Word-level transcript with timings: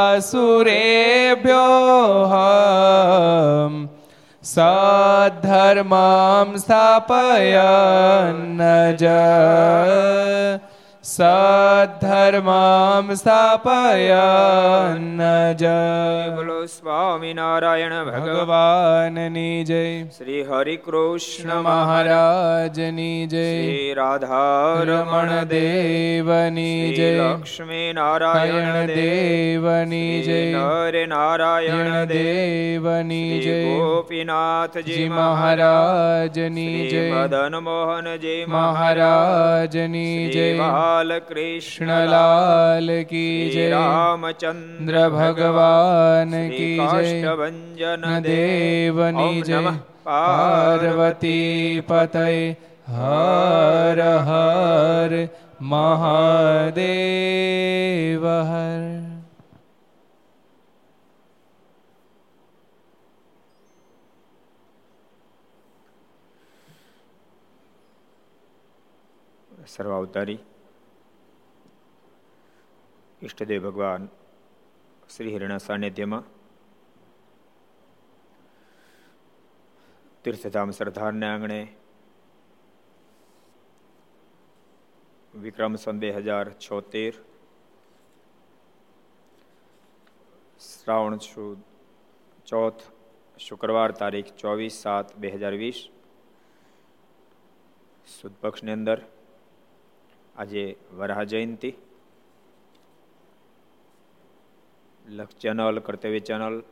सद्धर्मां 4.53 6.47
स्थापयन्न 6.63 8.61
સદ્ધર્મામ 11.08 13.12
સ્થાપયન્ન 13.12 15.18
જય 15.56 16.30
બોલો 16.30 16.66
સ્વામિનારાયણ 16.66 18.06
ભગવાનની 18.06 19.64
જય 19.64 20.10
શ્રી 20.10 20.44
હરિ 20.44 20.78
કૃષ્ણ 20.78 21.66
મહારાજની 21.66 23.26
જય 23.26 23.44
શ્રી 23.44 23.94
રાધારમણ 23.94 25.44
દેવની 25.44 26.96
જય 26.96 27.20
લક્ષ્મી 27.20 27.92
નારાયણ 27.92 28.92
દેવની 28.92 30.24
જય 30.24 30.64
હરે 30.64 31.06
નારાયણ 31.06 32.12
દેવની 32.12 33.38
જય 33.38 33.78
ગોપીનાથજી 33.84 35.08
મહારાજની 35.12 36.88
જય 36.88 37.14
મદન 37.14 37.62
મોહનજી 37.62 38.46
મહારાજની 38.50 40.30
જય 40.30 40.95
કૃષ્ણલાલ 41.04 42.88
કી 43.04 43.50
જય 43.50 43.66
રામચંદ્ર 43.70 44.96
ભગવાન 45.10 46.32
કી 46.50 46.76
જય 46.76 47.34
ભંજન 47.34 48.06
દેવની 48.22 49.42
જય 49.42 49.74
પાર્વતી 50.04 51.82
પતય 51.82 52.24
હર 52.90 53.98
હર 54.24 55.12
મહાદેવ 55.68 56.76
હર 58.24 58.82
સર્વાવતારી 69.68 70.38
ઈષ્ટદેવ 73.26 73.62
ભગવાન 73.66 74.02
શ્રી 75.12 75.32
હરિના 75.34 75.62
સાનિધ્યમાં 75.62 76.26
તીર્થધામ 80.24 80.70
સરદારને 80.78 81.26
આંગણે 81.28 81.58
વિક્રમ 85.34 85.74
સન 85.76 85.96
બે 86.02 86.10
હજાર 86.16 86.46
છોતેર, 86.64 87.14
શ્રાવણ 90.66 91.18
સુદ 91.20 91.58
ચોથ, 92.46 92.84
શુક્રવાર 93.38 93.90
તારીખ 94.00 94.30
ચોવીસ 94.42 94.78
સાત 94.84 95.16
બે 95.16 95.32
હજાર 95.34 95.54
વીસ, 95.62 95.80
સુદ 98.06 98.38
પક્ષની 98.42 98.76
અંદર 98.78 98.98
આજે 100.36 100.64
વરાહ 100.98 101.24
જયંતી. 101.24 101.74
લક્ષ 105.08 105.34
ચેનલ, 105.34 105.78
કર્તવ્ય 105.78 106.18
ચેનલ, 106.18 106.62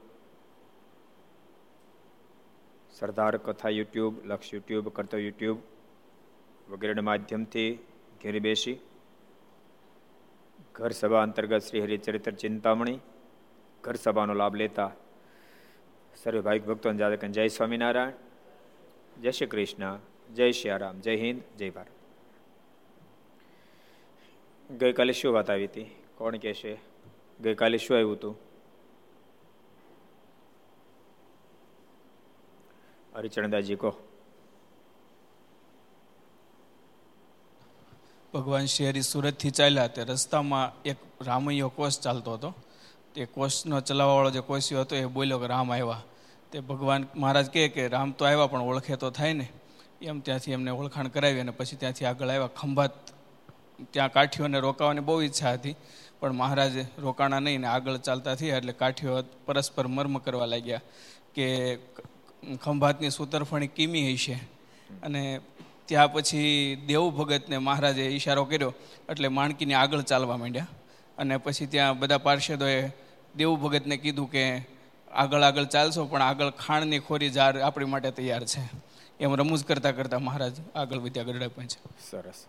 સરદાર 2.91 3.37
કથા 3.37 3.69
યુટ્યુબ, 3.69 4.27
લક્ષ 4.27 4.55
યુટ્યુબ, 4.55 4.89
કર્તવ્ય 4.89 5.25
યુટ્યુબ 5.25 5.59
વગેરેના 6.69 7.03
માધ્યમથી 7.03 7.79
ઘેર 8.23 8.39
બેસી 8.39 8.79
ઘર 10.73 10.91
સભા 10.91 11.23
અંતર્ગત 11.23 11.59
શ્રી 11.59 11.81
હરિચરિત્ર 11.81 12.31
ચિંતામણી 12.31 13.01
ઘર 13.83 13.95
સભાનો 13.95 14.35
લાભ 14.35 14.55
લેતા 14.55 14.91
સર્વે 16.23 16.41
ભાવિક 16.41 16.65
ભક્તોને 16.65 16.99
જાદક 16.99 17.25
જય 17.25 17.49
સ્વામિનારાયણ, 17.49 18.13
જય 19.21 19.31
શ્રી 19.31 19.47
કૃષ્ણ, 19.47 19.99
જય 20.35 20.51
શ્રી 20.53 20.71
રામ, 20.79 21.01
જય 21.01 21.17
હિન્દ, 21.17 21.43
જય 21.59 21.71
ભારત. 21.71 21.95
ગઈકાલે 24.73 25.13
શું 25.13 25.35
વાત 25.35 25.51
આવી 25.51 25.65
હતી? 25.65 25.85
કોણ 26.15 26.37
કહેશે? 26.37 26.94
ગઈકાલે 27.41 27.79
શું 27.79 27.97
આવ્યું 27.97 28.13
હતું? 28.13 28.37
હરિચરણદાસજી, 33.17 33.75
કહો. 33.75 33.97
ભગવાન 38.35 38.67
શહેરી 38.67 39.03
સુરતથી 39.03 39.51
ચાલ્યા 39.51 39.87
તે 39.87 40.05
રસ્તામાં 40.05 40.83
એક 40.83 40.97
રામૈયો 41.21 41.69
કોષ 41.69 42.01
ચાલતો 42.01 42.33
હતો. 42.33 42.55
તે 43.15 43.25
કોષનો 43.25 43.81
ચલાવવાવાળો 43.81 44.31
જે 44.31 44.41
કોશિયો 44.41 44.81
હતો 44.81 44.97
એ 44.97 45.05
બોલ્યો 45.05 45.39
કે, 45.39 45.47
રામ 45.47 45.73
આવ્યા. 45.73 46.03
તે 46.53 46.61
ભગવાન 46.61 47.07
મહારાજ 47.17 47.51
કહે 47.51 47.69
કે, 47.69 47.89
રામ 47.89 48.13
તો 48.13 48.25
આવ્યા, 48.25 48.47
પણ 48.47 48.61
ઓળખે 48.61 48.97
તો 48.97 49.11
થાય 49.11 49.33
ને. 49.33 49.49
એમ 50.03 50.21
ત્યાંથી 50.21 50.53
એમને 50.53 50.71
ઓળખાણ 50.71 51.09
કરાવી 51.09 51.41
અને 51.41 51.51
પછી 51.51 51.77
ત્યાંથી 51.77 52.05
આગળ 52.05 52.29
આવ્યા. 52.29 52.47
ખંભાત 52.47 52.91
ત્યાં 53.91 54.13
કાઠીઓને 54.13 54.61
રોકાવાની 54.61 55.01
બહુ 55.01 55.21
ઈચ્છા 55.21 55.53
હતી. 55.53 55.77
પણ 56.25 56.33
મહારાજે 56.33 56.87
રોકાણા 56.99 57.39
નહીં 57.39 57.61
ને 57.61 57.67
આગળ 57.67 57.97
ચાલતા 57.97 58.35
થયા 58.35 58.57
એટલે 58.57 58.73
કાઠીઓ 58.73 59.23
પરસ્પર 59.23 59.87
મર્મ 59.87 60.19
કરવા 60.19 60.47
લાગ્યા 60.47 60.81
કે 61.35 61.77
ખંભાતની 62.63 63.11
સુતરફણી 63.11 63.67
કીમી 63.67 64.15
હશે. 64.15 64.33
અને 65.03 65.41
ત્યાં 65.87 66.13
પછી 66.13 66.43
દેવ 66.87 67.11
ભગતને 67.11 67.59
મહારાજે 67.59 68.07
ઈશારો 68.07 68.45
કર્યો 68.45 68.75
એટલે 69.09 69.29
માણકીને 69.29 69.75
આગળ 69.75 70.01
ચાલવા 70.01 70.37
માંડ્યા. 70.37 70.67
અને 71.19 71.37
પછી 71.37 71.67
ત્યાં 71.67 71.99
બધા 71.99 72.19
પાર્ષદોએ 72.19 72.89
દેવ 73.37 73.57
ભગતને 73.57 73.97
કીધું 73.97 74.31
કે 74.31 74.45
આગળ 75.13 75.43
આગળ 75.43 75.65
ચાલશો, 75.65 76.07
પણ 76.07 76.23
આગળ 76.23 76.51
ખાણની 76.51 76.99
ખોરી 76.99 77.31
જાર 77.31 77.61
આપણી 77.61 77.85
માટે 77.85 78.11
તૈયાર 78.11 78.45
છે. 78.45 78.65
એમ 79.21 79.35
રમૂજ 79.35 79.65
કરતાં 79.65 79.97
કરતાં 79.97 80.23
મહારાજ 80.23 80.53
આગળ 80.75 80.99
વધ્યા 80.99 81.25
ગરડા 81.25 81.49
પહોંચ્યા. 81.49 81.91
સરસ. 82.11 82.45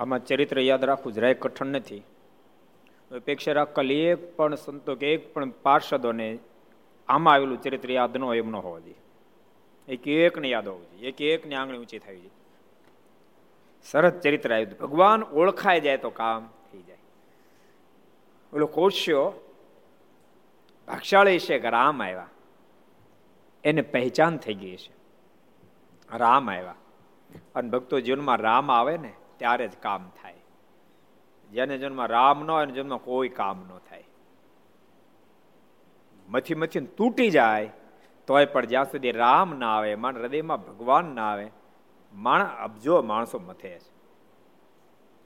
આમાં 0.00 0.24
ચરિત્ર 0.24 0.60
યાદ 0.60 0.84
રાખવું 0.84 1.12
જરાય 1.12 1.34
કઠણ 1.34 1.66
નથી. 1.66 2.02
અપેક્ષા 3.10 3.52
રાખલ 3.52 3.90
એક 3.90 4.36
પણ 4.36 4.54
સંતો 4.54 4.94
કે 4.94 5.06
એક 5.14 5.34
પણ 5.34 5.50
પાર્ષદોને 5.50 6.28
આમાં 7.08 7.34
આવેલું 7.34 7.62
ચરિત્ર 7.62 7.90
યાદ 7.90 8.16
ન 8.16 8.24
હોય 8.24 8.38
એમ 8.38 8.50
ન 8.50 8.56
હોવા 8.56 8.80
જોઈએ 8.80 9.02
એક 9.88 10.08
એકને 10.08 10.48
યાદ 10.48 10.68
હોવું 10.68 10.86
જોઈએ. 10.90 11.08
એક 11.08 11.20
એકની 11.20 11.54
આંગળી 11.54 11.78
ઊંચી 11.78 11.98
થવી 11.98 12.16
જોઈએ. 12.16 12.36
સરસ 13.86 14.14
ચરિત્ર 14.22 14.54
આવ્યું 14.54 14.78
ભગવાન 14.78 15.22
ઓળખાઈ 15.22 15.80
જાય 15.80 15.96
તો 15.96 16.10
કામ 16.10 16.48
થઈ 16.72 16.82
જાય. 16.82 17.02
ઓલો 18.52 18.66
કોશ્યો 18.66 19.26
ભાગશાળી 20.88 21.38
છે 21.38 21.58
કે 21.58 21.70
રામ 21.70 22.02
આવ્યા 22.02 22.30
એને 23.64 23.82
પહેચાન 23.82 24.36
થઈ 24.36 24.54
ગઈ 24.54 24.76
છે 24.76 24.92
રામ 26.16 26.50
આવ્યા 26.50 26.76
અને 27.54 27.68
ભક્તો 27.70 28.00
જીવનમાં 28.00 28.38
રામ 28.38 28.70
આવે 28.70 28.96
ને 28.96 29.12
ત્યારે 29.38 29.68
જ 29.68 29.76
કામ 29.76 30.10
થાય. 30.22 30.34
જેને 31.52 31.78
જન્મમાં 31.78 32.06
રામ 32.06 32.46
ન 32.46 32.50
હોય 32.50 32.66
જન્મમાં 32.66 32.98
કોઈ 32.98 33.28
કામ 33.28 33.58
ન 33.58 33.78
થાય. 33.78 34.04
મથી 36.28 36.54
મથી 36.54 36.80
તૂટી 36.80 37.30
જાય, 37.30 37.70
તોય 38.26 38.46
પણ 38.46 38.66
જ્યાં 38.66 38.84
સુધી 38.84 39.12
રામ 39.12 39.58
ના 39.58 39.76
આવે 39.76 39.94
માણ 39.94 40.16
હૃદયમાં 40.16 40.66
ભગવાન 40.66 41.04
ના 41.04 41.30
આવે, 41.30 41.50
માણ 42.12 42.44
અબજો 42.44 43.02
માણસો 43.02 43.38
મથે 43.38 43.78
છે. 43.78 43.98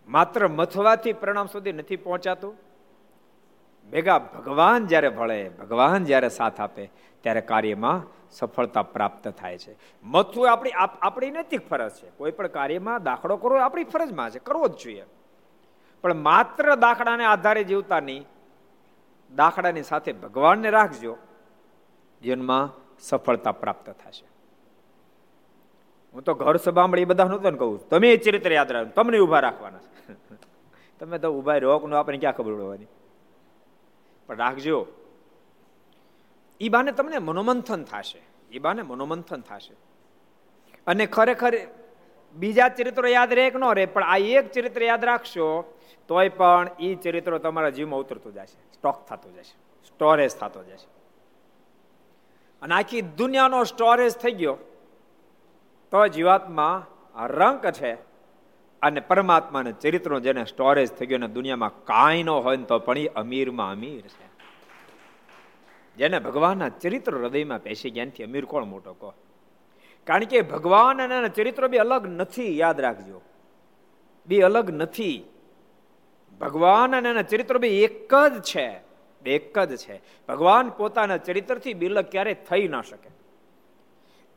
માત્ર 0.08 0.48
મથવાથી 0.48 1.12
પરિણામ 1.12 1.46
સુધી 1.46 1.72
નથી 1.72 1.96
પહોંચાતું. 1.96 2.56
ભેગા 3.90 4.18
ભગવાન 4.18 4.86
જ્યારે 4.86 5.08
ભળે 5.08 5.48
ભગવાન 5.48 6.04
જ્યારે 6.04 6.28
સાથ 6.28 6.60
આપે, 6.60 6.90
ત્યારે 7.20 7.40
કાર્યમાં 7.40 8.02
સફળતા 8.30 8.82
પ્રાપ્ત 8.82 9.28
થાય 9.28 9.58
છે. 9.58 9.76
મથવું 10.04 10.52
આપણી 10.52 10.70
આપણી 11.02 11.30
નૈતિક 11.30 11.68
ફરજ 11.68 11.92
છે. 11.92 12.10
કોઈ 12.16 12.30
પણ 12.30 12.46
કાર્યમાં 12.46 13.02
દાખલો 13.02 13.36
કરવો 13.36 13.58
આપણી 13.58 13.84
ફરજમાં 13.84 14.30
છે, 14.30 14.38
કરવો 14.38 14.68
જ 14.68 14.76
જોઈએ. 14.76 15.04
પણ 16.02 16.14
માત્ર 16.14 16.74
દાખલાને 16.74 17.24
આધારે 17.24 17.64
જીવતા 17.64 18.00
નહીં, 18.00 18.26
દાખલાની 19.34 19.82
સાથે 19.82 20.12
ભગવાનને 20.12 20.70
રાખજો, 20.70 21.16
જીવનમાં 22.22 22.68
સફળતા 22.98 23.52
પ્રાપ્ત 23.52 23.90
થશે. 23.90 24.26
હું 26.14 26.22
તો 26.22 26.34
ઘર 26.34 26.56
સભામળી 26.56 27.04
બધા 27.04 27.24
નહોતો 27.24 27.50
કહું 27.50 27.88
તમે 27.88 28.16
ચરિત્ર 28.16 28.52
યાદ 28.52 28.72
રાખો 28.72 28.90
તમને 28.90 29.18
ઊભા 29.18 29.40
રાખવાના 29.40 29.80
તમે 31.00 31.18
તો 31.18 31.28
ઊભા 31.32 31.58
રોક 31.58 31.84
નો 31.84 31.96
આપણે 31.96 32.18
ક્યાં 32.18 32.36
ખબર 32.36 32.54
પડવાની? 32.54 32.86
પણ 34.26 34.36
રાખજો. 34.36 34.86
એ 36.60 36.68
બાને 36.68 36.92
તમને 36.92 37.18
મનોમંથન 37.18 37.82
થશે. 37.82 38.22
એ 38.50 38.58
બાને 38.58 38.82
મનોમંથન 38.82 39.40
થશે. 39.40 39.74
અને 40.86 41.06
ખરેખર 41.06 41.54
બીજા 42.34 42.68
ચરિત્રો 42.68 43.08
યાદ 43.08 43.32
રહે 43.32 43.50
કે 43.50 43.58
ન 43.58 43.64
રહે, 43.64 43.86
પણ 43.86 44.02
આ 44.02 44.16
એક 44.16 44.52
ચરિત્ર 44.52 44.82
યાદ 44.82 45.04
રાખશો, 45.04 45.78
તોય 46.08 46.28
પણ 46.28 46.70
એ 46.80 46.94
ચરિત્રો 46.94 47.38
તમારા 47.38 47.70
જીવમાં 47.70 48.00
ઉતરતું 48.00 48.34
જશે. 48.34 48.72
સ્ટોક 48.72 49.06
થતો 49.06 49.30
જશે. 49.30 49.86
સ્ટોરેજ 49.88 50.30
થતો 50.30 50.64
જશે. 50.64 50.88
અને 52.62 52.74
આખી 52.74 53.00
દુનિયાનો 53.00 53.64
સ્ટોરેજ 53.64 54.12
થઈ 54.12 54.32
ગયો, 54.32 54.54
તો 55.90 56.06
જીવાતમાં 56.06 56.92
રંક 57.26 57.70
છે. 57.70 58.11
અને 58.82 59.00
પરમાત્માના 59.00 59.70
ચરિત્રો 59.70 60.20
જેને 60.20 60.44
સ્ટોરેજ 60.44 60.88
થઈ 60.88 61.06
ગયો 61.06 61.18
દુનિયામાં 61.18 61.84
કાંઈ 61.84 62.22
ન 62.22 62.30
હોય 62.30 62.56
ને 62.56 62.64
તો 62.64 62.78
પણ 62.78 62.98
એ 62.98 63.06
અમીરમાં 63.06 63.70
અમીર 63.70 64.00
છે. 64.00 64.32
જેને 65.96 66.18
ભગવાનના 66.18 66.68
ચરિત્ર 66.68 67.16
હૃદયમાં 67.16 67.58
પેશી 67.62 67.90
જ્ઞાનથી 67.90 68.24
અમીર 68.24 68.44
કોણ 68.44 68.64
મોટો 68.64 68.92
કહો? 68.92 69.14
કારણ 70.04 70.24
કે 70.24 70.40
ભગવાન 70.40 71.02
અને 71.02 71.28
ચરિત્રો 71.28 71.68
બી 71.68 71.76
અલગ 71.76 72.06
નથી, 72.06 72.58
યાદ 72.58 72.80
રાખજો. 72.80 73.22
બી 74.26 74.40
અલગ 74.40 74.70
નથી. 74.70 75.24
ભગવાન 76.40 76.96
અને 76.96 77.08
એના 77.08 77.22
ચરિત્રો 77.22 77.58
બી 77.58 77.68
એક 77.68 78.14
જ 78.14 78.42
છે 78.42 78.92
એક 79.26 79.58
જ 79.58 79.76
છે. 79.76 80.02
ભગવાન 80.28 80.68
પોતાના 80.68 81.16
ચરિત્રથી 81.16 81.74
બિલક 81.74 82.10
ક્યારે 82.10 82.34
થઈ 82.34 82.68
ના 82.68 82.82
શકે. 82.82 83.10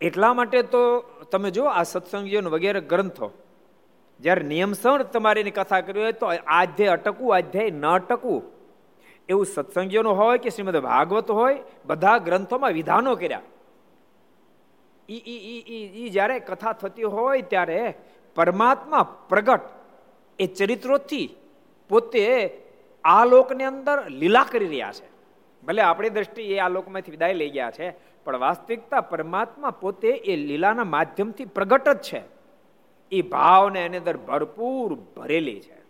એટલા 0.02 0.34
માટે 0.34 0.62
તો 0.62 1.00
તમે 1.32 1.52
જો 1.52 1.66
આ 1.66 1.84
સત્સંગીઓ 1.84 2.42
વગેરે 2.42 2.82
ગ્રંથો. 2.82 3.32
જ્યારે 4.20 4.44
નિયમસણ 4.44 5.04
તમારે 5.14 5.42
એની 5.42 5.52
કથા 5.52 5.82
કરવી 5.82 6.04
હોય 6.04 6.12
તો 6.14 6.28
આધ્યાય 6.28 6.98
અટકવું, 6.98 7.36
આધ્યાય 7.36 7.72
ન 7.72 7.86
અટકવું. 7.88 8.42
એવું 9.30 9.46
સત્સંગીઓનું 9.46 10.18
હોય 10.18 10.38
કે 10.38 10.50
શ્રીમદ 10.50 10.78
ભાગવત 10.78 11.32
હોય, 11.32 11.58
બધા 11.86 12.18
ગ્રંથોમાં 12.18 12.74
વિધાનો 12.74 13.16
કર્યા. 13.16 13.42
ઈ 15.10 16.10
જ્યારે 16.10 16.40
કથા 16.40 16.74
થતી 16.74 17.10
હોય 17.16 17.42
ત્યારે 17.42 17.80
પરમાત્મા 18.36 19.04
પ્રગટ 19.30 19.66
એ 20.40 20.46
ચરિત્રોથી 20.48 21.28
પોતે 21.90 22.24
આ 23.04 23.26
લોકની 23.26 23.64
અંદર 23.64 23.98
લીલા 24.10 24.46
કરી 24.52 24.68
રહ્યા 24.68 24.92
છે. 24.92 25.08
ભલે 25.64 25.82
આપણી 25.82 26.10
દ્રષ્ટિએ 26.10 26.58
આ 26.60 26.70
લોકમાંથી 26.70 27.12
વિદાય 27.12 27.34
લઈ 27.34 27.50
ગયા 27.50 27.72
છે, 27.72 27.88
પણ 28.26 28.38
વાસ્તવિકતા 28.38 29.02
પરમાત્મા 29.12 29.78
પોતે 29.82 30.12
એ 30.32 30.36
લીલાના 30.36 30.92
માધ્યમથી 30.96 31.52
પ્રગટ 31.58 31.88
જ 31.90 31.98
છે. 32.08 32.22
એ 33.12 33.22
ભાવને 33.22 33.86
એની 33.86 33.98
અંદર 33.98 34.18
ભરપૂર 34.18 34.94
ભરેલી 34.94 35.60
છે. 35.60 35.86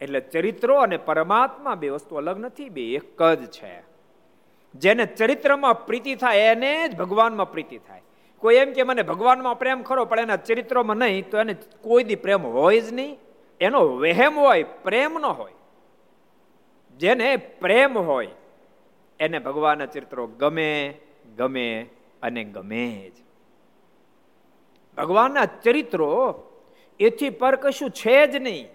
એટલે 0.00 0.20
ચરિત્રો 0.20 0.76
અને 0.76 0.96
પરમાત્મા 0.96 1.74
બે 1.74 1.88
વસ્તુ 1.88 2.16
અલગ 2.16 2.38
નથી, 2.38 2.68
બે 2.68 2.94
એક 2.94 3.22
જ 3.22 3.46
છે. 3.46 3.82
જેને 4.74 5.06
ચરિત્રમાં 5.06 5.86
પ્રીતિ 5.86 6.14
થાય, 6.14 6.38
એને 6.38 6.88
જ 6.88 6.96
ભગવાનમાં 6.96 7.52
પ્રીતિ 7.52 7.78
થાય. 7.78 8.02
કોઈ 8.38 8.54
એમ 8.54 8.72
કે 8.72 8.82
મને 8.82 9.02
ભગવાનમાં 9.02 9.58
પ્રેમ 9.58 9.82
ખરો, 9.82 10.04
પણ 10.04 10.20
એના 10.20 10.36
ચરિત્રોમાં 10.36 10.96
નહીં, 10.96 11.30
તો 11.30 11.38
એને 11.38 11.56
કોઈ 11.82 12.04
દી 12.04 12.14
પ્રેમ 12.14 12.46
હોય 12.46 12.80
જ 12.80 12.92
નહીં. 12.92 13.18
એનો 13.60 13.80
વહેમ 13.80 14.38
હોય, 14.38 14.62
પ્રેમ 14.62 15.18
ન 15.18 15.24
હોય. 15.24 15.52
જેને 16.96 17.36
પ્રેમ 17.36 17.98
હોય, 17.98 18.28
એને 19.20 19.38
ભગવાનના 19.38 19.86
ચરિત્રો 19.86 20.26
ગમે 20.26 20.94
ગમે 21.36 21.86
અને 22.22 22.44
ગમે 22.44 23.12
જ. 23.16 23.27
ભગવાનના 24.98 25.44
ચરિત્રો 25.44 26.44
એથી 27.00 27.30
પર 27.30 27.56
કશું 27.56 27.90
છે 27.90 28.26
જ 28.26 28.36
નહીં. 28.36 28.68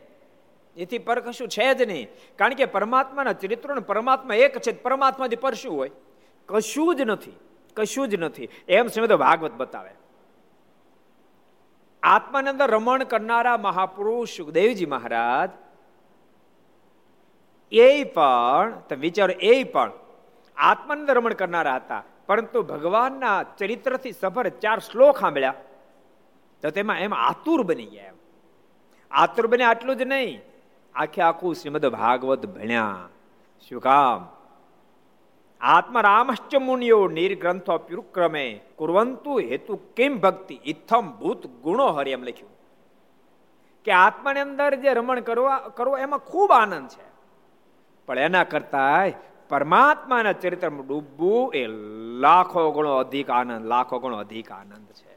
એથી 0.77 0.97
પર 0.97 1.19
કશું 1.19 1.47
છે 1.47 1.73
જ 1.73 1.81
નહીં. 1.81 2.07
કારણ 2.35 2.53
કે 2.53 2.65
પરમાત્માના 2.65 3.33
ચરિત્રો 3.33 3.81
પરમાત્મા 3.81 4.35
એક 4.35 4.57
છે, 4.59 4.71
પરમાત્માથી 4.71 5.35
પર 5.35 5.53
શું 5.53 5.75
હોય? 5.75 5.91
કશું 6.47 6.95
જ 6.95 7.01
નથી, 7.01 7.33
કશું 7.75 8.07
જ 8.07 8.15
નથી. 8.15 8.49
એમ 8.67 8.87
શ્રીમદ 8.87 9.13
ભાગવત 9.13 9.51
બતાવે. 9.51 9.89
આત્માની 12.03 12.49
અંદર 12.49 12.71
રમણ 12.71 13.03
કરનારા 13.03 13.57
મહાપુરુષ 13.57 14.29
સુખદેવજી 14.29 14.85
મહારાજ, 14.85 15.49
એ 17.71 18.03
પણ, 18.03 18.73
તમે 18.89 18.99
વિચારો, 18.99 19.33
એ 19.39 19.63
પણ 19.63 19.91
આત્માની 20.57 21.01
અંદર 21.01 21.13
રમણ 21.13 21.33
કરનારા 21.33 21.75
હતા. 21.75 22.03
પરંતુ 22.27 22.63
ભગવાનના 22.63 23.43
ચરિત્રથી 23.43 24.11
સફર 24.11 24.49
ચાર 24.49 24.79
શ્લોક 24.79 25.19
સાંભળ્યા. 25.19 25.53
તો 26.63 26.69
તેમાં 26.69 26.99
એમ 26.99 27.13
આતુર 27.13 27.63
બની 27.63 27.85
ગયા 27.85 28.05
એમ. 28.05 28.13
આતુર 29.11 29.47
બને 29.47 29.63
આટલું 29.63 29.95
જ 29.95 30.01
નહીં. 30.01 30.41
આખે 30.95 31.21
આખું 31.21 31.55
શ્રીમદ 31.55 31.85
ભાગવત 31.85 32.45
ભણ્યા. 32.45 33.09
શું 33.69 33.81
કામ? 33.81 34.29
આત્મા 35.61 36.01
રામશ્ચ 36.01 36.55
મુનિયો 36.55 37.07
નિર્ગ્રંથો 37.07 37.77
પ્યુક્રમે 37.77 38.61
કુરવંતુ 38.75 39.39
હેતુ 39.39 39.79
કેમ 39.95 40.19
ભક્તિ 40.19 40.59
ઇથમ 40.65 41.11
ભૂત 41.19 41.47
ગુણો 41.47 41.87
હરિ 41.87 42.11
એમ 42.11 42.23
લખ્યું. 42.23 42.49
કે 43.85 43.91
આત્માની 43.91 44.39
અંદર 44.39 44.75
જે 44.75 44.93
રમણ 44.93 45.19
કરવા, 45.19 45.57
કરવો 45.57 45.97
એમાં 45.97 46.19
ખૂબ 46.19 46.51
આનંદ 46.51 46.87
છે. 46.87 47.13
પણ 48.05 48.19
એના 48.19 48.43
કરતા 48.43 49.03
પરમાત્માના 49.49 50.33
ચરિત્રમાં 50.33 50.87
ડૂબવું 50.87 51.53
એ 51.53 51.67
લાખો 52.19 52.71
ગણો 52.71 52.95
અધિક 52.95 53.29
આનંદ, 53.29 53.65
લાખો 53.65 53.99
ગણો 53.99 54.17
અધિક 54.17 54.51
આનંદ 54.51 54.87
છે. 54.87 55.12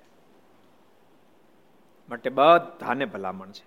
માટે 2.08 2.30
બધાને 2.30 3.04
ભલામણ 3.04 3.46
છે. 3.46 3.64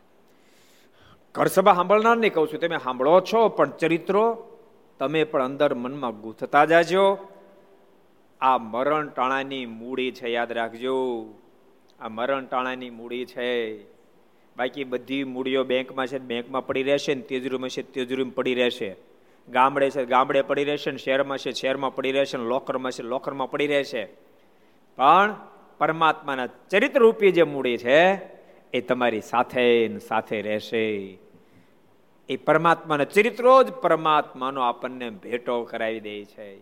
ઘર 1.36 1.46
સભા 1.46 1.74
સાંભળનાર 1.74 2.18
નહીં 2.18 2.34
કહું 2.34 2.48
છું, 2.48 2.60
તમે 2.60 2.78
સાંભળો 2.78 3.22
છો, 3.22 3.50
પણ 3.50 3.70
ચરિત્રો 3.70 4.46
તમે 5.00 5.24
પણ 5.24 5.46
અંદર 5.46 5.74
મનમાં 5.74 6.22
ગૂંથતા 6.22 6.66
જાજો. 6.66 7.18
આ 8.42 8.58
મરણ 8.58 9.10
ટાણાની 9.10 9.66
મૂડી 9.66 10.12
છે, 10.12 10.30
યાદ 10.30 10.52
રાખજો. 10.52 11.26
આ 12.00 12.08
મરણ 12.08 12.46
ટાણાની 12.46 12.90
મૂડી 12.90 13.26
છે. 13.26 13.84
બાકી 14.58 14.84
બધી 14.84 15.24
મૂડીઓ 15.24 15.64
બેંકમાં 15.64 16.08
છે, 16.08 16.20
બેંકમાં 16.20 16.68
પડી 16.68 16.84
રહેશે 16.84 17.16
ને 17.16 17.22
તેજરૂમાં 17.22 17.70
છે, 17.70 17.82
તેજરૂમાં 17.82 18.34
પડી 18.34 18.56
રહેશે. 18.56 18.96
ગામડે 19.50 19.90
છે, 19.90 20.06
ગામડે 20.06 20.42
પડી 20.42 20.64
રહેશે 20.64 20.92
ને 20.92 20.98
શહેરમાં 20.98 21.38
છે, 21.38 21.52
શહેરમાં 21.52 21.96
પડી 21.96 22.12
રહેશે 22.12 22.38
ને 22.38 22.44
લોકરમાં 22.44 22.92
છે, 22.92 23.04
લોકરમાં 23.04 23.52
પડી 23.52 23.68
રહેશે. 23.68 24.06
પણ 24.98 25.36
પરમાત્માના 25.80 26.48
ચરિત્ર 26.48 27.00
રૂપી 27.00 27.32
જે 27.32 27.44
મૂડી 27.44 27.78
છે, 27.78 28.16
એ 28.74 28.82
તમારી 28.88 29.22
સાથે 29.22 29.98
સાથે 29.98 30.42
રહેશે. 30.42 31.18
એ 32.30 32.38
પરમાત્માના 32.46 33.04
ચરિત્રો 33.04 33.64
જ 33.64 33.72
પરમાત્માનો 33.72 34.62
આપણને 34.62 35.10
ભેટો 35.10 35.64
કરાવી 35.64 36.00
દે 36.00 36.26
છે. 36.26 36.58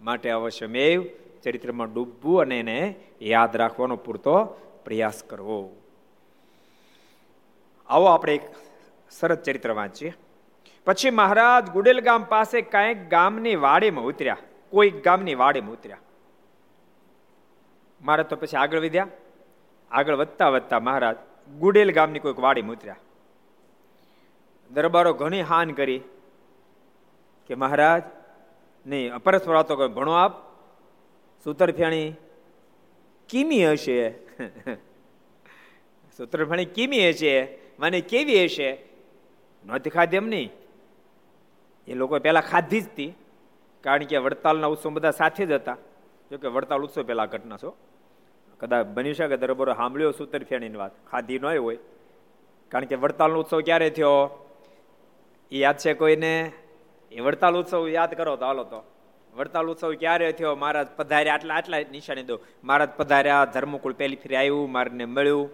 માટે 0.00 0.30
અવશ્યમેવ 0.30 1.04
ચરિત્રમાં 1.42 1.92
ડૂબવું 1.92 2.40
અને 2.40 2.60
એને 2.60 2.94
યાદ 3.22 3.56
રાખવાનો 3.56 3.96
પૂરતો 3.96 4.44
પ્રયાસ 4.84 5.22
કરવો. 5.22 5.76
આવો 7.88 8.04
આપણે 8.04 8.34
એક 8.34 8.42
સરસ 9.10 9.38
ચરિત્ર 9.38 9.72
વાંચીએ. 9.72 10.12
પછી 10.84 11.10
મહારાજ 11.10 11.70
ગુડેલ 11.70 12.00
ગામ 12.00 12.24
પાસે 12.24 12.60
કાંઈક 12.60 13.08
ગામની 13.08 13.56
વાડીમાં 13.56 14.04
ઉતર્યા. 14.04 14.36
કોઈ 14.70 14.90
ગામની 14.90 15.34
વાડીમાં 15.34 15.72
ઉતર્યા. 15.72 15.96
મારે 18.04 18.24
તો 18.24 18.36
પછી 18.36 18.56
આગળ 18.56 18.80
વધ્યા. 18.80 19.08
આગળ 19.90 20.14
વધતા 20.14 20.48
વધતા 20.48 20.80
મહારાજ 20.80 21.16
ગુડેલ 21.58 21.92
ગામની 21.92 22.18
કોઈક 22.18 22.38
વાડી 22.38 22.62
ઉતર્યા 22.62 22.96
દરબારો 24.70 25.12
ઘણી 25.12 25.42
હાન 25.42 25.70
કરી 25.70 26.00
કે 27.46 27.54
મહારાજ, 27.54 28.02
નહીં 28.86 29.14
અપરસ્પર 29.14 29.54
વાતો 29.54 29.88
ભણો 29.88 30.12
આપ? 30.12 30.32
સૂતરફેણી 31.44 32.14
કિમી 33.28 33.66
હશે? 33.66 34.10
સૂતરફેણી 36.16 36.64
કિમી 36.64 37.08
હશે? 37.08 37.58
મને 37.78 38.00
કેવી 38.00 38.44
હશે? 38.44 38.78
નહોતી 39.66 39.90
ખાધી 39.90 40.16
એમ 40.16 40.26
નહીં. 40.26 40.50
એ 41.88 41.94
લોકો 41.94 42.18
પહેલાં 42.18 42.42
ખાધી 42.42 42.80
જ 42.80 42.84
હતી 42.84 43.14
કારણ 43.80 44.04
કે 44.04 44.16
વડતાલના 44.16 44.66
ઉત્સવ 44.66 44.90
બધા 44.90 45.10
સાથે 45.10 45.46
જ 45.46 45.52
હતા. 45.52 45.76
જોકે 46.30 46.48
વડતાલ 46.48 46.82
ઉત્સવ 46.82 47.02
પહેલા 47.02 47.26
ઘટના 47.26 47.56
છો 47.56 47.76
કદાચ 48.60 48.86
બની 48.86 49.14
શકે 49.14 49.36
દરબારો 49.36 49.74
સાંભળ્યો 49.74 50.12
સૂતર 50.12 50.44
ફેણીની 50.44 50.76
વાત? 50.76 51.06
ખાધી 51.06 51.38
ન 51.38 51.46
હોય. 51.46 51.78
કારણ 52.68 52.84
કે 52.84 52.94
વડતાલનો 52.94 53.38
ઉત્સવ 53.38 53.60
ક્યારે 53.60 53.90
થયો? 53.90 54.16
એ 55.52 55.58
યાદ 55.58 55.76
છે 55.76 55.94
કોઈને? 55.94 56.52
એ 57.12 57.20
વડતાલ 57.20 57.56
ઉત્સવ 57.56 57.88
યાદ 57.88 58.14
કરો 58.14 58.36
તો 58.36 58.44
હાલો 58.44 58.64
તો. 58.64 58.82
વડતાલ 59.34 59.66
ઉત્સવ 59.66 59.94
ક્યારે 59.94 60.32
થયો? 60.32 60.54
મહારાજ 60.56 60.86
પધાર્યા 60.96 61.34
આટલા 61.34 61.54
આટલા 61.54 61.78
નિશાની 61.78 62.22
દો. 62.22 62.38
મહારાજ 62.64 62.88
પધાર્યા, 62.96 63.44
ધર્મકુળ 63.44 63.92
પહેલી 63.92 64.16
ફેરી 64.16 64.36
આવ્યું, 64.36 64.72
મારને 64.72 65.04
મળ્યું. 65.04 65.50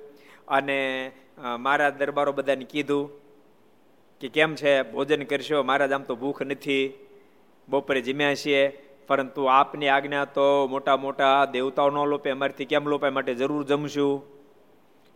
અને 0.48 1.10
મહારાજ 1.58 1.94
દરબારો 1.94 2.32
બધાને 2.32 2.64
કીધું 2.64 3.10
કે 4.20 4.28
કેમ 4.28 4.54
છે? 4.54 4.82
ભોજન 4.82 5.22
કરશો? 5.22 5.62
મહારાજ, 5.62 5.92
આમ 5.92 6.02
તો 6.02 6.16
ભૂખ 6.16 6.42
નથી. 6.42 6.92
બપોરે 7.68 8.00
જીમ્યા 8.00 8.34
છીએ. 8.34 8.89
પરંતુ 9.10 9.44
આપની 9.50 9.88
આજ્ઞા 9.88 10.24
તો 10.24 10.46
મોટા 10.72 10.96
મોટા 10.96 11.44
દેવતાઓ 11.44 11.90
ન 11.90 11.98
લોપે, 12.10 12.30
અમારીથી 12.30 12.64
કેમ 12.64 12.88
લોપાય 12.88 13.10
માટે 13.10 13.34
જરૂર 13.34 13.62
જમશું? 13.64 14.12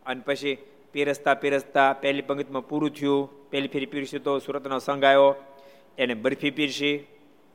અને 0.06 0.22
પછી 0.26 0.54
પીરસતા 0.92 1.34
પીરસતા 1.34 1.92
પહેલી 1.92 2.22
પંક્તિમાં 2.22 2.66
પૂરું 2.68 2.90
થયું, 2.90 3.50
પહેલી 3.50 3.68
ફેરી 3.68 3.86
પીરસ્યું 3.86 4.24
તો 4.24 4.32
સુરતનો 4.38 4.78
સંઘ 4.78 5.04
આવ્યો, 5.04 5.28
એને 5.98 6.14
બરફી 6.14 6.50
પીરસી 6.50 6.96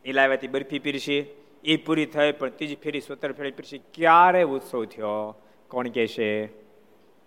ઇલાવાથી 0.05 0.47
બરફી 0.47 0.79
પીરસી 0.79 1.21
એ 1.63 1.77
પૂરી 1.77 2.05
થઈ 2.05 2.31
પણ 2.31 2.49
ત્રીજી 2.49 2.75
ફેરી 2.75 3.01
સ્વતંત્ર 3.01 3.31
ફેરી 3.31 3.51
પીરસી, 3.51 3.81
ક્યારે 3.93 4.43
ઉત્સવ 4.43 4.85
થયો? 4.85 5.35
કોણ 5.69 5.87
કહે 5.89 6.07
છે 6.07 6.27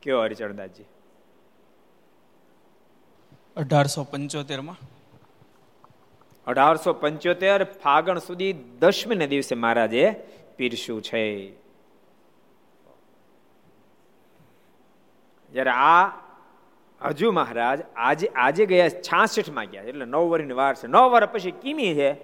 કયો 0.02 0.22
હરિચરણદાસજી? 0.24 0.88
અઢારસો 3.56 4.04
પંચોતેરમાં. 4.04 4.76
અઢારસો 6.46 6.92
પંચોતેર 6.92 7.64
ફાગણ 7.64 8.18
સુધી 8.18 8.52
દસમીને 8.52 9.26
દિવસે 9.26 9.54
મહારાજે 9.54 10.14
પીરસ્યું 10.56 11.02
છે. 11.02 11.52
જ્યારે 15.52 15.70
આ 15.70 16.06
હજુ 17.02 17.32
મહારાજ 17.32 17.82
આજે 17.96 18.26
આજે 18.26 18.66
ગયા 18.66 18.88
છાસઠમાં 18.88 19.64
ગયા 19.64 19.82
એટલે 19.82 20.04
નવ 20.04 20.30
વર્ષની 20.30 20.52
વાર 20.52 20.74
છે. 20.74 20.86
નવ 20.86 21.10
વર્ષ 21.10 21.28
પછી 21.28 21.50
કિમી 21.50 21.94
છે. 21.94 22.14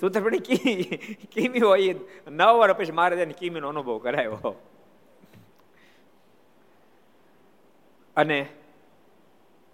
સૂત્રપડી 0.00 0.38
કિમી 1.32 1.58
હોય 1.58 1.94
નવ 2.28 2.58
વર્ષ 2.58 2.76
પછી 2.76 2.92
મહારાજાને 2.92 3.32
કિમીનો 3.32 3.68
અનુભવ 3.68 3.98
કરાયો. 3.98 4.62
અને 8.16 8.46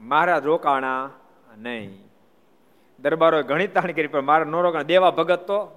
મારા 0.01 0.39
રોકાણા 0.39 1.11
નહીં. 1.57 2.08
દરબારો 3.01 3.43
ઘણી 3.43 3.67
તાણ 3.67 3.93
કરી, 3.93 4.07
પણ 4.07 4.21
મારા 4.21 4.45
નો 4.45 4.63
રોકાણ. 4.63 4.83
દેવા 4.83 5.11
ભગત 5.11 5.47
તો 5.47 5.69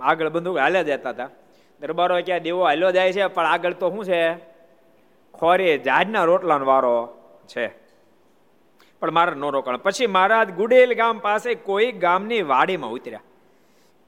આગળ 0.00 0.28
બંદૂક 0.28 0.58
હાલ્યા 0.58 0.82
જતા 0.82 1.10
હતા. 1.10 1.30
દરબારો 1.80 2.20
ક્યાં 2.20 2.42
દેવો 2.42 2.64
હાલ્યો 2.64 2.92
જાય 2.92 3.12
છે, 3.12 3.26
પણ 3.26 3.46
આગળ 3.46 3.72
તો 3.72 3.90
શું 3.90 4.04
છે? 4.04 4.34
ખોરે 5.34 5.78
જહાજના 5.78 6.24
રોટલાનો 6.24 6.64
વારો 6.64 7.18
છે. 7.46 7.84
પણ 9.00 9.10
મારા 9.10 9.34
નો 9.34 9.50
રોકાણ. 9.50 9.76
પછી 9.76 10.06
મહારાજ 10.06 10.50
ગુડેલ 10.50 10.94
ગામ 10.94 11.18
પાસે 11.18 11.54
કોઈ 11.54 11.92
ગામની 11.92 12.42
વાડીમાં 12.42 12.90
ઉતર્યા. 12.90 13.20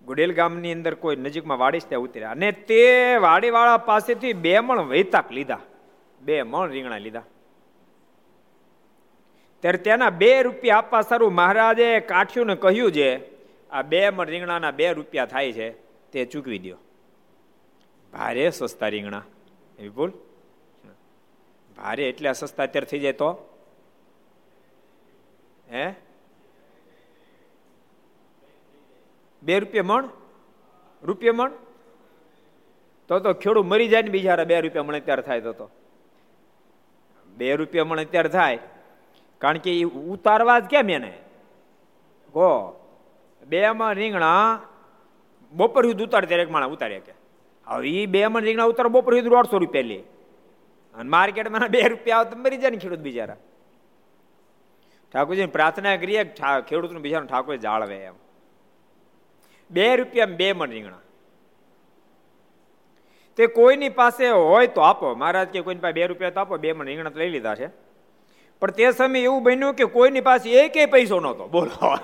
ગુડેલ 0.06 0.34
ગામની 0.34 0.72
અંદર 0.72 0.94
કોઈ 0.94 1.16
નજીકમાં 1.16 1.58
વાડી 1.58 1.78
ત્યાં 1.78 2.02
ઉતર્યા. 2.02 2.30
અને 2.30 2.52
તે 2.52 3.16
વાડીવાળા 3.20 3.76
પાસેથી 3.76 4.32
બે 4.32 4.60
મણ 4.60 4.78
વૈતાક 4.78 5.32
લીધા. 5.32 5.58
બે 6.20 6.42
મણ 6.42 6.68
રીંગણા 6.68 6.98
લીધા. 6.98 7.22
ત્યારે 9.66 9.82
તેના 9.82 10.11
બે 10.11 10.30
રૂપિયા 10.42 10.78
આપવા 10.78 11.02
સારું. 11.02 11.32
મહારાજે 11.32 11.88
કાઠ્યું 12.11 12.46
ને 12.46 12.56
કહ્યું 12.56 12.92
છે, 12.92 13.08
આ 13.70 13.82
બે 13.82 14.00
રીંગણાના 14.30 14.70
બે 14.70 14.92
રૂપિયા 14.92 15.25
થાય 15.25 15.52
છે, 15.52 15.68
તે 16.12 16.26
ચૂકવી 16.26 16.58
દો 16.58 16.78
ભારે 18.12 18.50
સસ્તા 18.50 18.88
રીંગણા. 18.88 19.25
વિપુલ? 19.78 20.11
ભારે 21.76 22.02
એટલે 22.08 22.35
સસ્તા 22.35 22.66
અત્યારે 22.68 22.90
થઈ 22.90 23.00
જાય 23.00 23.12
તો? 23.12 23.30
હે? 25.70 25.87
બે 29.42 29.58
રૂપિયા 29.58 29.90
મણ? 29.90 30.06
રૂપિયા 31.02 31.32
મણ? 31.32 31.52
તો 33.11 33.20
તો 33.20 33.35
ખેડૂત 33.42 33.66
મરી 33.66 33.88
જાય 33.88 34.02
ને 34.02 34.11
બીજા 34.11 34.44
બે 34.44 34.61
રૂપિયા 34.61 34.88
મણ 34.88 35.02
અત્યારે 35.02 35.23
થાય 35.23 35.52
તો. 35.61 35.68
બે 37.28 37.52
રૂપિયા 37.56 37.85
મણ 37.85 38.06
અત્યારે 38.06 38.28
થાય? 38.28 38.58
કારણ 39.38 39.58
કે 39.58 39.72
એ 39.80 39.84
ઉતારવા 39.84 40.58
જ 40.58 40.64
કેમ 40.64 40.90
એને? 40.90 41.12
ગો 42.32 42.50
બે 43.46 43.70
માં 43.70 43.92
રીંગણા 43.94 44.60
બપોર 45.52 45.86
સુધી 45.86 46.04
ઉતારે 46.04 46.26
ત્યારે 46.26 46.42
એક 46.42 46.50
માણસ 46.50 46.72
ઉતારે 46.72 46.98
કે. 46.98 47.14
હવે 47.66 47.90
એ 47.90 48.06
બે 48.06 48.26
માં 48.26 48.42
રીંગણા 48.42 48.64
ઉતાર, 48.64 48.88
બપોર 48.88 49.14
સુધી 49.14 49.28
દોઢસો 49.28 49.58
રૂપિયા 49.58 49.84
લે. 49.84 49.98
અને 50.94 51.08
માર્કેટમાં 51.10 51.68
બે 51.68 51.82
રૂપિયા 51.82 52.16
આવે 52.16 52.30
તો 52.30 52.36
મરી 52.36 52.56
જાય 52.56 52.70
ને 52.70 52.76
ખેડૂત 52.76 52.98
બિચારા. 52.98 53.36
ઠાકોરજી 55.12 55.46
પ્રાર્થના 55.46 55.96
કરીએ 55.96 56.24
ખેડૂતનું 56.68 57.02
બિચારું 57.02 57.28
ઠાકોર 57.28 57.56
જાળવે 57.56 57.96
એમ. 57.96 58.14
બે 59.70 59.96
રૂપિયા 59.96 60.26
બે 60.26 60.52
મણ 60.52 60.70
રીંગણા. 60.70 61.00
તે 63.36 63.46
કોઈની 63.46 63.88
પાસે 63.88 64.28
હોય 64.28 64.66
તો 64.66 64.80
આપો. 64.80 65.14
મહારાજ 65.14 65.48
કે 65.48 65.60
કોઈની 65.60 65.80
પાસે 65.80 65.92
બે 65.92 66.06
રૂપિયા 66.06 66.30
તો 66.30 66.40
આપો. 66.40 66.56
બે 66.56 66.72
મણ 66.72 66.86
રીંગણા 66.86 67.10
તો 67.10 67.18
લઈ 67.18 67.28
લીધા 67.28 67.54
છે. 67.54 67.85
પણ 68.60 68.70
તે 68.70 68.92
સમયે 68.92 69.22
એવું 69.22 69.42
બન્યું 69.42 69.75
કે 69.75 69.84
કોઈની 69.84 70.20
પાસે 70.20 70.50
એક 70.50 70.90
પૈસો 70.90 71.20
નહોતો. 71.20 71.48
બોલો. 71.48 71.96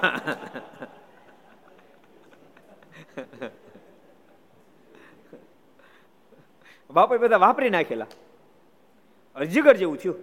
બાપુ 6.90 7.18
બધા 7.18 7.36
વાપરી 7.36 7.70
નાખેલા. 7.70 8.06
અજીગર 9.34 9.76
જેવું 9.76 9.96
થયું. 9.96 10.16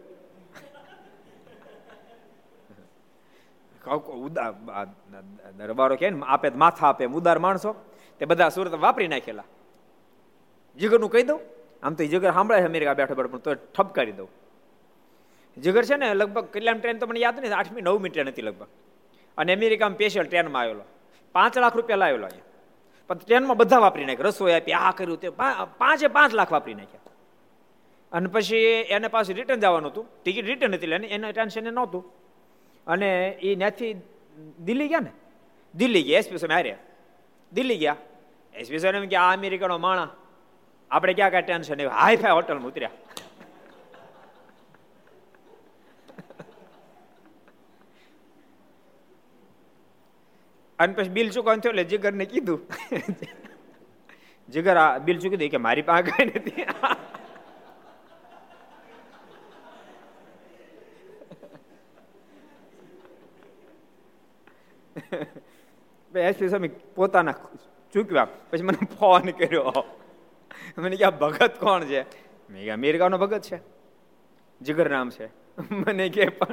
દરબારો 5.57 5.95
કે 5.95 6.09
આપે 6.27 6.49
માથા 6.49 6.87
આપે 6.87 7.05
ઉદાર 7.05 7.39
માણસો. 7.39 7.75
તે 8.19 8.25
બધા 8.25 8.49
સુરત 8.49 8.73
વાપરી 8.73 9.07
નાખેલા. 9.07 9.43
જીગરનું 10.79 11.09
કહી 11.09 11.23
દઉં. 11.23 11.39
આમ 11.83 11.93
તો 11.93 12.05
જીગર 12.05 12.31
સાંભળે 12.31 12.65
અમેરિકા 12.65 12.93
બેઠો 12.93 13.15
બેઠો, 13.15 13.29
પણ 13.29 13.37
તો 13.37 13.53
ઠપકારી 13.53 14.11
દઉં. 14.11 14.38
જીગર 15.57 15.83
છે 15.83 15.95
ને, 15.95 16.13
લગભગ 16.13 16.45
કેટલામ 16.45 16.79
ટ્રેન 16.79 16.97
તો 16.97 17.07
મને 17.07 17.19
યાદ 17.19 17.39
નથી, 17.39 17.49
આઠમી, 17.49 17.81
નવમી 17.81 18.09
ટ્રેન 18.09 18.27
હતી 18.27 18.41
લગભગ. 18.41 18.67
અને 19.37 19.55
અમેરિકામાં 19.55 19.95
સ્પેશિયલ 19.95 20.25
ટ્રેનમાં 20.25 20.61
આવેલો. 20.61 20.83
પાંચ 21.31 21.57
લાખ 21.57 21.75
રૂપિયા 21.75 21.97
લાવેલો 21.97 22.25
અહીંયા. 22.25 22.45
પણ 23.07 23.17
ટ્રેનમાં 23.17 23.57
બધા 23.57 23.79
વાપરી 23.79 24.05
નાખ્યા. 24.05 24.27
રસોઈ 24.27 24.53
આપી, 24.53 24.71
આ 24.71 24.91
કર્યું 24.91 25.19
તે 25.19 25.29
પાંચે 25.77 26.07
પાંચ 26.07 26.33
લાખ 26.33 26.51
વાપરી 26.51 26.73
નાખ્યા. 26.73 26.99
અને 28.11 28.27
પછી 28.27 28.57
એને 28.89 29.07
પાછું 29.07 29.35
રિટર્ન 29.35 29.59
જવાનું 29.59 29.91
હતું. 29.91 30.05
ટિકિટ 30.23 30.45
રિટર્ન 30.45 30.73
હતી 30.73 30.87
એટલે 30.87 31.07
એને 31.07 31.31
ટેન્શન 31.31 31.73
નહોતું. 31.73 32.03
અને 32.87 33.29
એ 33.41 33.55
ત્યાંથી 33.55 33.93
દિલ્હી 34.59 34.87
ગયા 34.87 34.99
ને? 34.99 35.11
દિલ્હી 35.75 36.03
ગયા, 36.03 36.19
એસપી 36.19 36.37
સામે 36.37 36.53
હાર્યા. 36.53 36.77
દિલ્હી 37.53 37.77
ગયા. 37.77 37.95
એસપી 38.55 38.79
સાહેબ 38.79 38.95
એમ 38.95 39.07
કે, 39.07 39.15
આ 39.15 39.33
અમેરિકાનો 39.33 39.77
માણા 39.77 40.09
આપણે 40.91 41.13
ક્યાં 41.13 41.31
કાંઈ 41.31 41.43
ટેન્શન 41.43 41.87
હાઈ 41.87 42.15
ફાઈ 42.15 42.31
હોટલમાં 42.31 42.67
ઉતર્યા. 42.67 42.89
અને 50.79 50.93
પછી 50.93 51.09
બિલ 51.09 51.29
ચૂકવાનું 51.29 51.61
થયું? 51.61 51.73
એટલે 51.73 51.83
જીગરને 51.83 52.25
કીધું. 52.25 52.59
જીગર 54.51 54.77
આ 54.77 54.97
બિલ 54.97 55.19
ચૂકી 55.19 55.37
દે 55.37 55.49
કે 55.49 55.57
મારી 55.57 55.81
પાસે 55.81 56.11
કઈ 56.11 56.25
નથી. 56.25 56.65
એસપી 66.19 66.49
સ્વામી 66.49 66.67
પોતાના 66.67 67.33
ચૂક્યા 67.93 68.25
પછી 68.25 68.63
મને 68.63 68.85
ફોન 68.85 69.21
કર્યો. 69.21 69.73
મને 70.77 70.95
કે 70.95 71.09
ભગત 71.09 71.59
કોણ 71.59 71.83
છે? 71.83 72.01
મેં 72.49 72.63
કે 72.63 72.69
અમેરિકાનો 72.69 73.17
ભગત 73.17 73.41
છે. 73.41 73.59
જીગર 74.61 74.89
નામ 74.89 75.09
છે. 75.09 75.29
મને 75.71 76.09
કે 76.09 76.25
પણ 76.25 76.47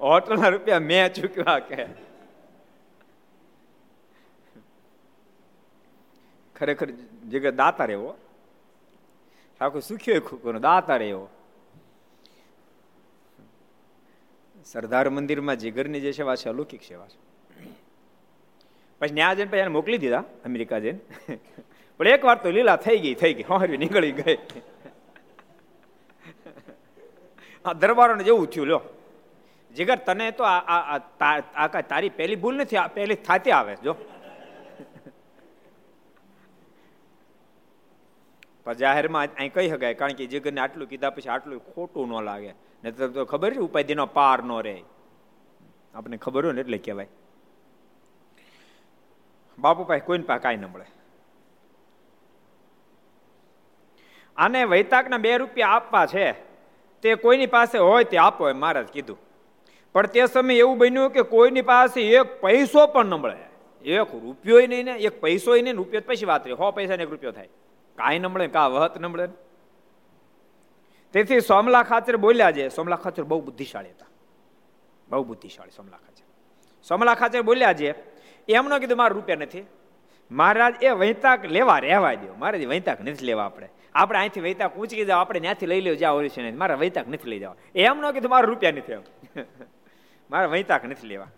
હોટલના 0.00 0.48
રૂપિયા 0.48 0.78
મેં 0.78 1.12
ચૂક્યા 1.12 1.58
કે. 1.58 1.86
ખરેખર 6.56 6.90
જગત 7.28 7.54
દાતા 7.54 7.84
રહેવો. 7.84 8.14
આખું 9.60 9.82
સુખ્યો 9.82 10.20
ખૂકનો 10.20 10.58
દાતા 10.58 10.96
રહેવો. 10.96 11.28
સરદાર 14.64 15.08
મંદિરમાં 15.10 15.56
જીગરની 15.56 16.00
જે 16.00 16.12
સેવા 16.12 16.36
છે, 16.36 16.48
અલૌકિક 16.48 16.82
સેવા 16.82 17.08
છે. 17.08 17.24
પછી 18.98 19.14
ન્યા 19.14 19.34
જઈને 19.34 19.50
પછી 19.50 19.58
એને 19.58 19.68
મોકલી 19.68 19.98
દીધા, 19.98 20.24
અમેરિકા 20.44 20.78
જઈને. 20.78 21.38
પણ 21.96 22.08
એક 22.08 22.24
વાર 22.24 22.42
તો 22.42 22.50
લીલા 22.50 22.76
થઈ 22.76 22.98
ગઈ 22.98 23.14
થઈ 23.14 23.34
ગઈ. 23.34 23.42
હોરી, 23.42 23.76
નીકળી 23.76 24.12
ગઈ. 24.12 24.38
આ 27.64 27.72
દરબારોને 27.72 28.24
જેવું 28.24 28.46
થયું, 28.46 28.66
લ્યો. 28.66 28.80
જીગર, 29.76 29.96
તને 29.96 30.30
તો 30.30 30.44
આ 30.44 31.80
તારી 31.80 32.08
પહેલી 32.08 32.36
ભૂલ 32.36 32.56
નથી, 32.56 32.76
આ 32.76 32.86
પહેલી 32.86 33.14
થાતી 33.14 33.50
આવે, 33.50 33.76
જો. 33.76 33.94
જાહેરમાં 38.78 39.28
અહીં 39.38 39.52
કહી 39.52 39.68
શકાય, 39.70 39.94
કારણ 39.94 40.12
કે 40.12 40.26
જીગરને 40.26 40.60
આટલું 40.60 40.88
કીધા 40.88 41.10
પછી 41.10 41.28
આટલું 41.28 41.60
ખોટું 41.74 42.08
ન 42.08 42.22
લાગે. 42.24 42.52
ને 42.84 42.90
તો 42.90 43.24
ખબર 43.24 43.50
છે 43.54 43.58
ઉપાય 43.58 43.82
ઉપાધિનો 43.82 44.06
પાર 44.06 44.42
ન 44.42 44.52
રહે. 44.62 44.82
આપણે 45.94 46.16
ખબર 46.16 46.46
હોય 46.46 46.54
ને 46.54 46.60
એટલે 46.60 46.78
કહેવાય. 46.78 47.08
બાપુ 49.58 49.84
પાસે 49.84 50.00
કોઈને 50.00 50.24
પાસે 50.24 50.42
કાંઈ 50.42 50.56
ન 50.56 50.64
મળે. 50.66 50.86
આને 54.36 54.64
વૈતાકના 54.64 55.18
બે 55.18 55.36
રૂપિયા 55.36 55.68
આપવા 55.68 56.06
છે. 56.06 56.32
તે 57.02 57.14
કોઈની 57.14 57.46
પાસે 57.46 57.78
હોય 57.78 58.04
તે 58.04 58.16
આપો 58.18 58.48
એમ 58.50 58.58
મહારાજ 58.58 58.86
કીધું. 58.86 59.18
પણ 59.94 60.06
તે 60.06 60.26
સમયે 60.26 60.58
એવું 60.58 60.78
બન્યું 60.78 61.10
કે 61.10 61.22
કોઈની 61.22 61.62
પાસે 61.62 62.02
એક 62.02 62.40
પૈસો 62.40 62.86
પણ 62.86 63.06
ન 63.06 63.14
મળે. 63.14 63.36
એક 63.84 64.14
રૂપિયો 64.14 64.58
નહીં 64.58 64.84
ને, 64.84 64.92
એક 64.92 65.20
પૈસો 65.20 65.56
નહીં 65.56 65.76
રૂપિયો 65.76 66.02
પછી 66.06 66.24
વાત 66.24 66.46
રહી. 66.46 66.52
હો 66.52 66.70
પૈસા 66.70 66.94
એક 66.94 67.10
રૂપિયો 67.10 67.32
થાય. 67.32 67.48
કાંઈ 67.96 68.18
ન 68.18 68.26
મળે 68.26 68.46
કા 68.46 68.68
વહત 68.68 69.00
ન 69.00 69.06
મળે 69.06 69.28
તેથી 71.12 71.40
સોમલા 71.40 71.82
ખાચર 71.82 72.16
બોલ્યા 72.16 72.52
છે. 72.52 72.68
સોમલા 72.68 72.96
ખાચર 72.96 73.22
બહુ 73.22 73.40
બુદ્ધિશાળી 73.40 73.90
હતા. 73.90 74.06
બહુ 75.08 75.24
બુદ્ધિશાળી 75.24 75.70
સોમલા 75.70 75.96
ખાચર. 75.96 76.24
સોમલા 76.88 77.14
ખાચર 77.14 77.42
બોલ્યા 77.42 77.72
છે 77.72 77.94
એમનો 78.48 78.78
કીધું 78.78 78.98
મારા 78.98 79.14
રૂપિયા 79.14 79.36
નથી. 79.36 79.66
મહારાજ, 80.30 80.74
એ 80.82 80.90
વૈતાક 80.90 81.44
લેવા 81.44 81.78
રહેવા 81.78 82.14
દો 82.14 82.34
મહારાજ 82.38 82.64
વૈતાક 82.64 83.00
નથી 83.00 83.24
લેવા 83.24 83.44
આપણે. 83.44 83.68
આપણે 83.94 84.18
અહીંથી 84.18 84.40
વૈતાક 84.40 84.76
ઊંચકી 84.76 85.04
જાઓ, 85.04 85.20
આપણે 85.20 85.40
ત્યાંથી 85.40 85.66
લઈ 85.66 85.80
લેવું 85.80 85.98
જ્યાં 85.98 86.14
હોય 86.14 86.28
છે 86.28 86.50
મારા 86.50 86.74
વૈતાક 86.74 87.08
નથી 87.08 87.30
લઈ 87.30 87.38
જવા. 87.38 87.56
એમ 87.74 88.00
ન 88.00 88.10
કીધું 88.10 88.30
મારા 88.30 88.46
રૂપિયા 88.46 88.72
નથી 88.72 88.92
એમ. 88.92 89.02
મારા 90.30 90.46
વૈતાક 90.46 90.84
નથી 90.84 91.06
લેવા. 91.06 91.28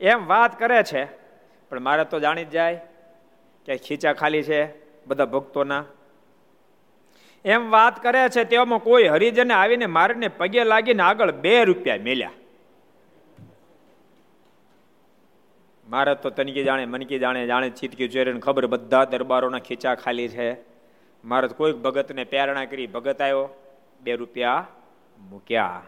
એમ 0.00 0.26
વાત 0.26 0.58
કરે 0.58 0.82
છે, 0.82 1.04
પણ 1.70 1.80
મારે 1.80 2.04
તો 2.04 2.20
જાણી 2.20 2.44
જ 2.44 2.50
જાય 2.50 2.80
કે 3.66 3.76
ખીચા 3.76 4.12
ખાલી 4.12 4.42
છે 4.42 4.60
બધા 5.06 5.24
ભક્તોના. 5.24 5.84
એમ 7.44 7.70
વાત 7.70 8.02
કરે 8.02 8.28
છે 8.28 8.44
તેમાં 8.44 8.78
કોઈ 8.78 9.08
હરિજને 9.08 9.54
આવીને 9.54 9.86
મારીને 9.86 10.28
પગે 10.28 10.64
લાગીને 10.64 11.02
આગળ 11.02 11.32
બે 11.32 11.64
રૂપિયા 11.64 11.96
મેલ્યા. 12.02 12.36
મારે 15.88 16.14
તો 16.14 16.30
તનકી 16.30 16.64
જાણે, 16.64 16.84
મનકી 16.86 17.18
જાણે 17.18 17.46
જાણે 17.46 17.68
ચીતકી 17.70 18.08
ચોરીને 18.08 18.40
ખબર 18.40 18.66
બધા 18.66 19.04
દરબારોના 19.04 19.58
ખીચા 19.58 19.94
ખાલી 19.94 20.28
છે. 20.28 20.48
મારે 21.24 21.48
કોઈક 21.48 21.76
ભગતને 21.76 22.24
પ્રેરણા 22.24 22.64
કરી 22.64 22.86
ભગત 22.86 23.20
આવ્યો, 23.22 23.44
બે 24.00 24.14
રૂપિયા 24.14 24.66
મૂક્યા. 25.20 25.82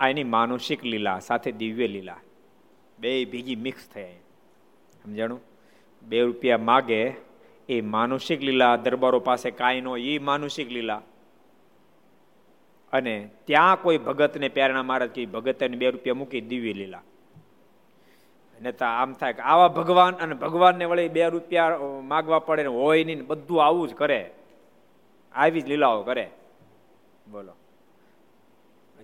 આ 0.00 0.08
એની 0.08 0.24
માનુષિક 0.24 0.84
લીલા, 0.84 1.18
સાથે 1.18 1.52
દિવ્ય 1.52 1.86
લીલા. 1.86 2.16
બે 2.98 3.24
ભેગી 3.24 3.56
મિક્સ 3.56 3.88
થઈ 3.88 4.12
સમજાણું? 5.04 5.40
બે 6.02 6.22
રૂપિયા 6.22 6.58
માગે, 6.58 7.12
એ 7.68 7.80
માનુષિક 7.80 8.40
લીલા 8.40 8.76
દરબારો 8.76 9.20
પાસે 9.20 9.50
કાંઈ 9.50 9.80
નો 9.80 9.96
એ 9.96 10.18
માનુષિક 10.18 10.72
લીલા. 10.72 11.02
અને 12.92 13.30
ત્યાં 13.44 13.82
કોઈ 13.82 13.98
ભગતને 13.98 14.48
પ્રેરણા 14.48 14.82
મહારાજ 14.82 15.10
કે 15.10 15.26
ભગતને 15.26 15.76
બે 15.76 15.90
રૂપિયા 15.90 16.14
મૂકી 16.14 16.40
દિવ્ય 16.40 16.72
લીલા. 16.72 16.98
અને 18.56 18.70
આમ 18.70 19.12
થાય 19.12 19.32
કે 19.32 19.42
આવા 19.42 19.68
ભગવાન 19.68 20.14
અને 20.14 20.34
ભગવાનને 20.34 20.84
વળી 20.84 21.08
બે 21.08 21.28
રૂપિયા 21.28 21.78
માગવા 22.02 22.38
પડે 22.38 22.66
હોય 22.66 23.04
નહીં 23.04 23.26
બધું 23.26 23.66
આવું 23.66 23.88
જ 23.88 23.94
કરે. 23.94 24.30
આવી 25.32 25.60
જ 25.60 25.68
લીલાઓ 25.68 26.02
કરે. 26.02 26.30
બોલો. 27.30 27.52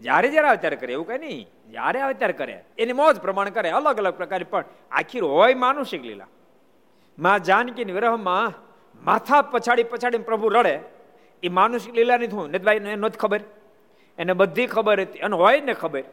જ્યારે 0.04 0.28
જ્યારે 0.34 0.48
અવતાર 0.54 0.74
કરે, 0.80 0.92
એવું 0.92 1.06
કઈ 1.06 1.18
નહીં. 1.18 1.46
જ્યારે 1.74 2.00
અવતાર 2.08 2.32
કરે, 2.32 2.56
એની 2.78 2.98
મોજ 3.02 3.16
પ્રમાણ 3.24 3.50
કરે, 3.56 3.68
અલગ 3.78 3.98
અલગ 4.02 4.16
પ્રકારે. 4.20 4.44
પણ 4.52 4.64
આખી 4.92 5.24
હોય 5.34 5.54
માનુષિક 5.64 6.02
લીલા. 6.02 6.30
માં 7.18 7.38
જાનકી 7.48 7.92
વિરહમાં 7.98 8.52
માથા 9.02 9.42
પછાડી 9.52 9.90
પછાડી 9.92 10.26
પ્રભુ 10.28 10.48
રડે. 10.56 10.74
એ 11.42 11.48
માનુષિક 11.48 11.94
લીલાની 11.94 12.30
થયું 12.32 12.48
નથી 12.54 12.96
નથી 12.96 13.22
ખબર. 13.22 13.42
એને 14.18 14.32
બધી 14.40 14.68
ખબર 14.74 14.96
હતી 15.00 15.22
અને 15.26 15.36
હોય 15.36 15.60
ને 15.60 15.74
ખબર. 15.74 16.04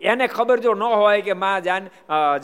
એને 0.00 0.26
ખબર 0.36 0.58
જો 0.64 0.72
ન 0.74 0.82
હોય 0.82 1.20
કે 1.26 1.34
માં 1.34 1.62
જાન 1.62 1.84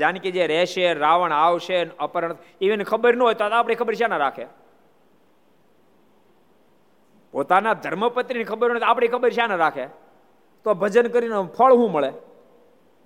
જાનકી 0.01 0.33
જે 0.37 0.47
રહેશે, 0.47 0.85
રાવણ 1.05 1.33
આવશે 1.33 1.77
અપહરણ 1.99 2.37
એવી 2.61 2.85
ખબર 2.85 3.13
ન 3.17 3.23
હોય, 3.27 3.35
તો 3.35 3.45
આપણે 3.45 3.75
ખબર 3.81 3.95
છે 3.95 4.07
ના 4.09 4.23
રાખે? 4.25 4.47
પોતાના 7.35 7.75
ધર્મપત્રીની 7.85 8.49
ખબર 8.51 8.69
હોય 8.71 8.81
તો 8.81 8.87
આપણી 8.87 9.13
ખબર 9.15 9.31
છે 9.37 9.47
ના 9.47 9.61
રાખે? 9.65 9.87
તો 10.65 10.75
ભજન 10.75 11.09
કરીને 11.09 11.35
ફળ 11.35 11.73
શું 11.73 11.93
મળે? 11.93 12.11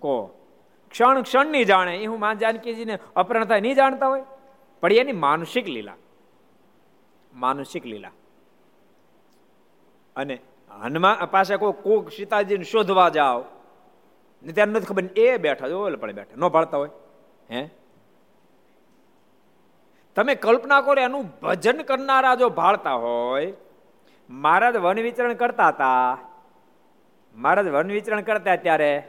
કો 0.01 0.27
ક્ષણ 0.91 1.23
ક્ષણ 1.23 1.47
નહીં 1.47 1.65
જાણે, 1.65 1.97
એ 1.97 2.07
હું 2.07 2.19
માં 2.19 2.39
જાનકીજીને 2.39 2.99
અપહરણ 3.17 3.63
નહીં 3.63 3.75
જાણતા 3.75 4.07
હોય? 4.07 4.25
પણ 4.81 4.93
એની 4.93 5.13
માનસિક 5.13 5.69
લીલા. 5.69 5.95
માનસિક 7.35 7.87
લીલા. 7.87 8.11
અને 10.17 10.39
હનુમાન 10.71 11.25
પાસે 11.27 11.57
કોઈ 11.57 11.73
કોક 11.83 12.09
સીતાજીને 12.09 12.65
શોધવા 12.65 13.09
જાઓ. 13.09 13.45
ને 14.43 14.53
ત્યાં 14.53 14.69
નથી 14.69 14.87
ખબર 14.87 15.03
એ 15.17 15.37
બેઠા, 15.37 15.69
જો 15.69 15.97
પણ 15.97 16.13
બેઠા, 16.13 16.37
ન 16.37 16.49
ભાળતા 16.49 16.79
હોય. 16.79 16.91
હે? 17.51 17.71
તમે 20.17 20.35
કલ્પના 20.35 20.81
કરો, 20.81 21.03
એનું 21.03 21.25
ભજન 21.43 21.83
કરનારા 21.83 22.35
જો 22.35 22.49
ભાળતા 22.49 22.93
હોય, 22.93 23.53
મહારાજ 24.31 24.77
વન 24.77 25.01
વિચરણ 25.01 25.35
કરતા 25.35 25.69
હતા. 25.69 26.19
મહારાજ 27.39 27.69
વન 27.69 27.93
વિચરણ 27.93 28.21
કરતા 28.21 28.57
ત્યારે 28.57 29.03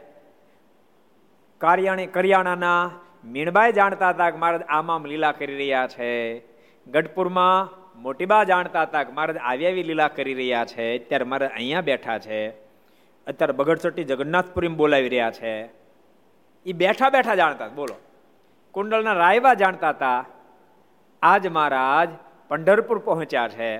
કાર્યાણી 1.58 2.06
કરિયાણાના 2.06 2.90
મીણબાઈ 3.24 3.72
જાણતા 3.72 4.08
હતા 4.08 4.30
કે 4.30 4.36
મહારાજ 4.36 4.62
આમામ 4.68 5.04
લીલા 5.04 5.32
કરી 5.32 5.56
રહ્યા 5.56 5.86
છે. 5.86 6.38
ગઢપુરમાં 6.86 7.68
મોટીબા 8.02 8.44
જાણતા 8.44 8.82
હતા 8.82 9.02
કે 9.02 9.12
મહારાજ 9.12 9.36
આવી 9.36 9.66
આવી 9.66 9.82
લીલા 9.82 10.08
કરી 10.08 10.34
રહ્યા 10.34 10.64
છે. 10.64 10.98
અત્યારે 10.98 11.24
મારે 11.24 11.46
અહીંયા 11.46 11.80
બેઠા 11.80 12.18
છે. 12.18 12.48
અત્યારે 13.26 13.52
બગડચટ્ટી 13.52 14.04
જગન્નાથપુરી 14.04 14.68
બોલાવી 14.68 15.08
રહ્યા 15.08 15.30
છે. 15.30 15.64
એ 16.66 16.72
બેઠા 16.72 17.10
બેઠા 17.10 17.34
જાણતા 17.34 17.68
બોલો. 17.68 17.94
કુંડલના 18.72 19.12
રાયબા 19.12 19.54
જાણતા 19.54 19.88
હતા. 19.88 20.24
આજ 21.22 21.46
મહારાજ 21.46 22.08
પંઢરપુર 22.48 22.98
પહોંચ્યા 22.98 23.48
છે. 23.48 23.78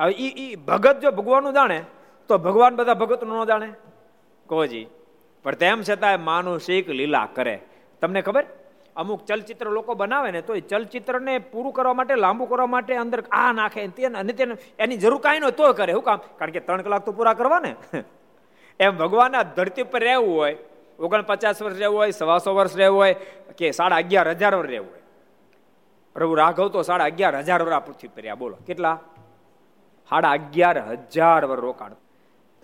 હવે 0.00 0.12
એ 0.12 0.56
ભગત 0.56 1.00
જો 1.00 1.10
ભગવાનનું 1.10 1.52
જાણે, 1.52 1.82
તો 2.28 2.38
ભગવાન 2.38 2.76
બધા 2.76 2.94
ભગતનું 2.94 3.42
ન 3.42 3.44
જાણે. 3.44 3.72
કોજી 4.46 4.86
પણ 5.44 5.54
તેમ 5.54 5.82
છતાં 5.82 6.20
માનુષિક 6.20 6.88
લીલા 6.88 7.28
કરે. 7.34 7.56
તમને 8.00 8.22
ખબર? 8.22 8.44
અમુક 8.96 9.24
ચલચિત્ર 9.28 9.68
લોકો 9.68 9.94
બનાવે 9.94 10.30
ને 10.32 10.40
તો 10.42 10.54
એ 10.54 10.60
ચલચિત્રને 10.60 11.34
પૂરું 11.52 11.72
કરવા 11.72 11.94
માટે, 11.94 12.14
લાંબુ 12.14 12.46
કરવા 12.46 12.66
માટે 12.66 12.92
અંદર 12.96 13.20
આ 13.30 13.52
નાખે 13.52 13.80
અને 13.82 14.32
તેને, 14.32 14.56
એની 14.78 14.96
જરૂર 14.96 15.20
કાંઈ 15.20 15.40
ન 15.40 15.50
તો 15.52 15.72
કરે. 15.74 15.92
શું 15.92 16.02
કામ? 16.02 16.20
કારણ 16.38 16.52
કે 16.52 16.60
ત્રણ 16.60 16.82
કલાક 16.82 17.04
તો 17.04 17.12
પૂરા 17.12 17.34
કરવા 17.34 17.60
ને 17.60 17.76
એમ 18.80 18.96
ભગવાનના 18.96 19.42
ધરતી 19.56 19.84
પર 19.84 20.02
રહેવું 20.02 20.34
હોય, 20.36 20.56
ઓગણપચાસ 20.98 21.62
વર્ષ 21.62 21.78
રહેવું 21.78 21.98
હોય, 21.98 22.10
સવાસો 22.10 22.54
વર્ષ 22.54 22.76
રહેવું 22.76 22.98
હોય, 22.98 23.14
કે 23.58 23.72
સાડા 23.72 24.00
અગિયાર 24.00 24.28
હજાર 24.32 24.54
વર્ષ 24.56 24.70
રહેવું 24.70 24.90
હોય. 24.90 25.04
પ્રભુ 26.16 26.34
રાઘવ 26.34 26.68
તો 26.68 26.82
સાડા 26.82 27.08
અગિયાર 27.12 27.36
હજાર 27.44 27.60
વર્ષ 27.62 27.84
પૃથ્વી 27.86 28.08
પર 28.08 28.22
રહ્યા. 28.22 28.34
બોલો, 28.34 28.56
કેટલા? 28.66 28.96
સાડા 30.10 30.32
અગિયાર 30.32 30.78
હજાર 31.12 31.42
વર્ષ 31.44 31.62
રોકાણ. 31.62 31.94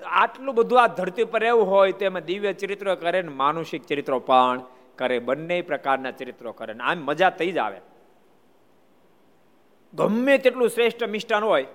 આટલું 0.07 0.55
બધું 0.55 0.83
આ 0.83 0.87
ધરતી 0.87 1.25
પર 1.25 1.45
એવું 1.45 1.71
હોય 1.71 1.93
તો 1.93 2.05
એમાં 2.05 2.25
દિવ્ય 2.25 2.53
ચરિત્રો 2.53 2.97
કરે 2.97 3.23
ને 3.23 3.29
માનુષિક 3.29 3.87
ચરિત્રો 3.87 4.19
પણ 4.19 4.63
કરે, 4.97 5.19
બંને 5.19 5.63
પ્રકારના 5.63 6.11
ચરિત્રો 6.11 6.53
કરે 6.53 6.75
ને 6.75 6.85
આમ 6.85 6.99
મજા 6.99 7.31
થઈ 7.31 7.53
જ 7.53 7.59
આવે. 7.59 7.81
ગમે 9.95 10.39
તેટલું 10.39 10.69
શ્રેષ્ઠ 10.69 11.05
મિષ્ટાન 11.05 11.43
હોય 11.43 11.67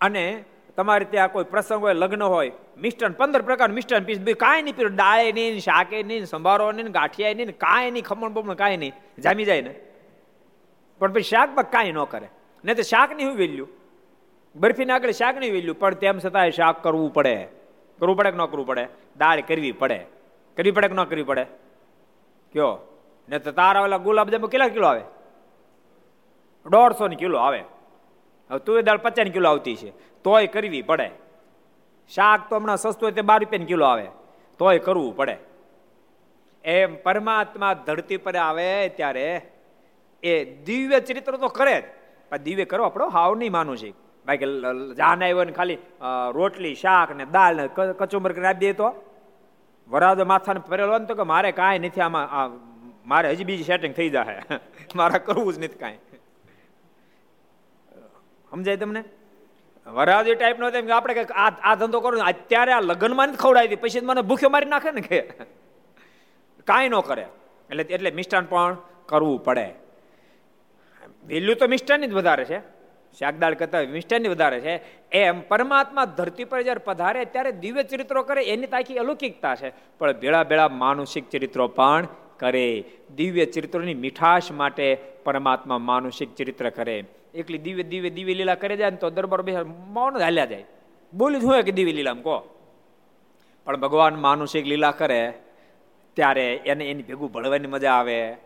અને 0.00 0.44
તમારે 0.76 1.04
ત્યાં 1.04 1.32
કોઈ 1.32 1.44
પ્રસંગ 1.44 1.80
હોય, 1.80 1.94
લગ્ન 1.94 2.22
હોય, 2.22 2.52
મિષ્ટાન, 2.78 3.12
પંદર 3.12 3.42
પ્રકાર 3.42 3.72
મિષ્ટાન 3.72 4.04
પીસ 4.04 4.18
કાંઈ 4.36 4.62
નહીં 4.62 4.76
પીરું 4.76 4.94
ડાળે 4.94 5.32
નહીં, 5.32 5.58
શાકે 5.58 6.02
નહીં, 6.02 6.26
સંભારો 6.26 6.72
નહીં 6.72 6.92
ગાંઠિયા 6.92 7.34
નહીં, 7.34 7.58
કાંઈ 7.58 7.90
નહીં, 7.90 8.04
ખમણ 8.04 8.28
બમણ 8.28 8.54
કાંઈ 8.54 8.76
નહીં, 8.76 8.92
જામી 9.18 9.44
જાય 9.44 9.60
ને. 9.60 9.74
પણ 10.98 11.12
પછી 11.12 11.22
શાકમાં 11.22 11.70
કાંઈ 11.70 11.92
ન 11.92 12.04
કરે. 12.04 12.28
નહીં 12.64 12.76
તો 12.76 12.82
શાક 12.82 13.12
નહીં 13.12 13.28
હું 13.28 13.36
વેલ્યું? 13.36 13.68
બરફીને 14.56 14.92
આગળ 14.92 15.10
શાક 15.10 15.38
નહીં 15.38 15.52
વેલ્યું, 15.52 15.78
પણ 15.78 15.94
તેમ 15.94 16.18
છતાંય 16.18 16.50
શાક 16.50 16.82
કરવું 16.82 17.12
પડે. 17.12 17.48
કરવું 17.98 18.16
પડે 18.16 18.30
કે 18.30 18.36
ન 18.36 18.44
કરવું 18.44 18.66
પડે? 18.66 18.88
દાળ 19.18 19.40
કરવી 19.40 19.72
પડે. 19.72 20.06
કરવી 20.56 20.70
પડે 20.70 20.88
કે 20.88 20.94
ન 20.94 21.04
કરવી 21.04 21.22
પડે? 21.22 21.44
કયો? 22.52 22.78
ને 23.28 23.38
તો 23.38 23.52
તારા 23.52 23.80
ઓલા 23.80 23.96
ગુલાબજાંબુ 23.96 24.48
કેટલા 24.48 24.68
કિલો 24.68 24.86
આવે? 24.86 25.00
દોઢસો 26.70 27.08
ની 27.08 27.16
કિલો 27.16 27.38
આવે. 27.38 27.64
હવે 28.50 28.58
તુવેર 28.58 28.82
દાળ 28.82 28.96
પચાસ 28.96 29.26
કિલો 29.26 29.48
આવતી 29.48 29.76
છે. 29.76 29.90
તોય 30.22 30.46
કરવી 30.46 30.82
પડે. 30.82 31.10
શાક 32.14 32.50
તો 32.50 32.56
હમણાં 32.56 32.76
સસ્તું 32.76 33.06
હોય 33.06 33.12
તે 33.12 33.22
બાર 33.22 33.40
રૂપિયાની 33.40 33.64
કિલો 33.64 33.84
આવે. 33.84 34.06
તોય 34.58 34.78
કરવું 34.78 35.16
પડે. 35.16 35.36
એમ 36.64 36.96
પરમાત્મા 37.02 37.74
ધરતી 37.74 38.16
પર 38.16 38.36
આવે 38.36 38.88
ત્યારે 38.88 39.40
એ 40.22 40.44
દિવ્ય 40.44 41.00
ચરિત્ર 41.00 41.36
તો 41.36 41.48
કરે 41.48 41.80
જ. 41.80 41.84
પણ 42.30 42.36
દિવ્ય 42.36 42.64
કરો 42.64 42.84
આપણો, 42.84 43.08
હાવ 43.08 43.34
નહીં 43.34 43.52
માનું 43.52 43.76
છે. 43.76 44.05
બાકી 44.26 44.48
જાન 45.00 45.22
આવ્યો 45.22 45.44
ને 45.44 45.52
ખાલી 45.52 45.78
રોટલી, 46.36 46.74
શાક 46.74 47.10
ને 47.16 47.24
દાળ 47.36 47.56
ને 47.56 47.68
કચુંબર 48.00 48.32
કરી 48.36 48.50
આપી 48.52 48.66
દે 48.66 48.72
તો? 48.72 48.88
વરાજો 49.88 50.24
માથાને 50.32 50.60
ફરેલો 50.68 50.98
ને 50.98 51.06
તો 51.06 51.14
કે 51.14 51.24
મારે 51.32 51.50
કાંઈ 51.52 51.78
નથી, 51.78 52.00
આમાં 52.00 52.58
મારે 53.06 53.30
હજી 53.32 53.48
બીજી 53.50 53.68
સેટિંગ 53.70 53.94
થઈ 53.94 54.10
જાય 54.10 54.42
મારે 55.00 55.18
કરવું 55.18 55.52
જ 55.54 55.58
નથી 55.58 55.80
કાંઈ. 55.84 56.00
સમજાય 58.50 58.76
તમને? 58.76 59.02
વરાજી 59.86 60.34
ટાઈપનો 60.34 60.70
તેમ 60.74 60.86
કે 60.86 60.92
આપણે 60.92 61.14
કંઈક 61.14 61.32
આ 61.44 61.50
આ 61.70 61.74
ધંધો 61.80 62.00
કરો 62.04 62.22
અત્યારે 62.32 62.72
આ 62.72 62.84
લગ્નમાં 62.90 63.32
જ 63.32 63.36
ખવડાવી 63.42 63.68
હતી 63.68 63.82
પછી 63.82 64.06
મને 64.10 64.22
ભૂખ્યો 64.30 64.52
મારી 64.54 64.72
નાખે 64.74 64.90
ને 64.98 65.02
કે? 65.08 65.18
કાંઈ 66.68 66.88
ન 66.88 67.00
કરે. 67.08 67.26
એટલે 67.70 67.82
એટલે 67.96 68.10
મિષ્ટાન 68.18 68.44
પણ 68.50 68.76
કરવું 69.10 69.38
પડે. 69.46 69.66
વેલ્યુ 71.26 71.54
તો 71.60 71.68
મિષ્ટાનની 71.74 72.10
જ 72.10 72.18
વધારે 72.18 72.44
છે. 72.50 72.58
શાકદાળ 73.18 73.54
કરતા 73.54 73.80
મિષ્ટાનની 73.80 74.28
વધારે 74.28 74.60
છે. 74.60 74.80
એમ 75.12 75.40
પરમાત્મા 75.40 76.04
ધરતી 76.04 76.44
પર 76.44 76.62
જ્યારે 76.62 76.80
પધારે 76.84 77.24
ત્યારે 77.24 77.52
દિવ્ય 77.52 77.82
ચરિત્રો 77.82 78.22
કરે, 78.22 78.42
એની 78.42 78.66
તાકી 78.66 78.98
અલૌકિકતા 78.98 79.54
છે. 79.54 79.72
પણ 79.98 80.12
ભેળા 80.12 80.44
ભેળા 80.44 80.68
માનુષિક 80.68 81.30
ચરિત્રો 81.30 81.68
પણ 81.68 82.08
કરે. 82.36 82.84
દિવ્ય 83.16 83.46
ચરિત્રોની 83.46 83.94
મીઠાશ 83.94 84.52
માટે 84.52 84.98
પરમાત્મા 85.24 85.78
માનુષિક 85.78 86.34
ચરિત્ર 86.34 86.70
કરે. 86.70 87.04
એકલી 87.34 87.58
દિવ્ય 87.58 87.82
દિવ્ય 87.82 88.10
દિવ્ય 88.10 88.34
લીલા 88.34 88.54
કરે 88.54 88.76
જાય 88.76 88.90
ને 88.90 88.96
તો 88.96 89.10
દરબાર 89.10 89.42
બે 89.42 89.56
મૌન 89.62 90.16
હાલ્યા 90.16 90.44
જાય. 90.44 90.64
બોલી 91.14 91.40
શું 91.40 91.62
કે 91.62 91.72
દિવ્ય 91.72 91.92
લીલામ, 91.92 92.20
કહો. 92.20 92.38
પણ 93.64 93.76
ભગવાન 93.76 94.14
માનુષિક 94.14 94.66
લીલા 94.66 94.90
કરે, 94.90 95.32
ત્યારે 96.14 96.54
એને 96.54 96.90
એની 96.90 97.02
ભેગું 97.02 97.32
ભળવાની 97.32 97.66
મજા 97.66 97.92
આવે. 97.92 98.36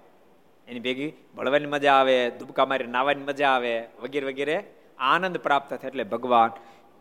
એની 0.70 0.80
ભેગી 0.80 1.12
ભળવાની 1.37 1.66
મજા 1.66 1.94
આવે, 1.94 2.30
દુબકા 2.30 2.66
મારી 2.66 2.87
નાવાની 2.87 3.22
મજા 3.22 3.48
આવે, 3.48 3.80
વગેરે 4.02 4.26
વગેરે 4.26 4.64
આનંદ 4.98 5.37
પ્રાપ્ત 5.37 5.74
થાય 5.74 5.88
એટલે 5.88 6.04
ભગવાન 6.04 6.50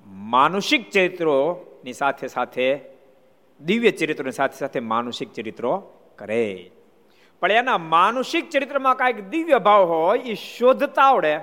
માનુષિક 0.05 0.89
ચરિત્રોની 0.89 1.93
સાથે 1.93 2.27
સાથે, 2.27 2.79
દિવ્ય 3.62 3.91
ચરિત્રોની 3.91 4.32
સાથે 4.32 4.58
સાથે 4.58 4.79
માનુષિક 4.79 5.34
ચરિત્રો 5.34 5.93
કરે. 6.15 6.71
પણ 7.39 7.51
એના 7.51 7.77
માનુષિક 7.77 8.49
ચરિત્રમાં 8.49 8.95
કાંઈક 8.95 9.29
દિવ્ય 9.29 9.60
ભાવ 9.60 9.84
હોય 9.84 10.19
એ 10.19 10.34
શોધતા 10.34 11.01
આવડે. 11.01 11.39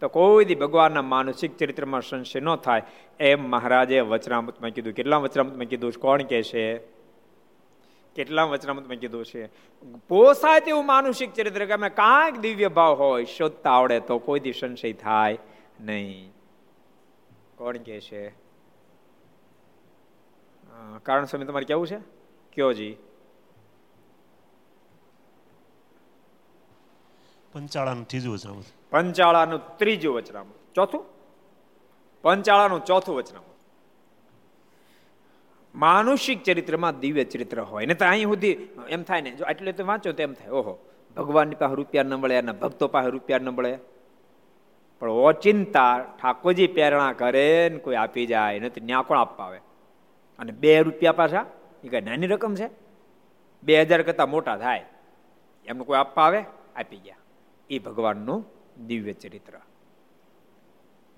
તો 0.00 0.08
કોઈ 0.08 0.44
દી 0.44 0.54
ભગવાનના 0.54 1.02
માનસિક 1.02 1.56
ચરિત્રમાં 1.56 2.00
સંશય 2.00 2.40
ન 2.40 2.56
થાય. 2.56 2.82
એમ 3.20 3.50
મહારાજે 3.50 4.00
વચરામૃતમાં 4.00 4.70
કીધું. 4.70 4.92
કેટલા 4.92 5.16
વચરામૃતમાં 5.16 5.66
કીધું? 5.66 5.92
કોણ 5.92 6.22
કહે 6.22 6.42
છે? 6.42 6.93
કેટલા 8.14 8.44
વચનામૃતમાં 8.44 8.96
કીધું 8.96 9.24
છે? 9.24 9.46
પોસાય 10.08 10.60
તેવું 10.60 10.86
માનુષિક 10.86 11.32
ચરિત્ર 11.32 11.66
કે 11.66 11.72
અમે 11.72 11.88
કાંઈક 11.88 12.36
દિવ્ય 12.36 12.68
ભાવ 12.68 12.94
હોય 12.94 13.24
શોધતા 13.24 13.70
આવડે 13.70 14.00
તો 14.00 14.18
કોઈ 14.18 14.40
દી 14.40 14.52
સંશય 14.52 14.92
થાય 14.92 15.38
નહીં. 15.80 16.32
કોણ 17.56 17.76
કે 17.76 18.00
છે? 18.00 18.28
કારણ 21.02 21.24
સમય 21.24 21.44
તમારે 21.44 21.64
કેવું 21.64 21.86
છે? 21.86 21.98
કયો 22.52 22.72
જી? 22.72 22.96
પંચાળાનું 27.52 28.06
ત્રીજું 28.08 28.34
વચનામૃત. 28.34 28.64
પંચાળાનું 28.90 29.76
ત્રીજું 29.76 30.14
વચનામૃત. 30.14 30.74
ચોથું? 30.74 31.04
પંચાળાનું 32.22 32.84
ચોથું 32.84 33.16
વચનામૃત. 33.16 33.53
માનુષિક 35.74 36.42
ચરિત્રમાં 36.42 37.00
દિવ્ય 37.00 37.24
ચરિત્ર 37.24 37.60
હોય. 37.60 37.86
ને 37.86 37.94
તો 37.94 38.04
અહીં 38.04 38.24
સુધી 38.24 38.68
એમ 38.88 39.02
થાય 39.02 39.20
ને, 39.20 39.30
જો 39.30 39.44
આટલે 39.44 39.72
તો 39.72 39.86
વાંચો 39.86 40.12
તો 40.12 40.22
એમ 40.22 40.32
થાય, 40.32 40.48
ઓહો, 40.48 40.78
ભગવાનની 41.16 41.54
પાસે 41.54 41.74
રૂપિયા 41.74 42.02
ન 42.02 42.14
મળે 42.14 42.34
એના 42.34 42.52
ભક્તો 42.52 42.88
પાસે 42.88 43.10
રૂપિયા 43.10 43.38
ન 43.38 43.48
મળે 43.48 43.78
પણ 45.00 45.08
ઓચિંતા 45.10 46.04
ઠાકોરજી 46.22 46.66
પ્રેરણા 46.66 47.12
કરે 47.12 47.68
ને 47.72 47.78
કોઈ 47.78 47.94
આપી 47.94 48.26
જાય 48.26 48.60
નથી 48.60 48.80
ત્યાં 48.80 49.02
કોણ 49.02 49.18
આપવા 49.18 49.46
આવે? 49.46 49.58
અને 50.38 50.52
બે 50.52 50.82
રૂપિયા 50.82 51.12
પાછા? 51.12 51.46
એ 51.84 51.88
કઈ 51.88 52.00
નાની 52.00 52.26
રકમ 52.26 52.54
છે? 52.54 52.70
બે 53.62 53.82
હજાર 53.82 54.02
કરતા 54.02 54.26
મોટા 54.26 54.56
થાય. 54.56 54.84
એમને 55.66 55.84
કોઈ 55.84 55.98
આપવા 55.98 56.24
આવે? 56.24 56.44
આપી 56.76 56.96
ગયા. 56.96 57.16
એ 57.70 57.78
ભગવાનનું 57.78 58.46
દિવ્ય 58.86 59.12
ચરિત્ર. 59.12 59.52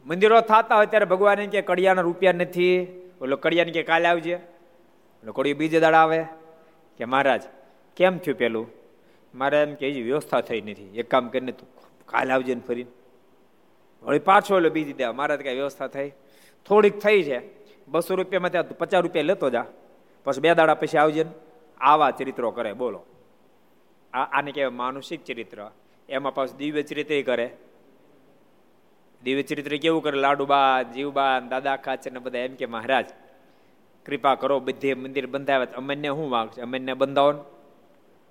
મંદિરો 0.06 0.40
થતા 0.40 0.76
હોય 0.76 0.86
ત્યારે 0.86 1.04
ભગવાન 1.04 1.46
કે 1.46 1.62
કડિયાના 1.62 2.02
રૂપિયા 2.02 2.32
નથી. 2.32 3.02
ઓલો 3.20 3.36
કડિયાને 3.36 3.72
કે 3.72 3.82
કાલે 3.82 4.08
આવજે? 4.08 4.34
ઓલો 5.22 5.32
કડિયું 5.32 5.58
બીજે 5.58 5.80
દાડા 5.80 6.02
આવે? 6.02 6.24
કે 6.98 7.04
મહારાજ, 7.04 7.42
કેમ 7.96 8.18
થયું 8.18 8.38
પેલું? 8.38 8.70
મારે 9.34 9.62
એમ 9.62 9.74
કે 9.74 9.90
વ્યવસ્થા 9.90 10.40
થઈ 10.40 10.60
નથી. 10.60 10.98
એક 10.98 11.10
કામ 11.10 11.28
કરીને 11.28 11.52
તું 11.52 11.68
કાલે 12.06 12.32
આવજે 12.32 12.54
ને 12.54 12.60
ફરીને. 12.60 12.90
વળી 14.02 14.18
પાછો 14.18 14.56
ઓલો 14.56 14.70
બીજી 14.70 14.92
દેવા 14.92 15.12
મહારાજ 15.12 15.40
કઈ 15.40 15.54
વ્યવસ્થા 15.54 15.86
થઈ. 15.86 16.12
થોડીક 16.66 16.98
થઈ 16.98 17.22
છે. 17.22 17.42
બસો 17.88 18.14
રૂપિયામાં 18.14 18.50
ત્યાં 18.50 18.68
પચાસ 18.68 19.02
રૂપિયા 19.02 19.22
લેતો 19.22 19.50
જા. 19.50 19.66
પછી 20.24 20.40
બે 20.40 20.54
દાડા 20.54 20.74
પછી 20.74 20.98
આવજે 20.98 21.24
ને. 21.24 21.30
આવા 21.80 22.10
ચરિત્રો 22.10 22.50
કરે, 22.50 22.72
બોલો. 22.72 23.04
આ 24.12 24.24
આને 24.24 24.52
કહેવાય 24.52 24.68
માનુષિક 24.68 25.24
ચરિત્ર. 25.24 25.70
એમાં 26.08 26.34
પાછું 26.34 26.56
દિવ્ય 26.56 26.82
ચરિત્ર 26.82 27.22
કરે. 27.22 27.56
દિવ્ય 29.22 29.42
ચરિત્ર 29.42 29.76
કેવું 29.76 30.02
કરે 30.02 30.18
લાડુબા, 30.18 30.82
જીવબા 30.82 31.40
દાદા 31.40 31.76
ખાચર 31.76 32.12
ને 32.12 32.18
બધા 32.18 32.38
એમ 32.38 32.54
કે, 32.54 32.66
મહારાજ, 32.66 33.06
કૃપા 34.06 34.34
કરો 34.34 34.60
બધે 34.60 34.94
મંદિર 34.94 35.26
બંધાવ્યા 35.26 35.66
અમને 35.76 36.08
શું 36.08 36.30
વાંક 36.30 36.52
છે? 36.52 36.60
અમને 36.60 36.94
બંધાવો 36.94 37.32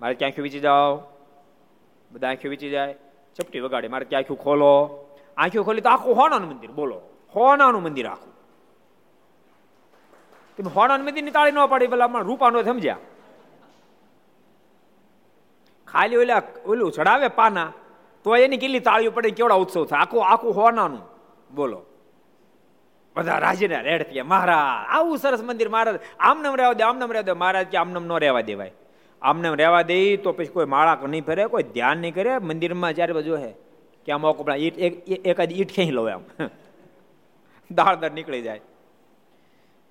મારે 0.00 0.14
ક્યાં 0.14 0.28
આંખી 0.28 0.42
વીચી 0.42 0.60
જાઓ? 0.60 1.02
બધા 2.10 2.28
આંખી 2.28 2.48
વીચી 2.48 2.70
જાય. 2.70 2.94
ચપટી 3.36 3.60
વગાડે. 3.60 3.88
મારે 3.88 4.04
ક્યાં 4.04 4.20
આંખ્યું 4.20 4.38
ખોલો? 4.38 5.06
આંખી 5.36 5.58
ખોલી 5.58 5.80
તો 5.80 5.88
આખું 5.88 6.16
હોનાનું 6.16 6.48
મંદિર, 6.48 6.70
બોલો. 6.70 7.02
હોનાનું 7.34 7.82
મંદિર 7.82 8.06
આખું. 8.06 8.32
તમે 10.56 10.70
હોનાનું 10.70 11.06
મંદિરની 11.06 11.30
તાળી 11.30 11.52
ન 11.52 11.66
પાડી 11.66 11.86
પેલા 11.86 12.06
રૂપાનો 12.06 12.62
સમજ્યા. 12.62 12.96
ખાલી 15.86 16.16
ઓલા, 16.16 16.42
ઓલું 16.66 16.92
ચડાવે 16.92 17.28
પાના. 17.28 17.72
તો 18.26 18.36
એની 18.36 18.56
કેટલી 18.56 18.80
તાળીઓ 18.80 19.10
પડે 19.10 19.30
કેવડા 19.30 19.54
ઉત્સવ 19.54 19.84
થાય? 19.84 20.00
આખું 20.00 20.26
આખું 20.26 20.56
હોનાનું. 20.56 21.00
બોલો. 21.54 21.82
બધા 23.16 23.38
રાજીના 23.38 23.80
રેડ 23.80 24.22
મહારાજ, 24.22 24.86
આવું 24.88 25.18
સરસ 25.18 25.42
મંદિર 25.42 25.68
મહારાજ. 25.68 26.00
આમનમ 26.20 26.54
રહેવા 26.54 26.72
દે 26.72 26.84
આમનમ 26.84 27.12
રહેવા 27.12 27.22
દે. 27.22 27.32
મહારાજ 27.32 27.66
કે 27.66 27.78
આમનમ 27.78 28.04
ન 28.06 28.12
રહેવા 28.12 28.40
દેવાય. 28.40 28.72
આમનેમ 29.22 29.54
રહેવા 29.54 29.82
દે 29.82 30.16
તો 30.16 30.32
પછી 30.32 30.46
કોઈ 30.46 30.66
માળા 30.66 30.98
નહીં 31.08 31.24
ફરે, 31.24 31.46
કોઈ 31.46 31.62
ધ્યાન 31.62 31.98
નહીં 31.98 32.14
કરે. 32.14 32.38
મંદિરમાં 32.38 32.92
જ્યારે 32.92 33.12
બધું 33.12 33.36
હે. 33.36 33.52
કે 34.06 34.12
આમ 34.12 34.32
કપડા 34.32 34.54
ઈટ 34.54 34.78
એકાદ 35.26 35.52
ઈટ 35.52 35.72
ખેંચી 35.72 35.92
લો 35.92 36.08
એમ. 36.08 36.20
દાળ 37.70 37.96
દાળ 37.96 38.10
નીકળી 38.10 38.42
જાય. 38.42 38.60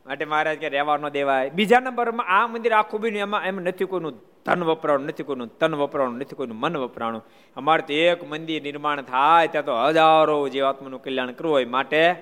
માટે 0.05 0.25
મહારાજ 0.25 0.57
કે 0.57 0.69
રહેવા 0.69 0.97
ન 0.97 1.09
દેવાય. 1.09 1.49
બીજા 1.49 1.79
નંબરમાં 1.79 2.27
આ 2.27 2.47
મંદિર 2.47 2.73
આખું 2.73 3.01
બીનું 3.01 3.19
એમાં 3.19 3.43
એમ 3.45 3.59
નથી 3.59 3.85
કોઈનું 3.85 4.34
ધન 4.45 4.63
વપરાણું 4.63 5.07
નથી 5.07 5.23
કોઈનું, 5.23 5.47
તન 5.47 5.75
વપરાણું 5.75 6.17
નથી 6.17 6.35
કોઈનું, 6.35 6.57
મન 6.57 6.77
વપરાણું. 6.77 7.25
અમારે 7.55 7.81
તો 7.81 7.93
એક 7.93 8.29
મંદિર 8.29 8.63
નિર્માણ 8.63 9.01
થાય, 9.01 9.47
ત્યાં 9.47 9.65
તો 9.65 9.75
હજારો 9.75 10.49
જીવાત્માનું 10.49 11.03
કલ્યાણ 11.03 11.31
કરવું 11.31 11.53
હોય 11.53 11.65
માટે 11.65 12.15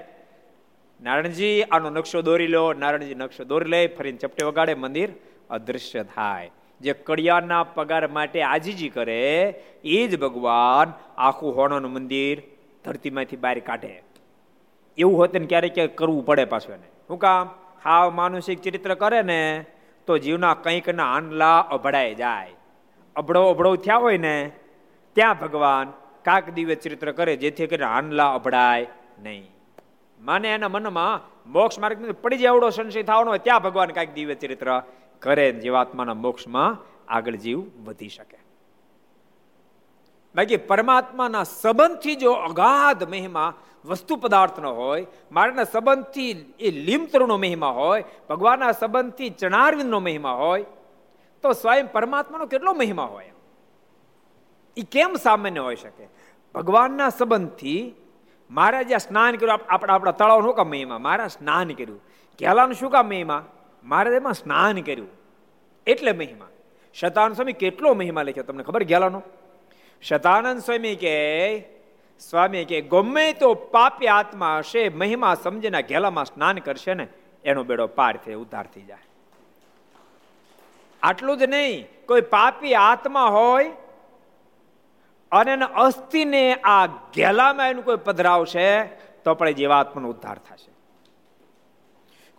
નારાયણજી 1.01 1.63
આનો 1.63 1.89
નકશો 1.89 2.21
દોરી 2.21 2.47
લો 2.47 2.73
નારાયણજી 2.73 3.15
નકશો 3.15 3.43
દોરી 3.43 3.69
લે, 3.69 3.87
ફરીને 3.87 4.17
ચપટે 4.17 4.45
વગાડે, 4.45 4.73
મંદિર 4.73 5.09
અદૃશ્ય 5.49 6.03
થાય. 6.03 6.51
જે 6.81 6.93
કડિયાના 6.93 7.63
પગાર 7.63 8.07
માટે 8.07 8.41
આજીજી 8.41 8.89
કરે, 8.89 9.45
એ 9.83 10.07
જ 10.07 10.19
ભગવાન 10.19 10.93
આખું 11.17 11.55
હોણોનું 11.55 11.91
મંદિર 11.91 12.41
ધરતીમાંથી 12.85 13.37
બહાર 13.37 13.59
કાઢે. 13.59 14.03
એવું 14.97 15.17
હોત 15.17 15.37
ને 15.37 15.45
ક્યારેક 15.45 15.73
ક્યારેક 15.73 15.97
કરવું 15.97 16.25
પડે 16.25 16.45
પાછું 16.45 16.75
એને. 16.75 16.87
શું 17.07 17.19
કામ? 17.19 17.49
હાવ 17.83 18.11
માનુષિક 18.11 18.61
ચરિત્ર 18.61 18.95
કરે 18.95 19.21
ને 19.21 19.65
તો 20.07 20.17
જીવના 20.17 20.53
કંઈક 20.53 20.89
ના 20.89 21.13
આંડલા 21.13 21.59
અભડાઈ 21.59 22.15
જાય. 22.15 22.51
અભળો 23.15 23.49
અભળો 23.49 23.75
થયા 23.75 23.97
હોય 23.97 24.17
ને, 24.17 24.51
ત્યાં 25.13 25.39
ભગવાન 25.39 25.91
કાક 26.23 26.49
દિવ્ય 26.49 26.75
ચરિત્ર 26.75 27.11
કરે 27.11 27.35
જેથી 27.35 27.67
કરીને 27.67 27.85
આંડલા 27.85 28.33
અભડાય 28.33 28.87
નહીં. 29.19 29.51
માને 30.19 30.53
એના 30.53 30.67
મનમાં 30.67 31.21
મોક્ષ 31.51 31.79
માર્ગ 31.79 32.11
પડી 32.11 32.37
જાય 32.37 32.53
એવડો 32.53 32.69
સંશય 32.69 33.03
થવાનો 33.03 33.29
હોય, 33.29 33.39
ત્યાં 33.39 33.63
ભગવાન 33.63 33.89
કાંઈક 33.89 34.13
દિવ્ય 34.13 34.35
ચરિત્ર 34.35 34.81
કરે 35.19 35.51
જીવાત્માના 35.51 36.13
મોક્ષમાં 36.13 36.77
આગળ 37.07 37.35
જીવ 37.35 37.63
વધી 37.85 38.09
શકે. 38.09 38.42
બાકી 40.35 40.57
પરમાત્માના 40.57 41.43
સંબંધથી 41.43 42.15
જો 42.15 42.33
અગાધ 42.33 43.03
મહિમા 43.03 43.53
વસ્તુ 43.85 44.15
પદાર્થનો 44.15 44.73
હોય, 44.73 45.07
મારાના 45.31 45.63
સંબંધથી 45.63 46.53
એ 46.59 46.71
લીમતરનો 46.71 47.37
મહિમા 47.37 47.67
હોય, 47.67 48.03
ભગવાનના 48.29 48.71
સંબંધથી 48.71 49.29
ચણારવિંદનો 49.29 49.99
મહિમા 49.99 50.31
હોય, 50.31 50.65
તો 51.41 51.53
સ્વયં 51.53 51.91
પરમાત્માનો 51.91 52.45
કેટલો 52.45 52.73
મહિમા 52.73 53.03
હોય? 53.03 53.31
એ 54.77 54.81
કેમ 54.81 55.15
સામાન્ય 55.15 55.59
હોઈ 55.59 55.75
શકે? 55.75 56.07
ભગવાનના 56.55 57.09
સંબંધથી 57.09 57.95
મારા 58.51 58.81
જ્યાં 58.81 58.99
સ્નાન 58.99 59.35
કર્યું 59.35 59.59
આપણા 59.69 59.93
આપણા 59.93 60.11
તળાવનું 60.11 60.53
કામ 60.53 60.67
મહિમા? 60.67 60.97
મારા 60.97 61.27
સ્નાન 61.27 61.67
કર્યું. 61.67 62.01
ઘેલાનું 62.39 62.75
શું 62.75 62.91
કામ 62.91 63.07
મહિમા? 63.07 63.45
મારે 63.83 64.15
એમાં 64.15 64.33
સ્નાન 64.33 64.81
કર્યું. 64.81 65.07
એટલે 65.87 66.11
મહિમા. 66.11 66.47
શતાન 66.93 67.33
સ્વામી 67.33 67.53
કેટલો 67.53 67.93
મહિમા 67.93 68.21
લખ્યો? 68.21 68.43
તમને 68.43 68.63
ખબર 68.63 68.83
ઘેલાનો 68.83 69.21
શતાનંદ 70.03 70.59
સ્વામી 70.59 70.95
કે 70.97 71.15
સ્વામી 72.21 72.65
કે 72.65 72.81
ગમે 72.87 73.25
તો 73.35 73.49
પાપી 73.71 74.09
આત્મા 74.09 74.55
હશે 74.57 74.83
મહિમા 74.95 75.35
સમજીના 75.37 75.83
ઘેલામાં 75.83 76.27
સ્નાન 76.27 76.59
કરશે 76.61 76.95
ને 76.95 77.05
એનો 77.45 77.63
બેડો 77.63 77.87
પાર 77.91 78.13
થઈ 78.17 78.35
ઉદ્ધાર 78.35 78.65
થઈ 78.67 78.83
જાય 78.83 79.07
આટલું 81.01 81.39
જ 81.39 81.49
નહીં 81.49 81.87
કોઈ 82.07 82.25
પાપી 82.31 82.75
આત્મા 82.81 83.29
હોય 83.29 83.71
અને 85.31 85.53
એના 85.53 85.71
અસ્થિને 85.85 86.43
આ 86.73 86.83
ઘેલામાં 87.13 87.69
એનું 87.69 87.83
કોઈ 87.83 88.03
પધરાવશે 88.03 88.67
તો 89.23 89.35
પણ 89.35 89.57
જીવાત્માનો 89.57 90.07
ઉદ્ધાર 90.09 90.37
થશે 90.41 90.71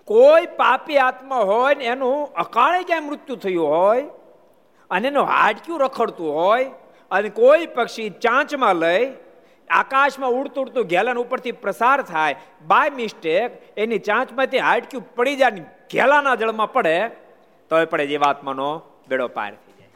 કોઈ 0.08 0.54
પાપી 0.56 1.00
આત્મા 1.00 1.42
હોય 1.46 1.74
ને 1.74 1.84
એનું 1.88 2.40
અકાળે 2.40 2.84
ક્યાંય 2.84 3.08
મૃત્યુ 3.08 3.42
થયું 3.42 3.74
હોય 3.74 4.08
અને 4.90 5.06
એનું 5.08 5.30
હાડક્યું 5.30 5.84
રખડતું 5.84 6.40
હોય 6.40 6.72
અને 7.10 7.28
કોઈ 7.28 7.66
પક્ષી 7.66 8.10
ચાંચમાં 8.10 8.76
લઈ 8.76 9.04
આકાશમાં 9.70 10.32
ઉડતું 10.32 10.62
ઉડતું 10.64 10.88
ઘેલાન 10.88 11.16
ઉપરથી 11.16 11.52
પ્રસાર 11.52 11.98
થાય 12.02 12.36
બાય 12.66 12.90
મિસ્ટેક 12.90 13.50
એની 13.76 13.98
ચાંચમાંથી 13.98 14.58
હાડક્યું 14.58 15.04
પડી 15.16 15.36
જાય 15.36 15.64
ઘેલાના 15.90 16.36
જળમાં 16.36 16.72
પડે 16.72 16.96
તો 17.70 17.82
એ 17.82 17.84
પડે 17.84 18.06
જીવાત્માનો 18.06 18.68
બેડો 19.08 19.28
પાર 19.28 19.52
થઈ 19.52 19.74
જાય. 19.78 19.90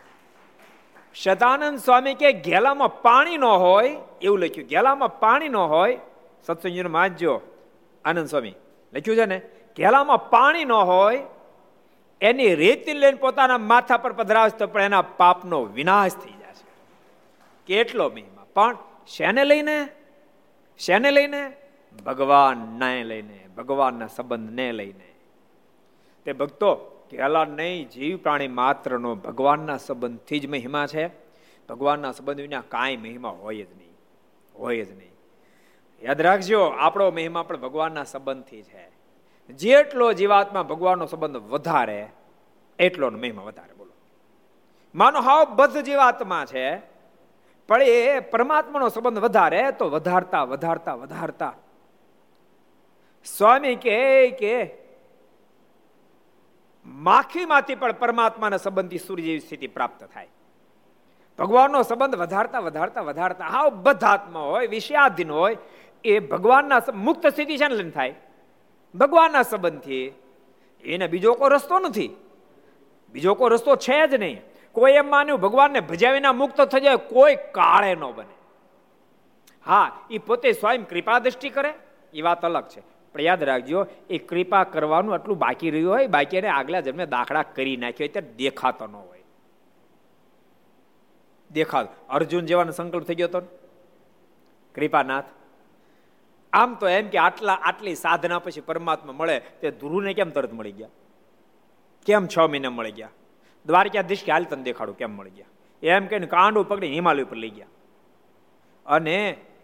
સદાનંદ 1.15 1.79
સ્વામી 1.79 2.15
કે 2.15 2.33
ઘેલામાં 2.33 3.03
પાણી 3.03 3.39
ન 3.39 3.47
હોય, 3.65 3.99
એવું 4.23 4.41
લખ્યું, 4.41 4.69
ઘેલામાં 4.69 5.19
પાણી 5.21 5.49
ન 5.49 5.59
હોય 5.75 5.99
સત્સંગીનો 6.47 6.89
માજ્યો 6.89 7.37
આનંદ 8.05 8.29
સ્વામી, 8.29 8.57
લખ્યું 8.93 9.17
છે 9.17 9.27
ને, 9.27 9.39
ઘેલામાં 9.77 10.31
પાણી 10.31 10.65
ન 10.65 10.75
હોય, 10.93 11.21
એની 12.21 12.55
રેતી 12.55 12.93
લઈને 12.93 13.19
પોતાના 13.19 13.59
માથા 13.59 13.97
પર 13.97 14.13
પધરાવશે 14.13 14.59
તો 14.59 14.67
પણ 14.67 14.91
એના 14.91 15.03
પાપનો 15.21 15.63
વિનાશ 15.79 16.17
થઈ 16.23 16.38
કેટલો 17.69 18.11
મહિમા. 18.11 18.47
પણ 18.55 18.77
શેને 19.07 19.45
લઈને? 19.45 19.89
શેને 20.79 21.11
લઈને? 21.11 21.53
ભગવાન 22.07 22.59
ને 22.59 23.05
લઈને, 23.05 23.49
ભગવાનના 23.57 24.07
સંબંધને 24.07 24.73
લઈને. 24.73 25.15
તે 26.25 26.33
ભક્તો 26.33 26.75
કેલા 27.11 27.45
નહીં, 27.45 27.89
જીવ 27.89 28.17
પ્રાણી 28.17 28.49
માત્રનો 28.49 29.15
ભગવાનના 29.15 29.77
સંબંધથી 29.77 30.39
જ 30.39 30.47
મહિમા 30.47 30.87
છે. 30.87 31.09
ભગવાનના 31.69 32.13
સંબંધ 32.13 32.41
વિના 32.41 32.61
કાંઈ 32.61 32.97
મહિમા 32.97 33.29
હોય 33.29 33.63
જ 33.63 33.77
નહીં. 33.77 33.97
હોય 34.59 34.85
જ 34.85 34.97
નહીં. 34.97 35.11
યાદ 36.03 36.21
રાખજો, 36.21 36.61
આપણો 36.61 37.11
મહિમા 37.11 37.43
પણ 37.43 37.57
ભગવાનના 37.57 38.05
સંબંધથી 38.05 38.63
છે. 38.63 38.91
જેટલો 39.53 40.13
જીવાત્મા 40.13 40.63
ભગવાનનો 40.63 41.07
સંબંધ 41.07 41.37
વધારે 41.37 42.09
એટલો 42.79 43.11
મહિમા 43.11 43.43
વધારે, 43.43 43.75
બોલો. 43.75 43.93
માનો 44.95 45.21
હાવ 45.21 45.45
બધ 45.45 45.79
જીવાત્મા 45.79 46.45
છે 46.45 46.98
પણ 47.69 47.83
એ 47.83 48.21
પરમાત્માનો 48.21 48.89
સંબંધ 48.89 49.19
વધારે, 49.19 49.73
તો 49.73 49.91
વધારતા 49.91 50.43
વધારતા 50.43 50.95
વધારતા. 50.95 51.55
સ્વામી 53.25 53.75
કે 53.75 54.31
કે 54.31 54.75
માખીમાંથી 56.87 57.75
પણ 57.75 57.93
પરમાત્માના 57.93 58.57
સંબંધી 58.57 58.99
સૂર્ય 58.99 59.23
જેવી 59.23 59.41
સ્થિતિ 59.41 59.67
પ્રાપ્ત 59.67 60.05
થાય. 60.05 60.29
ભગવાનનો 61.39 61.83
સંબંધ 61.83 62.15
વધારતા 62.15 62.59
વધારતા 62.59 63.01
વધારતા. 63.01 63.45
હાવ 63.45 63.69
બધાત્મા 63.69 64.41
હોય, 64.41 64.67
વિષયાધીન 64.67 65.31
હોય, 65.31 65.57
એ 66.05 66.19
ભગવાનના 66.19 66.83
મુક્ત 66.95 67.27
સ્થિતિ 67.27 67.57
છે 67.57 67.83
ને 67.83 67.91
થાય? 67.91 68.15
ભગવાનના 68.95 69.43
સંબંધથી. 69.43 70.13
એને 70.85 71.07
બીજો 71.07 71.35
કોઈ 71.35 71.51
રસ્તો 71.51 71.79
નથી. 71.79 72.17
બીજો 73.13 73.35
કોઈ 73.35 73.51
રસ્તો 73.51 73.77
છે 73.77 74.07
જ 74.07 74.15
નહીં. 74.15 74.48
કોઈ 74.79 74.93
એમ 74.93 75.11
માન્યું, 75.11 75.41
ભગવાનને 75.41 75.81
ભજાવીના 75.81 76.33
મુક્ત 76.33 76.61
થઈ 76.61 76.81
જાય, 76.81 76.97
કોઈ 76.97 77.35
કાળે 77.35 77.95
ન 77.95 78.05
બને. 78.15 78.39
હા 79.67 79.99
એ 80.11 80.19
પોતે 80.19 80.53
સ્વયં 80.53 80.89
કૃપા 80.89 81.19
દ્રષ્ટિ 81.19 81.49
કરે 81.49 81.75
એ 82.15 82.23
વાત 82.23 82.45
અલગ 82.45 82.69
છે. 82.69 82.83
પણ 83.13 83.21
યાદ 83.21 83.43
રાખજો, 83.43 83.87
એ 84.11 84.19
કૃપા 84.19 84.65
કરવાનું 84.65 85.15
આટલું 85.15 85.39
બાકી 85.39 85.71
રહ્યું 85.71 85.93
હોય, 85.93 86.07
બાકી 86.07 86.37
એને 86.37 86.49
આગલા 86.49 86.81
જન્મે 86.81 87.07
દાખલા 87.07 87.43
કરી 87.43 87.77
નાખ્યો 87.77 87.97
હોય, 88.01 88.09
ત્યારે 88.09 88.35
દેખાતો 88.35 88.87
ન 88.87 88.97
હોય. 88.97 89.23
દેખાતો. 91.51 92.07
અર્જુન 92.09 92.47
જેવાનો 92.47 92.73
સંકલ્પ 92.73 93.05
થઈ 93.05 93.15
ગયો 93.15 93.29
હતો 93.29 93.41
કૃપાનાથ. 94.75 95.25
આમ 96.53 96.75
તો 96.75 96.89
એમ 96.89 97.09
કે 97.09 97.19
આટલા, 97.19 97.55
આટલી 97.55 97.95
સાધના 97.95 98.39
પછી 98.39 98.61
પરમાત્મા 98.61 99.13
મળે, 99.13 99.39
તે 99.39 99.71
ધ્રુવને 99.71 100.15
કેમ 100.15 100.31
તરત 100.31 100.53
મળી 100.53 100.73
ગયા? 100.73 100.89
કેમ 102.07 102.27
છ 102.27 102.39
મહિને 102.39 102.69
મળી 102.69 102.93
ગયા? 102.93 103.09
દ્વારકાધીશ 103.69 104.25
કે, 104.25 104.33
હાલ 104.33 104.45
તને 104.51 104.63
દેખાડું, 104.63 104.99
કેમ 105.01 105.13
મળી 105.17 105.37
ગયા? 105.39 105.51
એમ 105.83 106.07
કહીને 106.07 106.27
કાંડું 106.27 106.69
પકડી 106.69 106.93
હિમાલય 106.95 107.27
ઉપર 107.29 107.39
લઈ 107.45 107.55
ગયા. 107.57 107.73
અને 108.87 109.17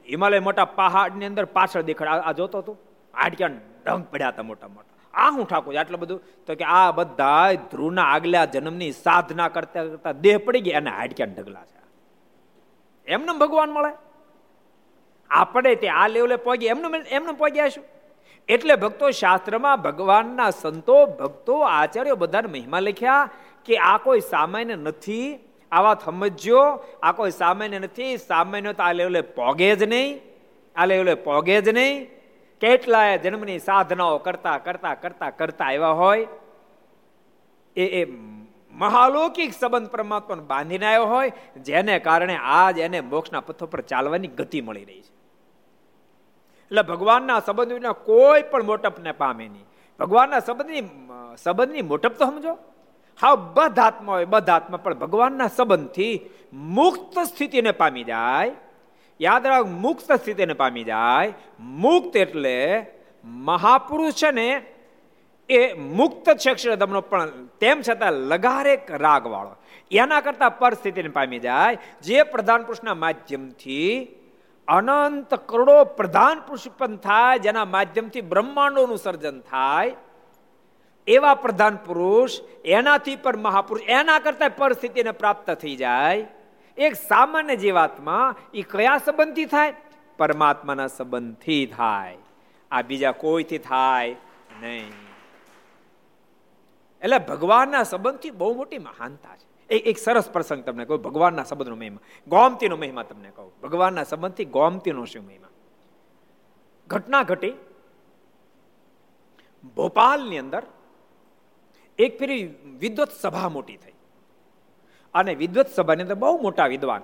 હિમાલય 0.08 0.46
મોટા 0.46 0.68
પહાડની 0.78 1.30
અંદર 1.30 1.46
પાછળ 1.56 1.86
દેખાડ 1.90 2.26
આ 2.28 2.34
જોતો 2.40 2.64
હતો 2.64 2.72
હાડક્યા 3.14 3.54
ડંગ 3.84 4.04
પડ્યા 4.12 4.32
હતા 4.34 4.46
મોટા 4.50 4.68
મોટા. 4.68 4.92
આ 5.14 5.30
હું 5.30 5.48
ઠાકોર 5.48 5.76
આટલું 5.76 6.00
બધું? 6.00 6.20
તો 6.46 6.54
કે 6.54 6.64
આ 6.78 6.90
બધા 6.92 7.52
ધ્રુવના 7.72 8.06
આગલા 8.14 8.44
જન્મની 8.54 8.92
સાધના 8.92 9.48
કરતા 9.48 9.84
કરતા 9.84 10.14
દેહ 10.24 10.36
પડી 10.38 10.60
ગયા, 10.60 10.78
અને 10.78 10.90
હાડક્યા 10.90 11.32
ઢગલા 11.36 11.64
છે 11.64 11.78
એમને 13.06 13.32
ભગવાન 13.38 13.70
મળે? 13.70 13.92
આપણે 15.30 15.74
તે 15.82 15.88
આ 15.88 16.06
લેવલે 16.08 16.36
પહોંચી 16.36 16.66
એમનું 16.66 16.96
એમને 17.10 17.32
પહોંચ્યા 17.32 17.68
છું 17.68 17.84
એટલે 18.48 18.74
ભક્તો 18.76 19.10
શાસ્ત્રમાં 19.10 19.82
ભગવાનના 19.82 20.50
સંતો, 20.50 20.96
ભક્તો, 21.20 21.54
આચાર્યો 21.70 22.16
બધાને 22.16 22.48
મહિમા 22.48 22.80
લખ્યા 22.80 23.30
કે 23.66 23.74
આ 23.90 23.98
કોઈ 23.98 24.22
સામાન્ય 24.32 24.76
નથી 24.76 25.28
આવા 25.72 25.96
સમજો 26.04 26.62
આ 27.02 27.12
કોઈ 27.12 27.34
સામાન્ય 27.42 27.78
નથી, 27.78 28.12
સામાન્ય 28.30 28.72
તો 28.72 28.82
આ 28.82 28.92
લેવલે 28.92 29.20
પોગે 29.38 29.70
જ 29.76 29.82
નહીં, 29.92 30.20
આ 30.76 30.86
લેવલે 30.86 31.14
પોગે 31.26 31.56
જ 31.62 31.68
નહીં. 31.68 31.96
કેટલાય 32.62 33.16
જન્મની 33.18 33.60
સાધનાઓ 33.60 34.18
કરતા 34.18 34.58
કરતા 34.58 34.94
કરતા 34.94 35.30
કરતા 35.30 35.68
આવ્યા 35.68 35.96
હોય, 36.02 36.28
એ 37.76 37.84
એ 38.00 38.02
મહાલૌકિક 38.74 39.50
સંબંધ 39.54 39.90
પરમાત્માને 39.94 40.44
બાંધીને 40.52 40.86
આવ્યો 40.86 41.06
હોય, 41.06 41.32
જેને 41.66 41.94
કારણે 41.98 42.36
આજ 42.58 42.78
એને 42.78 43.00
મોક્ષના 43.12 43.40
પથ્થો 43.40 43.66
પર 43.66 43.80
ચાલવાની 43.90 44.32
ગતિ 44.38 44.60
મળી 44.62 44.86
રહી 44.90 45.02
છે. 45.06 45.12
એટલે 46.70 46.82
ભગવાનના 46.82 47.40
સંબંધ 47.40 47.74
વિના 47.78 47.96
કોઈ 48.08 48.42
પણ 48.50 48.66
મોટપને 48.70 49.12
પામે 49.22 49.44
નહીં. 49.48 49.66
ભગવાનના 50.00 50.40
સંબંધની 50.40 50.84
સંબંધની 51.42 51.84
મોટપ 51.90 52.14
તો 52.18 52.30
સમજો. 52.30 52.54
હા 53.20 53.34
બધા 53.36 53.82
આત્મા 53.82 54.12
હોય 54.12 54.24
બધા 54.24 54.54
આત્મા 54.54 54.76
પણ 54.76 54.94
ભગવાનના 54.94 55.46
સંબંધથી 55.46 56.14
મુક્ત 56.52 57.18
સ્થિતિને 57.18 57.72
પામી 57.72 58.04
જાય. 58.04 58.52
યાદ 59.20 59.46
રાખ, 59.46 59.66
મુક્ત 59.66 60.12
સ્થિતિને 60.12 60.52
પામી 60.52 60.84
જાય. 60.84 61.34
મુક્ત 61.60 62.16
એટલે 62.16 62.86
મહાપુરુષ 63.24 64.12
છે 64.12 64.30
ને, 64.30 64.48
એ 65.48 65.74
મુક્ત 65.74 66.26
છે 66.34 66.50
અક્ષરધમનો, 66.50 67.00
પણ 67.00 67.46
તેમ 67.60 67.82
છતાં 67.82 68.12
લગારેક 68.12 68.90
રાગ 68.90 69.26
વાળો 69.26 69.56
એના 69.90 70.20
કરતા 70.20 70.48
પરિસ્થિતિને 70.48 71.08
પામી 71.08 71.38
જાય, 71.38 71.78
જે 72.02 72.22
પ્રધાન 72.22 72.62
પુરુષના 72.62 72.94
માધ્યમથી 72.94 74.08
અનંત 74.68 75.34
કરોડો 75.46 75.84
પ્રધાન 75.84 76.40
પુરુષ 76.46 76.66
ઉત્પન્ન 76.66 76.96
થાય, 76.96 77.38
જેના 77.38 77.64
માધ્યમથી 77.64 78.20
બ્રહ્માંડોનું 78.20 78.98
સર્જન 78.98 79.40
થાય. 79.40 79.96
એવા 81.06 81.34
પ્રધાન 81.34 81.76
પુરુષ, 81.76 82.40
એનાથી 82.64 83.16
પણ 83.16 83.36
મહાપુરુષ, 83.36 83.82
એના 83.88 84.18
કરતા 84.18 84.48
પરિસ્થિતિને 84.48 85.10
પ્રાપ્ત 85.10 85.50
થઈ 85.50 85.76
જાય. 85.76 86.26
એક 86.76 86.94
સામાન્ય 86.94 87.56
જીવાત્મા 87.56 88.36
એ 88.54 88.62
કયા 88.62 88.98
સંબંધથી 88.98 89.44
થાય? 89.44 89.74
પરમાત્માના 90.18 90.86
સંબંધથી 90.86 91.66
થાય. 91.66 92.18
આ 92.70 92.82
બીજા 92.82 93.12
કોઈથી 93.12 93.58
થાય 93.58 94.16
નહીં. 94.60 94.92
એટલે 97.02 97.18
ભગવાનના 97.18 97.82
સંબંધથી 97.82 98.30
બહુ 98.30 98.54
મોટી 98.54 98.78
મહાનતા 98.78 99.36
છે. 99.36 99.74
એક 99.74 99.86
એક 99.86 99.98
સરસ 99.98 100.30
પ્રસંગ 100.30 100.64
તમને 100.64 100.84
કહું, 100.84 101.02
ભગવાનના 101.02 101.42
સંબંધનો 101.42 101.76
મહિમા, 101.76 101.98
ગોમતીનો 102.28 102.76
મહિમા 102.76 103.02
તમને 103.02 103.30
કહું. 103.30 103.52
ભગવાનના 103.62 104.02
સંબંધથી 104.02 104.44
ગોમતીનો 104.44 105.04
શું 105.04 105.26
મહિમા? 105.26 105.48
ઘટના 106.86 107.22
ઘટી. 107.22 107.52
ભોપાલની 109.76 110.38
અંદર 110.38 110.62
એક 111.98 112.18
ફેરી 112.18 112.54
વિદ્વત 112.78 113.10
સભા 113.20 113.48
મોટી 113.48 113.76
થઈ. 113.76 113.92
અને 115.14 115.34
વિદ્વત 115.34 115.68
સભાની 115.68 116.02
અંદર 116.02 116.14
બહુ 116.14 116.40
મોટા 116.42 116.66
વિદ્વાન. 116.66 117.02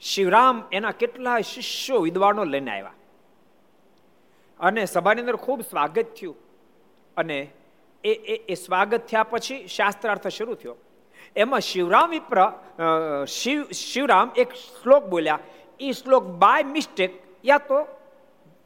શિવરામ 0.00 0.68
એના 0.72 0.90
કેટલા 0.90 1.40
શિષ્યો 1.40 1.98
વિદ્વાનો 1.98 2.44
લઈને 2.44 2.70
આવ્યા. 2.70 2.94
અને 4.60 4.84
સભાની 4.84 5.20
અંદર 5.20 5.36
ખૂબ 5.36 5.60
સ્વાગત 5.60 6.06
થયું. 6.20 6.36
અને 7.16 7.38
એ 8.04 8.12
એ 8.52 8.54
સ્વાગત 8.54 9.06
થયા 9.06 9.22
પછી 9.22 9.66
શાસ્ત્રાર્થ 9.66 10.28
શરૂ 10.28 10.54
થયો. 10.54 10.76
એમાં 11.36 11.60
શિવરામ 11.60 12.10
વિપ્ર 12.10 12.38
શિવ, 13.28 13.70
શિવરામ 13.70 14.30
એક 14.36 14.50
શ્લોક 14.52 15.04
બોલ્યા. 15.04 15.38
એ 15.80 15.92
શ્લોક 15.92 16.24
બાય 16.24 16.62
મિસ્ટેક 16.62 17.22
યા 17.44 17.58
તો 17.58 17.86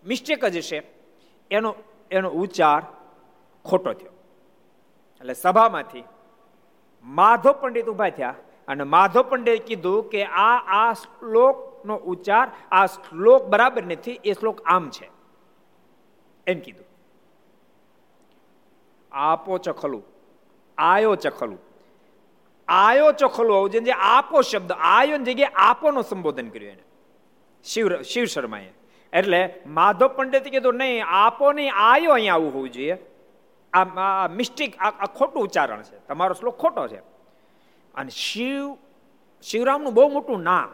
મિસ્ટેક 0.07 0.45
જ 0.45 0.61
છે 0.61 0.83
એનો 1.51 1.75
એનો 2.11 2.31
ઉચ્ચાર 2.31 2.83
ખોટો 3.65 3.93
થયો. 3.93 4.13
એટલે 5.21 5.35
સભામાંથી 5.35 6.05
માધવ 7.05 7.53
પંડિત 7.53 7.89
ઊભા 7.89 8.09
થયા 8.09 8.35
અને 8.69 8.85
માધવ 8.85 9.23
પંડિત 9.23 9.67
કીધું 9.67 10.11
કે 10.11 10.25
આ 10.25 10.59
આ 10.59 10.93
શ્લોકનો 10.93 11.97
ઉચ્ચાર, 11.97 12.49
આ 12.71 12.87
શ્લોક 12.87 13.47
બરાબર 13.47 13.83
નથી, 13.83 14.21
એ 14.25 14.33
શ્લોક 14.33 14.61
આમ 14.67 14.91
છે. 14.91 15.11
એમ 16.47 16.59
કીધું. 16.59 16.87
આપો 19.13 19.59
ચખલું, 19.59 20.05
આયો 20.79 21.15
ચખલું. 21.15 21.59
આયો 22.69 23.13
ચખલું 23.13 23.57
આવું 23.57 23.71
જે 23.71 23.93
આપો 23.93 24.41
શબ્દ, 24.41 24.73
આયો 24.73 25.19
જગ્યાએ 25.19 25.53
આપોનો 25.57 26.03
સંબોધન 26.03 26.49
કર્યું 26.49 26.73
એને. 26.73 26.83
શિવ 27.65 28.03
શિવ 28.03 28.25
શર્માએ. 28.25 28.73
એટલે 29.13 29.63
માધવ 29.67 30.09
પંડિતે 30.09 30.51
કીધું, 30.51 30.75
નહીં, 30.75 31.05
આપો 31.07 31.53
નહીં, 31.53 31.73
આયો 31.75 32.13
અહીંયા 32.13 32.35
આવું 32.35 32.55
હોવું 32.55 32.71
જોઈએ. 32.71 32.97
આ 33.73 34.29
મિસ્ટેક, 34.29 34.77
આ 34.79 35.07
ખોટું 35.07 35.43
ઉચ્ચારણ 35.43 35.83
છે. 35.83 35.99
તમારો 36.07 36.35
શ્લોક 36.35 36.59
ખોટો 36.59 36.89
છે. 36.89 37.01
અને 37.95 38.11
શિવ, 38.11 38.75
શિવરામનું 39.43 39.95
બહુ 39.95 40.09
મોટું 40.09 40.43
નામ, 40.43 40.71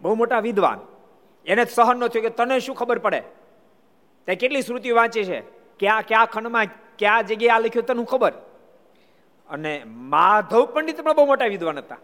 બહુ 0.00 0.14
મોટા 0.14 0.38
વિદ્વાન, 0.38 0.80
એને 1.46 1.64
સહન 1.64 1.96
ન 1.96 2.08
થયું 2.08 2.22
કે 2.22 2.30
તને 2.30 2.60
શું 2.60 2.76
ખબર 2.76 2.98
પડે? 2.98 3.22
તે 4.26 4.34
કેટલી 4.34 4.62
શ્રુતિ 4.62 4.90
વાંચી 4.90 5.24
છે? 5.24 5.40
ક્યાં 5.78 6.02
ક્યાં 6.02 6.26
ખંડમાં, 6.26 6.66
ક્યાં 6.98 7.24
જગ્યાએ 7.24 7.56
આ 7.56 7.58
લખ્યું 7.58 7.86
તને 7.86 8.04
ખબર? 8.04 8.32
અને 9.48 9.82
માધવ 9.86 10.64
પંડિત 10.66 11.00
પણ 11.00 11.14
બહુ 11.14 11.26
મોટા 11.26 11.46
વિદ્વાન 11.46 11.78
હતા. 11.78 11.98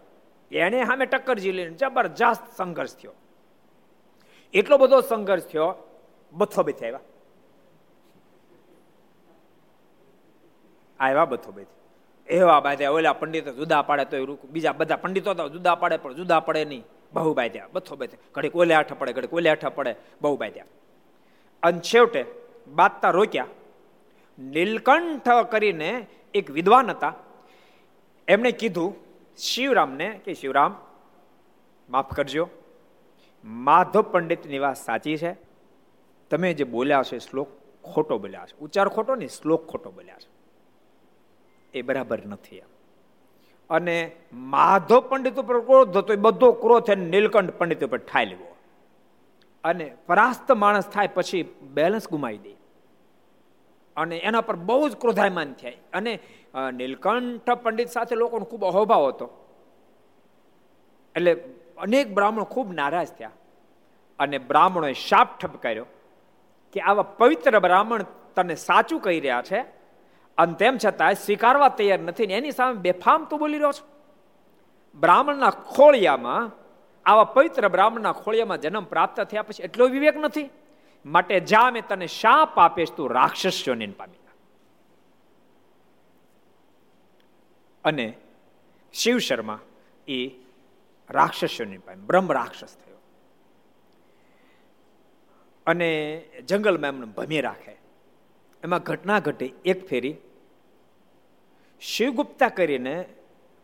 એને 0.51 0.85
સામે 0.85 1.05
ટક્કર 1.05 1.39
ઝીલી 1.39 1.69
જબરજસ્ત 1.69 2.55
સંઘર્ષ 2.57 2.95
થયો. 2.95 3.13
એટલો 4.53 4.77
બધો 4.77 5.01
સંઘર્ષ 5.01 5.43
થયો 5.43 5.73
બથો 6.33 6.63
બેથી 6.63 6.85
આવ્યા 6.85 6.99
આવ્યા 11.01 11.25
બથો. 11.25 11.51
બધી 11.51 11.65
એવા 12.27 12.59
બાધ્યા 12.59 12.91
ઓલા 12.91 13.13
પંડિતો 13.13 13.53
જુદા 13.53 13.81
પાડે 13.81 14.05
તો 14.05 14.37
બીજા 14.49 14.71
બધા 14.71 14.95
પંડિતો 14.95 15.33
તો 15.33 15.49
જુદા 15.49 15.75
પાડે 15.75 15.97
પણ 15.97 16.13
જુદા 16.13 16.39
પડે 16.39 16.65
નહીં. 16.65 16.83
બહુ 17.13 17.33
બાધ્યા 17.33 17.67
બથો 17.73 17.95
બેથી 17.95 18.17
ઘડીક 18.33 18.55
ઓલે 18.55 18.73
આઠ 18.73 18.93
પડે, 18.93 19.13
ઘડીક 19.13 19.33
ઓલે 19.33 19.49
આઠ 19.49 19.65
પડે. 19.65 19.95
બહુ 20.21 20.37
બાધ્યા. 20.37 20.65
અને 21.63 21.79
છેવટે 21.79 22.25
બાદતા 22.67 23.09
રોક્યા. 23.09 23.47
નીલકંઠ 24.39 25.29
કરીને 25.51 26.07
એક 26.33 26.51
વિદ્વાન 26.51 26.89
હતા. 26.89 27.13
એમણે 28.27 28.51
કીધું, 28.51 28.95
શિવરામને, 29.37 30.21
કે 30.25 30.33
શિવરામ, 30.33 30.75
માફ 31.89 32.13
કરજો. 32.13 32.49
માધવ 33.43 34.01
પંડિતની 34.01 34.59
વાત 34.59 34.77
સાચી 34.77 35.17
છે. 35.17 35.37
તમે 36.29 36.53
જે 36.53 36.63
બોલ્યા 36.63 37.03
છે 37.03 37.19
શ્લોક 37.19 37.47
ખોટો 37.83 38.17
બોલ્યા 38.17 38.45
છે. 38.45 38.57
ઉચ્ચાર 38.57 38.89
ખોટો 38.89 39.15
ને 39.15 39.27
શ્લોક 39.27 39.67
ખોટો 39.67 39.91
બોલ્યા 39.91 40.15
છે. 40.15 40.40
એ 41.73 41.81
બરાબર 41.81 42.19
નથી 42.25 42.61
અને 43.69 44.11
માધવ 44.33 44.99
પંડિત 44.99 45.37
ઉપર 45.39 45.59
ક્રોધ 45.59 45.97
હતો, 45.97 46.13
એ 46.13 46.15
બધો 46.15 46.51
ક્રોધ 46.51 46.89
એને 46.89 47.05
નીલકંઠ 47.05 47.51
પંડિત 47.51 47.83
ઉપર 47.83 47.97
ઠાઈ 47.97 48.25
લેવો. 48.25 48.55
અને 49.63 49.85
પરાસ્ત 50.07 50.51
માણસ 50.51 50.87
થાય 50.87 51.07
પછી 51.07 51.43
બેલેન્સ 51.61 52.09
ગુમાવી 52.09 52.37
દે. 52.37 52.53
અને 53.97 54.17
એના 54.17 54.41
પર 54.41 54.55
બહુ 54.55 54.89
જ 54.89 54.95
ક્રોધાયમાન 54.95 55.53
થાય. 55.53 55.77
અને 55.93 56.19
નીલકંઠ 56.73 57.49
પંડિત 57.63 57.89
સાથે 57.89 58.15
લોકોનો 58.15 58.45
ખૂબ 58.45 58.65
અહોભાવ 58.65 59.07
હતો. 59.07 59.27
એટલે 61.15 61.33
અનેક 61.77 62.13
બ્રાહ્મણો 62.13 62.43
ખૂબ 62.43 62.73
નારાજ 62.73 63.07
થયા. 63.07 63.31
અને 64.19 64.37
બ્રાહ્મણોએ 64.37 64.93
શાપ 64.93 65.39
ઠપકાર્યો 65.39 65.85
કે 66.73 66.79
આવા 66.79 67.03
પવિત્ર 67.03 67.59
બ્રાહ્મણ 67.59 68.03
તને 68.35 68.55
સાચું 68.55 68.99
કહી 69.01 69.19
રહ્યા 69.19 69.41
છે 69.41 69.80
અને 70.41 70.53
તેમ 70.53 70.77
છતાં 70.85 71.13
સ્વીકારવા 71.13 71.69
તૈયાર 71.69 71.99
નથી 71.99 72.27
ને 72.27 72.33
એની 72.33 72.51
સામે 72.51 72.73
બેફામ 72.73 73.25
તું 73.25 73.39
બોલી 73.39 73.57
રહ્યો 73.57 73.71
છો. 73.71 73.87
બ્રાહ્મણના 74.95 75.49
ખોળિયામાં, 75.49 76.51
આવા 77.05 77.23
પવિત્ર 77.23 77.67
બ્રાહ્મણના 77.67 78.11
ખોળિયામાં 78.11 78.61
જન્મ 78.61 78.83
પ્રાપ્ત 78.83 79.21
થયા 79.21 79.41
પછી 79.41 79.63
એટલો 79.63 79.87
વિવેક 79.87 80.17
નથી. 80.17 80.49
માટે 81.05 81.39
જા 81.39 81.71
મેં 81.71 81.87
તને 81.87 82.07
શાપ 82.07 82.59
આપીશ, 82.59 82.91
તું 82.91 83.11
રાક્ષસ 83.11 83.67
યોનિન 83.67 83.91
પામી 83.91 84.17
અને 87.83 88.13
શિવ 88.93 89.17
શર્મા 89.17 89.59
એ 90.07 90.27
રાક્ષસોની 91.09 91.77
પામી 91.77 92.01
બ્રહ્મ 92.01 92.31
રાક્ષસ 92.31 92.75
થયો. 92.75 92.97
અને 95.67 96.21
જંગલમાં 96.47 96.87
એમને 96.87 97.05
ભમી 97.05 97.41
રાખે. 97.41 97.77
એમાં 98.63 98.79
ઘટના 98.79 99.19
ઘટે, 99.19 99.45
એક 99.45 99.87
ફેરી 99.87 100.15
શિવગુપ્તા 101.81 102.47
કરીને 102.47 103.05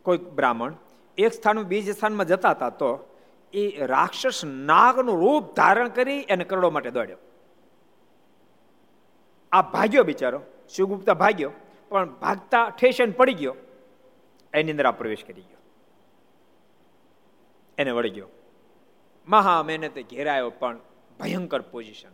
કોઈક 0.04 0.22
બ્રાહ્મણ 0.22 0.74
એક 1.18 1.34
સ્થાન 1.34 1.64
બીજ 1.64 1.90
સ્થાનમાં 1.90 2.26
જતા 2.26 2.50
હતા, 2.50 2.70
તો 2.70 3.10
એ 3.54 3.86
રાક્ષસ 3.86 4.44
નાગનું 4.46 5.20
રૂપ 5.20 5.56
ધારણ 5.56 5.90
કરી 5.90 6.26
એને 6.30 6.44
કરડો 6.44 6.70
માટે 6.70 6.92
દોડ્યો. 6.92 7.18
આ 9.52 9.62
ભાગ્યો 9.62 10.04
બિચારો 10.04 10.42
શિવગુપ્તા 10.70 11.14
ભાગ્યો, 11.14 11.52
પણ 11.90 12.10
ભાગતા 12.10 12.70
ઠેસન 12.70 13.12
પડી 13.12 13.34
ગયો. 13.34 13.56
એની 14.54 14.72
અંદર 14.72 14.86
આ 14.86 14.92
પ્રવેશ 14.92 15.24
કરી 15.24 15.42
ગયો. 15.42 15.62
એને 17.78 17.92
વળી 17.92 18.10
ગયો. 18.10 18.28
મહા 19.28 19.64
મહેનતે 19.64 20.04
ઘેરાયો, 20.04 20.50
પણ 20.50 20.80
ભયંકર 21.20 21.62
પોઝિશન 21.62 22.10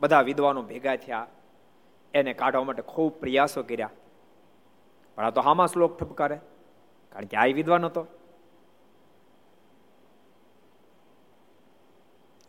બધા 0.00 0.20
વિદ્વાનો 0.20 0.62
ભેગા 0.62 0.96
થયા. 0.96 1.26
એને 2.14 2.32
કાઢવા 2.32 2.64
માટે 2.64 2.82
ખૂબ 2.82 3.12
પ્રયાસો 3.12 3.62
કર્યા. 3.62 3.90
પણ 5.18 5.24
આ 5.24 5.30
તો 5.30 5.40
હામાં 5.40 5.68
શ્લોક 5.68 5.92
ઠપકારે 5.98 6.38
કારણ 7.12 7.26
કે 7.26 7.36
આ 7.36 7.46
વિદ્વાન 7.54 7.84
હતો. 7.84 8.02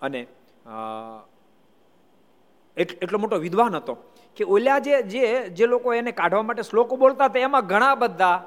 અને 0.02 0.22
એટલો 2.78 3.18
મોટો 3.20 3.38
વિદ્વાન 3.38 3.76
હતો 3.76 3.94
કે 4.38 4.44
ઓલા 4.46 4.80
જે 4.80 5.02
જે 5.04 5.24
જે 5.50 5.66
લોકો 5.66 5.94
એને 5.94 6.12
કાઢવા 6.12 6.44
માટે 6.44 6.64
શ્લોકો 6.64 6.96
બોલતા 6.96 7.26
હતા, 7.26 7.40
એમાં 7.40 7.66
ઘણા 7.68 7.96
બધા 7.96 8.38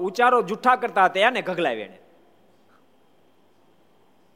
ઉચ્ચારો 0.00 0.38
જુઠ્ઠા 0.42 0.76
કરતા 0.76 1.04
હતા, 1.04 1.20
એને 1.20 1.42
ગગલાવી 1.42 1.82
એને. 1.82 1.98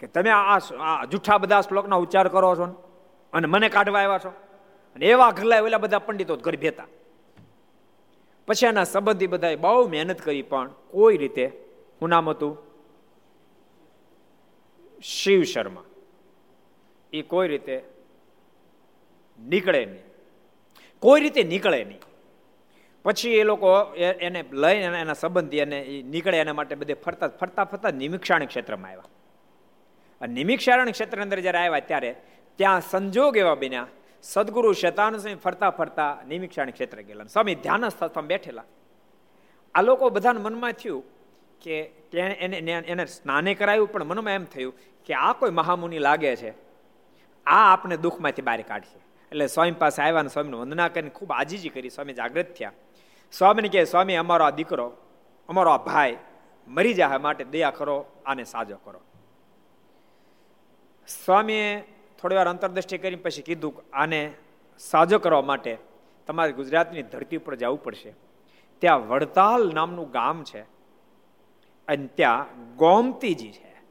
કે 0.01 0.07
તમે 0.07 0.31
આ 0.31 0.59
જુઠ્ઠા 1.05 1.39
બધા 1.39 1.61
શ્લોકના 1.61 1.97
ઉચ્ચાર 1.97 2.27
કરો 2.29 2.51
છો 2.57 2.67
અને 3.33 3.47
મને 3.47 3.69
કાઢવા 3.69 4.01
આવ્યા 4.01 4.25
છો? 4.25 4.33
અને 4.97 5.05
એવા 5.07 5.31
ગગલાય 5.31 5.63
ઓલા 5.63 5.79
બધા 5.79 5.99
પંડિતો 5.99 6.37
ઘર 6.37 6.57
હતા 6.69 6.89
પછી 8.49 8.67
આના 8.67 8.85
સંબંધી 8.85 9.27
બધાએ 9.27 9.57
બહુ 9.57 9.89
મહેનત 9.89 10.21
કરી, 10.23 10.43
પણ 10.43 10.71
કોઈ 10.91 11.17
રીતે, 11.17 11.47
હું 12.03 12.09
નામ 12.09 12.29
હતું? 12.29 12.59
શિવ 15.03 15.43
શર્મા. 15.43 15.85
એ 17.13 17.23
કોઈ 17.23 17.49
રીતે 17.49 17.83
નીકળે 19.39 19.85
નહીં. 19.85 20.05
કોઈ 20.99 21.21
રીતે 21.21 21.43
નીકળે 21.43 21.85
નહીં. 21.85 22.01
પછી 23.05 23.31
એ 23.31 23.43
લોકો 23.43 23.69
એને 24.21 24.45
લઈને 24.53 25.01
એના 25.01 25.13
સંબંધી 25.13 25.61
અને 25.61 26.03
નીકળે 26.07 26.39
એના 26.39 26.53
માટે 26.53 26.75
બધે 26.75 26.95
ફરતા 26.95 27.29
ફરતા 27.29 27.65
ફરતા 27.65 27.91
નિમિક્ષાણી 27.91 28.47
ક્ષેત્રમાં 28.47 28.91
આવ્યા. 28.91 30.27
નિમિક્ષારણ 30.27 30.91
ક્ષેત્ર 30.91 31.23
અંદર 31.23 31.41
જ્યારે 31.41 31.59
આવ્યા 31.59 31.81
ત્યારે 31.81 32.11
ત્યાં 32.57 32.81
સંજોગ 32.81 33.37
એવા 33.37 33.55
બન્યા 33.55 33.87
સદગુરુ 34.23 34.73
શેતાન 34.73 35.17
સ્વામી 35.17 35.35
ફરતા 35.35 35.71
ફરતા 35.71 36.19
નિમિક્ષાણી 36.29 36.73
ક્ષેત્ર 36.73 37.03
ગયેલા. 37.03 37.25
સ્વામી 37.25 37.55
ધ્યાન 37.55 37.89
સ્થાનમાં 37.89 38.27
બેઠેલા. 38.27 38.65
આ 39.75 39.83
લોકો 39.83 40.11
બધાના 40.11 40.41
મનમાં 40.41 40.73
થયું 40.73 41.05
કે 41.61 41.81
એને 42.13 42.59
એને 42.71 43.07
સ્નાને 43.07 43.55
કરાયું, 43.55 43.93
પણ 43.93 44.05
મનમાં 44.05 44.33
એમ 44.33 44.45
થયું 44.45 44.75
કે 45.05 45.15
આ 45.15 45.33
કોઈ 45.33 45.51
મહામુનિ 45.51 45.99
લાગે 45.99 46.37
છે. 46.37 46.51
આ 47.47 47.73
આપણે 47.73 47.97
દુઃખમાંથી 47.97 48.43
બહાર 48.43 48.63
કાઢશે. 48.63 48.99
એટલે 49.29 49.47
સ્વામી 49.47 49.71
પાસે 49.71 50.03
આવ્યા 50.03 50.21
અને 50.21 50.29
સ્વામીને 50.29 50.57
વંદના 50.57 50.89
કરીને 50.89 51.11
ખૂબ 51.11 51.33
આજીજી 51.33 51.69
કરી, 51.69 51.91
સ્વામી 51.91 52.13
જાગૃત 52.13 52.47
થયા. 52.55 52.73
સ્વામીને 53.33 53.69
કહે, 53.69 53.85
સ્વામી, 53.85 54.15
અમારો 54.15 54.45
આ 54.45 54.51
દીકરો, 54.51 54.93
અમારો 55.49 55.71
આ 55.71 55.77
ભાઈ 55.77 56.17
મરી 56.69 56.95
જાય 56.95 57.19
માટે 57.19 57.45
દયા 57.45 57.71
કરો, 57.71 58.07
આને 58.27 58.45
સાજો 58.45 58.77
કરો. 58.77 59.01
સ્વામીએ 61.25 61.98
થોડી 62.23 62.37
વાર 62.37 62.49
અંતરદ્રષ્ટિ 62.49 62.99
કરી 62.99 63.17
પછી 63.17 63.43
કીધું 63.43 63.83
આને 63.93 64.35
સાજો 64.79 65.19
કરવા 65.19 65.43
માટે 65.43 65.79
તમારે 66.27 66.53
ગુજરાતની 66.53 67.03
ધરતી 67.03 67.37
ઉપર 67.37 67.55
જવું 67.55 67.83
પડશે. 67.83 68.15
ત્યાં 68.79 69.09
વડતાલ 69.09 69.73
નામનું 69.75 70.11
ગામ 70.11 70.45
છે 70.45 70.61
અને 71.89 72.07
ત્યાં 72.07 72.47
ગોમતીજી 72.77 73.53
છે. 73.53 73.83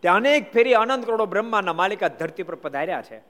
ત્યાં 0.00 0.16
અનેક 0.16 0.52
ફેરી 0.52 0.74
અનંત 0.74 1.06
કરોડો 1.06 1.26
બ્રહ્માના 1.26 1.72
માલિકા 1.72 2.08
ધરતી 2.08 2.42
પર 2.42 2.54
પધાર્યા 2.54 3.02
છે. 3.02 3.20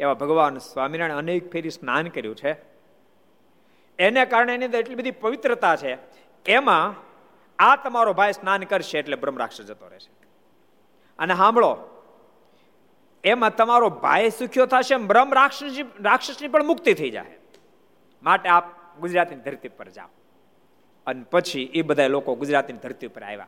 એવા 0.00 0.14
ભગવાન 0.14 0.58
સ્વામિનારાયણ 0.58 1.18
અનેક 1.18 1.52
ફેરી 1.52 1.70
સ્નાન 1.70 2.08
કર્યું 2.08 2.36
છે. 2.36 2.52
એને 3.98 4.24
કારણે 4.24 4.54
એની 4.54 4.64
અંદર 4.64 4.78
એટલી 4.78 4.94
બધી 4.94 5.10
પવિત્રતા 5.10 5.76
છે. 5.76 5.98
એમાં 6.46 6.94
આ 7.58 7.76
તમારો 7.76 8.12
ભાઈ 8.12 8.32
સ્નાન 8.32 8.62
કરશે 8.62 8.98
એટલે 8.98 9.16
બ્રહ્મરાક્ષસ 9.16 9.64
જતો 9.64 9.88
રહેશે. 9.88 10.26
અને 11.18 11.34
સાંભળો 11.34 11.99
એમાં 13.24 13.56
તમારો 13.56 13.90
ભાઈ 13.90 14.30
સુખ્યો 14.30 14.66
થશે 14.66 14.96
બ્રહ્મ 14.96 15.34
રાક્ષસની 15.34 15.82
રાક્ષસની 16.00 16.48
પણ 16.48 16.64
મુક્તિ 16.64 16.94
થઈ 16.94 17.10
જાય. 17.10 17.24
માટે 18.22 18.48
આપ 18.48 18.64
ગુજરાતની 19.00 19.36
ધરતી 19.36 19.68
પર 19.68 19.88
જાઓ. 19.88 20.08
અને 21.06 21.24
પછી 21.30 21.62
એ 21.62 21.82
બધા 21.82 22.06
લોકો 22.06 22.34
ગુજરાતની 22.34 22.78
ધરતી 22.78 23.06
ઉપર 23.06 23.22
આવ્યા. 23.22 23.46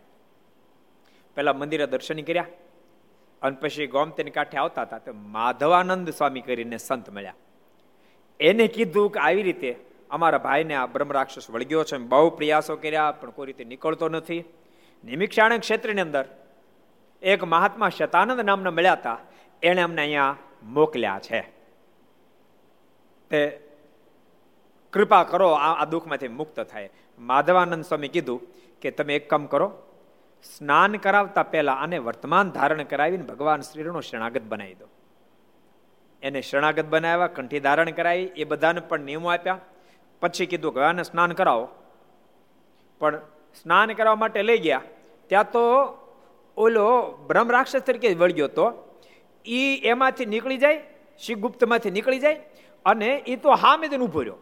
પહેલા 1.35 1.53
મંદિરે 1.53 1.87
દર્શન 1.87 2.21
કર્યા. 2.21 2.47
અને 3.43 3.57
પછી 3.61 3.87
ગોમતીની 3.87 4.31
કાંઠે 4.31 4.59
આવતા 4.59 4.83
હતા 4.83 4.99
તો 4.99 5.13
માધવાનંદ 5.13 6.11
સ્વામી 6.11 6.41
કરીને 6.41 6.77
સંત 6.77 7.11
મળ્યા. 7.11 7.35
એને 8.41 8.67
કીધું 8.67 9.13
કે 9.13 9.21
આવી 9.21 9.43
રીતે 9.43 9.77
અમારા 10.11 10.39
ભાઈને 10.39 10.75
આ 10.75 10.87
બ્રહ્મ 10.87 11.13
રાક્ષસ 11.13 11.51
વળગ્યો 11.51 11.85
છે. 11.85 11.97
બહુ 11.97 12.31
પ્રયાસો 12.31 12.77
કર્યા, 12.77 13.13
પણ 13.13 13.31
કોઈ 13.31 13.47
રીતે 13.47 13.65
નીકળતો 13.65 14.09
નથી. 14.09 14.45
નિમિક્ષાણ 15.05 15.59
ક્ષેત્રની 15.59 16.01
અંદર 16.01 16.25
એક 17.23 17.45
મહાત્મા 17.45 17.89
શતાનંદ 17.89 18.41
નામના 18.41 18.71
મળ્યા 18.71 18.93
હતા. 18.93 19.19
એણે 19.63 19.83
અમને 19.83 20.03
અહીંયા 20.03 20.37
મોકલ્યા 20.63 21.21
છે. 21.23 21.41
તે 23.31 23.61
કૃપા 24.93 25.25
કરો, 25.25 25.51
આ 25.51 25.85
દુઃખમાંથી 25.85 26.29
મુક્ત 26.29 26.61
થાય. 26.61 26.91
માધવાનંદ 27.19 27.85
સ્વામી 27.85 28.09
કીધું 28.09 28.43
કે 28.81 28.91
તમે 28.91 29.17
એક 29.17 29.31
કામ 29.31 29.47
કરો, 29.47 29.73
સ્નાન 30.59 30.97
કરાવતા 30.97 31.43
પહેલા 31.43 31.73
આને 31.73 31.99
વર્તમાન 31.99 32.51
ધારણ 32.51 32.83
કરાવીને 32.83 33.23
ભગવાન 33.23 33.61
શ્રીનો 33.61 34.01
શરણાગત 34.01 34.43
બનાવી 34.43 34.75
દો. 34.75 34.89
એને 36.23 36.41
શરણાગત 36.41 36.85
બનાવ્યા, 36.85 37.27
કંઠી 37.27 37.61
ધારણ 37.61 37.91
કરાવી, 37.91 38.23
એ 38.23 38.45
બધાને 38.45 38.81
પણ 38.81 39.01
નિયમો 39.01 39.29
આપ્યા. 39.29 39.59
પછી 40.21 40.47
કીધું 40.47 40.89
આને 40.89 41.03
સ્નાન 41.03 41.33
કરાવો. 41.33 41.69
પણ 42.99 43.17
સ્નાન 43.63 43.93
કરવા 43.93 44.15
માટે 44.15 44.43
લઈ 44.43 44.59
ગયા. 44.59 44.83
ત્યાં 45.27 45.51
તો 45.51 45.63
ઓલો 46.57 47.19
બ્રહ્મ 47.27 47.51
રાક્ષસ 47.51 47.81
તરીકે 47.81 48.15
વળગ્યો 48.15 48.49
તો 48.49 48.92
એ 49.47 49.61
એમાંથી 49.91 50.27
નીકળી 50.27 50.59
જાય 50.59 50.81
શિવગુપ્તમાંથી 51.21 51.91
નીકળી 51.91 52.19
જાય, 52.19 52.39
અને 52.87 53.11
એ 53.27 53.37
તો 53.37 53.51
હામે 53.63 53.89
તેને 53.89 54.05
ઊભો 54.05 54.23
રહ્યો. 54.23 54.39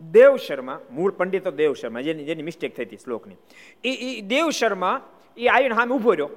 દેવ 0.00 0.36
શર્મા, 0.36 0.78
મૂળ 0.90 1.12
પંડિતો 1.12 1.50
દેવ 1.52 1.72
શર્મા, 1.74 2.00
જેની 2.00 2.24
જેની 2.24 2.42
મિસ્ટેક 2.42 2.76
થઈ 2.76 2.84
હતી 2.84 3.02
શ્લોકની. 3.04 3.38
એ 3.84 3.90
એ 3.90 4.20
દેવ 4.22 4.50
શર્મા 4.50 4.96
એ 5.36 5.48
આવીને 5.48 5.74
સામે 5.74 5.94
ઊભો 5.94 6.12
રહ્યો. 6.12 6.30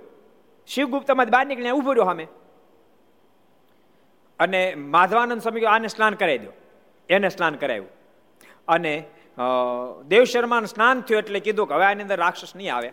શિવગુપ્તમાં 0.69 1.30
બહાર 1.30 1.45
નીકળીને 1.47 1.71
ઊભો 1.71 1.93
રહ્યો 1.93 2.05
સામે 2.05 2.28
અને 4.39 4.61
માધવાનંદ 4.93 5.41
સ્વામી 5.41 5.65
આને 5.73 5.88
સ્નાન 5.88 6.15
કરાવી 6.15 6.43
દો. 6.45 6.51
એને 7.09 7.30
સ્નાન 7.30 7.55
કરાવ્યું. 7.55 7.89
અને 8.67 8.93
દેવ 10.07 10.23
શર્માનું 10.23 10.67
સ્નાન 10.67 11.01
થયું 11.01 11.19
એટલે 11.19 11.39
કીધું 11.39 11.67
કે 11.69 11.73
હવે 11.76 11.86
આની 11.86 12.05
અંદર 12.05 12.19
રાક્ષસ 12.19 12.55
નહીં 12.55 12.73
આવે. 12.76 12.91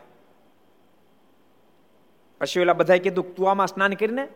પછી 2.42 2.60
ઓલા 2.60 2.72
બધા 2.72 2.96
કીધું, 2.96 3.34
તું 3.34 3.66
સ્નાન 3.66 3.92
કરીને. 3.92 4.28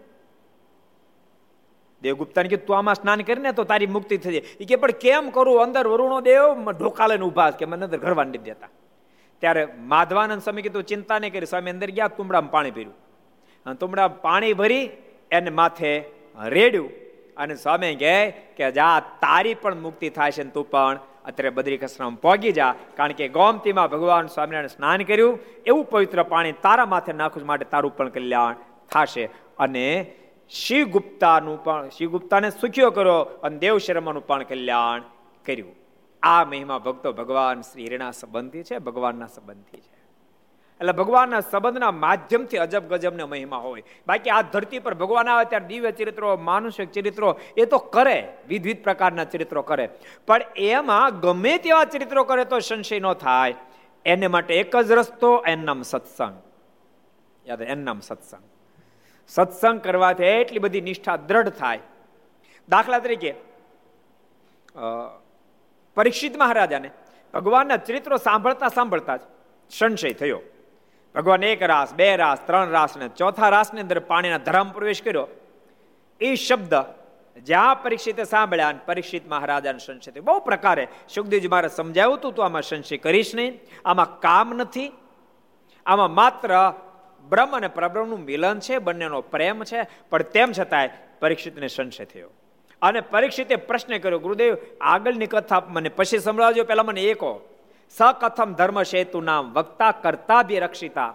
દેવગુપ્તાને 2.02 2.48
કીધું, 2.48 2.66
તું 2.66 2.78
આમાં 2.78 2.94
સ્નાન 2.94 3.20
કરીને 3.20 3.52
તો 3.52 3.64
તારી 3.64 3.86
મુક્તિ 3.86 4.16
થઈ 4.16 4.30
જાય. 4.30 4.42
એ 4.61 4.64
કે, 4.64 4.76
પણ 4.76 4.90
કેમ 4.90 5.30
કરું? 5.30 5.62
અંદર 5.62 5.86
વરુણો 5.86 6.20
દેવ 6.20 6.70
ઢોકા 6.72 7.07
લઈને 7.07 7.24
ઊભા 7.24 7.50
કે, 7.50 7.64
મને 7.64 7.84
અંદર 7.84 7.98
ઘરવા 7.98 8.24
નથી 8.24 8.38
દેતા. 8.38 8.68
ત્યારે 9.38 9.68
માધવાનંદ 9.78 10.42
સ્વામી 10.42 10.62
કીધું, 10.62 10.82
ચિંતા 10.82 11.18
નહીં 11.18 11.32
કરી, 11.32 11.46
સ્વામી 11.46 11.70
અંદર 11.70 11.90
ગયા, 11.90 12.09
તુમડામાં 12.09 12.50
પાણી 12.50 12.70
ભર્યું. 12.70 12.94
અને 13.66 13.74
તુમડા 13.74 14.09
પાણી 14.09 14.52
ભરી 14.52 14.90
એને 15.30 15.50
માથે 15.50 16.04
રેડ્યું. 16.44 16.90
અને 17.36 17.54
સ્વામી 17.54 17.94
કહે 17.94 18.30
કે, 18.30 18.72
જા, 18.72 19.00
તારી 19.00 19.54
પણ 19.54 19.80
મુક્તિ 19.80 20.11
થાય 20.11 20.32
છે 20.32 20.44
તું 20.44 20.70
પણ. 20.70 20.98
અત્યારે 21.26 21.50
બદ્રી 21.50 21.76
કસરામ 21.76 22.14
પહોંચી 22.14 22.52
જા. 22.52 22.74
કારણ 22.96 23.12
કે 23.12 23.28
ગોમતીમાં 23.28 23.90
ભગવાન 23.90 24.26
સ્વામિનારાયણ 24.26 24.66
સ્નાન 24.66 25.02
કર્યું. 25.02 25.38
એવું 25.66 25.84
પવિત્ર 25.84 26.22
પાણી 26.22 26.52
તારા 26.52 26.86
માથે 26.86 27.12
નાખું 27.12 27.46
માટે 27.46 27.64
તારું 27.64 27.96
પણ 27.96 28.08
કલ્યાણ 28.08 28.54
થશે. 28.90 29.28
અને 29.58 30.14
શિવ 30.50 30.86
ગુપ્તાનું 30.86 31.64
પણ 31.64 31.88
શિવ 31.88 32.10
ગુપ્તાને 32.10 32.50
સુખ્યો 32.50 32.90
કર્યો 32.90 33.12
અને 33.12 33.58
દેવ 33.58 33.78
શર્માનું 33.78 34.26
પણ 34.26 34.42
કલ્યાણ 34.42 35.02
કર્યું. 35.46 35.74
આ 36.22 36.44
મહિમા 36.44 36.78
ભક્તો 36.78 37.12
ભગવાન 37.12 37.60
શ્રી 37.60 37.82
હિરણા 37.82 38.10
સંબંધી 38.10 38.62
છે, 38.62 38.78
ભગવાનના 38.78 39.26
સંબંધી 39.26 39.80
છે. 39.80 39.95
એટલે 40.80 40.92
ભગવાનના 40.92 41.40
સંબંધના 41.40 41.90
માધ્યમથી 41.90 42.56
અજબ 42.56 42.88
ગજબને 42.88 43.24
મહિમા 43.24 43.56
હોય. 43.56 43.82
બાકી 44.06 44.30
આ 44.30 44.42
ધરતી 44.42 44.78
પર 44.78 44.94
ભગવાન 44.94 45.28
આવે 45.28 45.44
ત્યારે 45.44 45.66
દિવ્ય 45.66 45.92
ચરિત્રો, 45.92 46.36
માનુષિક 46.36 46.92
ચરિત્રો, 46.92 47.40
એ 47.56 47.64
તો 47.64 47.78
કરે. 47.78 48.18
વિવિધ 48.48 48.82
પ્રકારના 48.84 49.24
ચરિત્રો 49.24 49.62
કરે. 49.62 49.88
પણ 50.26 50.42
એમાં 50.56 51.20
ગમે 51.20 51.58
તેવા 51.58 51.84
ચરિત્રો 51.84 52.24
કરે 52.24 52.44
તો 52.44 52.58
સંશય 52.58 53.00
ન 53.00 53.12
થાય. 53.12 53.54
એને 54.04 54.26
માટે 54.26 54.54
એક 54.54 54.76
જ 54.76 54.92
રસ્તો, 54.92 55.44
એન 55.46 55.64
નામ 55.64 55.82
સત્સંગ. 55.82 56.36
યાદ 57.46 57.62
એન 57.62 57.84
નામ 57.84 58.00
સત્સંગ. 58.00 58.42
સત્સંગ 59.28 59.80
કરવાથી 59.80 60.24
એટલી 60.24 60.58
બધી 60.58 60.80
નિષ્ઠા 60.80 61.16
દ્રઢ 61.16 61.48
થાય. 61.48 61.80
દાખલા 62.68 62.98
તરીકે 62.98 63.34
પરીક્ષિત 65.96 66.36
મહારાજાને 66.36 66.90
ભગવાનના 67.34 67.76
ચરિત્રો 67.76 68.16
સાંભળતા 68.16 68.68
સાંભળતા 68.68 69.16
જ 69.16 69.20
સંશય 69.70 70.12
થયો. 70.12 70.40
ભગવાન 71.16 71.44
એક 71.44 71.62
રાસ, 71.62 71.94
બે 71.94 72.16
રાસ, 72.16 72.38
ત્રણ 72.46 72.70
રાસ 72.70 72.96
ને 72.96 73.08
ચોથા 73.08 73.48
રાસની 73.48 73.80
અંદર 73.80 73.98
પાણીના 73.98 74.38
ધરામ 74.38 74.70
પ્રવેશ 74.70 75.02
કર્યો. 75.02 75.28
એ 76.20 76.34
શબ્દ 76.34 76.74
જ્યાં 77.42 77.82
પરીક્ષિતે 77.82 78.24
સાંભળ્યા 78.24 78.68
અને 78.68 78.78
પરીક્ષિત 78.86 79.28
મહારાજાને 79.28 79.78
સંશય 79.78 80.20
બહુ 80.20 80.40
પ્રકારે 80.40 80.88
સુખદેવજી 81.14 81.48
મારે 81.48 81.68
સમજાવ્યું 81.68 82.18
હતું 82.18 82.32
તું 82.32 82.44
આમાં 82.44 82.62
સંશય 82.62 82.96
કરીશ 82.96 83.34
નહીં. 83.34 83.60
આમાં 83.84 84.20
કામ 84.20 84.52
નથી. 84.54 84.92
આમાં 85.86 86.14
માત્ર 86.14 86.72
બ્રહ્મ 87.28 87.56
અને 87.56 87.68
પ્રબ્રહ્મનું 87.68 88.24
મિલન 88.24 88.60
છે, 88.60 88.78
બંનેનો 88.78 89.20
પ્રેમ 89.20 89.64
છે, 89.64 89.86
પણ 90.10 90.22
તેમ 90.22 90.52
છતાંય 90.58 90.88
પરીક્ષિતને 91.20 91.68
સંશય 91.68 92.04
થયો. 92.04 92.30
અને 92.82 93.00
પરીક્ષિતે 93.00 93.56
પ્રશ્ન 93.56 93.98
કર્યો, 93.98 94.18
ગુરુદેવ, 94.18 94.56
આગળની 94.80 95.26
કથા 95.26 95.62
મને 95.68 95.88
પછી 95.88 96.18
સંભળાવજો, 96.18 96.64
પહેલાં 96.64 96.86
મને 96.86 97.02
એ 97.02 97.14
કહો. 97.14 97.55
સકથમ 97.91 98.53
ધર્મ 98.53 98.82
સેતુ 98.82 99.20
નામ 99.20 99.53
વક્તા 99.53 99.91
કરતા 99.91 100.43
બી 100.43 100.59
રક્ષિતા 100.59 101.14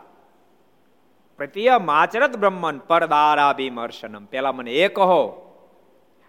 પ્રત્ય 1.38 1.78
માચરત 1.78 2.38
બ્રહ્મન 2.38 2.78
પરદારા 2.78 3.56
મર્શનમ 3.72 4.26
પેલા 4.26 4.52
મને 4.52 4.72
એ 4.72 4.88
કહો, 4.88 5.48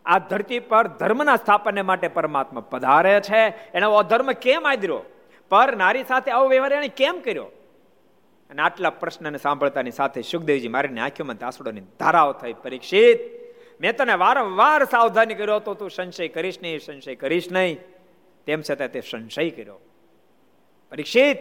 આ 0.06 0.18
ધરતી 0.18 0.60
પર 0.60 0.86
ધર્મના 0.86 1.36
સ્થાપનને 1.36 1.82
માટે 1.82 2.08
પરમાત્મા 2.08 2.60
પધારે 2.60 3.20
છે? 3.20 3.48
એનો 3.74 3.94
અધર્મ 3.94 4.32
કેમ 4.32 4.66
આદર્યો? 4.66 5.02
પર 5.48 5.76
નારી 5.76 6.04
સાથે 6.04 6.30
આવો 6.30 6.48
વ્યવહાર 6.48 6.72
એને 6.72 6.88
કેમ 6.88 7.20
કર્યો? 7.20 7.44
અને 8.50 8.62
આટલા 8.62 8.90
પ્રશ્નને 8.90 9.38
સાંભળતાની 9.38 9.90
સાથે 9.90 10.22
સુખદેવજી 10.22 10.68
મારીની 10.68 11.00
આંખોમાં 11.00 11.36
દાસડોની 11.36 11.80
ધારાઓ 11.80 12.32
થઈ 12.32 12.52
પરીક્ષિત. 12.52 13.20
મેં 13.80 13.96
તને 13.96 14.14
વારંવાર 14.14 14.84
સાવધાની 14.84 15.34
કર્યો 15.34 15.56
હતો, 15.56 15.74
તું 15.74 15.90
સંશય 15.90 16.28
કરીશ 16.28 16.58
નહીં, 16.62 16.78
સંશય 16.78 17.14
કરીશ 17.14 17.52
નહીં. 17.52 17.78
તેમ 18.46 18.62
છતાં 18.70 18.88
તે 18.88 19.00
સંશય 19.00 19.50
કર્યો. 19.50 19.80
પરીક્ષિત. 20.92 21.38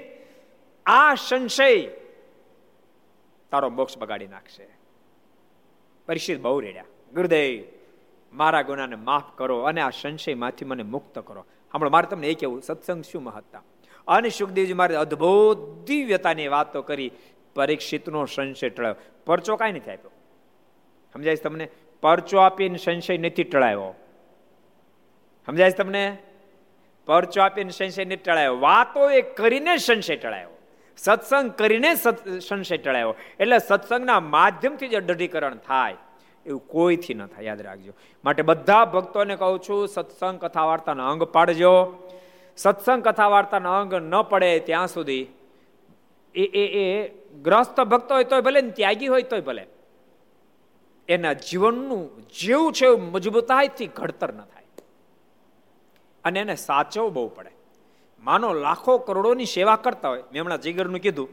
આ 0.86 1.16
સંશય 1.16 1.88
તારો 3.52 3.70
મોક્ષ 3.70 3.98
બગાડી 3.98 4.28
નાખશે. 4.28 4.68
પરીક્ષિત 6.08 6.42
બહુ 6.42 6.60
રેડ્યા. 6.60 6.86
ગુરુદેવ, 7.14 7.64
મારા 8.34 8.62
ગુનાને 8.62 8.96
માફ 8.96 9.38
કરો 9.38 9.62
અને 9.62 9.82
આ 9.82 9.90
સંશયમાંથી 9.90 10.66
મને 10.66 10.84
મુક્ત 10.84 11.20
કરો. 11.20 11.46
હમણાં 11.72 11.92
મારે 11.92 12.08
તમને 12.08 12.28
એ 12.28 12.34
કહેવું, 12.34 12.62
સત્સંગ 12.62 13.04
શું 13.04 13.24
મહત્તા 13.24 13.62
અને 14.08 14.30
સુખદેવજી 14.30 14.74
મારે 14.74 14.96
અદભુત 14.96 15.88
દિવ્યતાની 15.88 16.48
વાતો 16.48 16.82
કરી, 16.82 17.12
પરીક્ષિતનો 17.56 18.26
સંશય 18.26 18.70
ટળાયો. 18.70 18.96
પરચો 19.26 19.56
કાંઈ 19.56 19.72
નથી 19.72 19.92
આપ્યો? 19.92 20.12
સમજાય 21.14 21.36
તમને? 21.36 21.70
પરચો 22.02 22.38
આપીને 22.38 22.78
સંશય 22.78 23.18
નથી 23.18 23.44
ટળાયો. 23.44 23.96
સમજાય 25.46 25.72
તમને? 25.72 26.18
પરચો 27.06 27.42
આપીને 27.42 27.70
સંશય 27.70 28.06
નથી 28.06 28.16
ટળાયો. 28.16 28.60
વાતો 28.60 29.10
એ 29.10 29.22
કરીને 29.22 29.78
સંશય 29.78 30.16
ટળાયો. 30.16 30.50
સત્સંગ 30.98 31.52
કરીને 31.52 31.96
સંશય 32.40 32.78
ટળાયો. 32.78 33.16
એટલે 33.40 33.58
સત્સંગના 33.58 34.20
માધ્યમથી 34.20 34.88
જે 34.88 35.00
દઢીકરણ 35.00 35.56
થાય. 35.56 35.96
એવું 36.46 36.68
કોઈથી 36.68 37.14
ન 37.14 37.26
થાય, 37.26 37.46
યાદ 37.46 37.62
રાખજો. 37.62 37.94
માટે 38.26 38.42
બધા 38.42 38.86
ભક્તોને 38.86 39.36
કહું 39.36 39.60
છું, 39.60 39.88
સત્સંગ 39.88 40.40
કથા 40.40 40.64
વાર્તાનો 40.64 41.12
અંગ 41.12 41.24
પાડજો. 41.24 41.74
સત્સંગ 42.58 43.08
કથા 43.08 43.28
વાર્તાનો 43.28 43.74
અંગ 43.74 43.94
ન 43.94 44.22
પડે 44.22 44.60
ત્યાં 44.60 44.88
સુધી. 44.88 45.28
એ 46.36 46.44
એ 46.44 46.66
એ 46.84 47.08
ગ્રસ્ત 47.42 47.82
ભક્ત 47.82 48.12
હોય 48.12 48.24
તોય 48.24 48.42
ભલે 48.42 48.62
ને 48.62 48.70
ત્યાગી 48.70 49.08
હોય 49.08 49.22
તોય 49.22 49.42
ભલે. 49.42 49.68
એના 51.10 51.34
જીવનનું 51.34 52.22
જેવું 52.40 52.74
છે 52.74 52.86
એવું 52.86 53.12
મજબૂતાઈથી 53.12 53.88
ઘડતર 53.88 54.34
ન 54.34 54.42
થાય. 54.42 54.61
અને 56.26 56.40
એને 56.40 56.56
સાચવવું 56.56 57.14
બહુ 57.14 57.28
પડે. 57.28 57.52
માનો 58.20 58.54
લાખો 58.54 58.98
કરોડોની 58.98 59.46
સેવા 59.46 59.76
કરતા 59.76 60.10
હોય, 60.10 60.24
મેં 60.32 60.44
હમણાં 60.44 60.62
જીગરનું 60.62 61.00
કીધું 61.00 61.30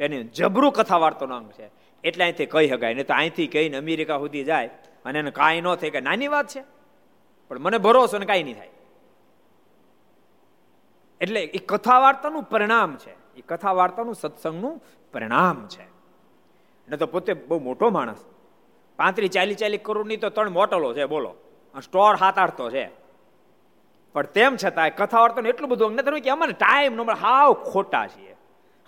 એની 0.00 0.24
જબરું 0.24 0.72
કથા 0.72 0.96
વાર્તાનો 0.96 1.36
અંગ 1.36 1.50
છે. 1.50 1.70
એટલે 2.04 2.24
અહીંથી 2.24 2.46
કહી 2.46 2.68
શકાય 2.68 2.94
નહીં 2.94 3.06
તો 3.06 3.14
અહીંથી 3.14 3.46
કહીને 3.46 3.76
અમેરિકા 3.76 4.18
સુધી 4.18 4.44
જાય 4.44 4.70
અને 5.04 5.18
એને 5.18 5.30
કાંઈ 5.30 5.60
ન 5.60 5.74
થાય, 5.74 5.90
કે 5.90 6.00
નાની 6.00 6.28
વાત 6.28 6.48
છે. 6.48 6.64
પણ 7.48 7.58
મને 7.58 7.78
ભરોસો 7.78 8.18
ને 8.18 8.26
કાંઈ 8.26 8.42
નહીં 8.42 8.56
થાય. 8.56 8.70
એટલે 11.20 11.42
એ 11.42 11.58
કથા 11.58 11.98
વાર્તાનું 11.98 12.42
પરિણામ 12.42 12.96
છે. 12.96 13.10
એ 13.10 13.40
કથા 13.48 13.72
વાર્તાનું 13.72 14.14
સત્સંગનું 14.14 14.82
પરિણામ 15.12 15.68
છે. 15.68 15.84
ને 16.88 16.96
તો 16.96 17.06
પોતે 17.06 17.32
બહુ 17.34 17.58
મોટો 17.58 17.90
માણસ. 17.90 18.24
પાંત્રીસ 18.96 19.30
ચાલીસ 19.30 19.56
ચાલીસ 19.56 19.80
કરોડની 19.82 20.16
તો 20.16 20.30
ત્રણ 20.30 20.50
મોટલો 20.50 20.94
છે, 20.94 21.04
બોલો. 21.04 21.34
સ્ટોર 21.82 22.14
હાથ 22.14 22.38
આડતો 22.38 22.70
છે. 22.70 23.01
પણ 24.12 24.22
તેમ 24.22 24.56
છતાં 24.56 24.96
કથા 24.96 25.20
વાર્તાનું 25.20 25.48
એટલું 25.48 25.70
બધું 25.70 25.88
અમને 25.88 26.02
નથી 26.02 26.20
કે 26.20 26.30
અમારે 26.30 26.52
ટાઈમ 26.52 26.94
નો 26.94 27.04
હાવ 27.04 27.52
ખોટા 27.52 28.06
છીએ. 28.06 28.36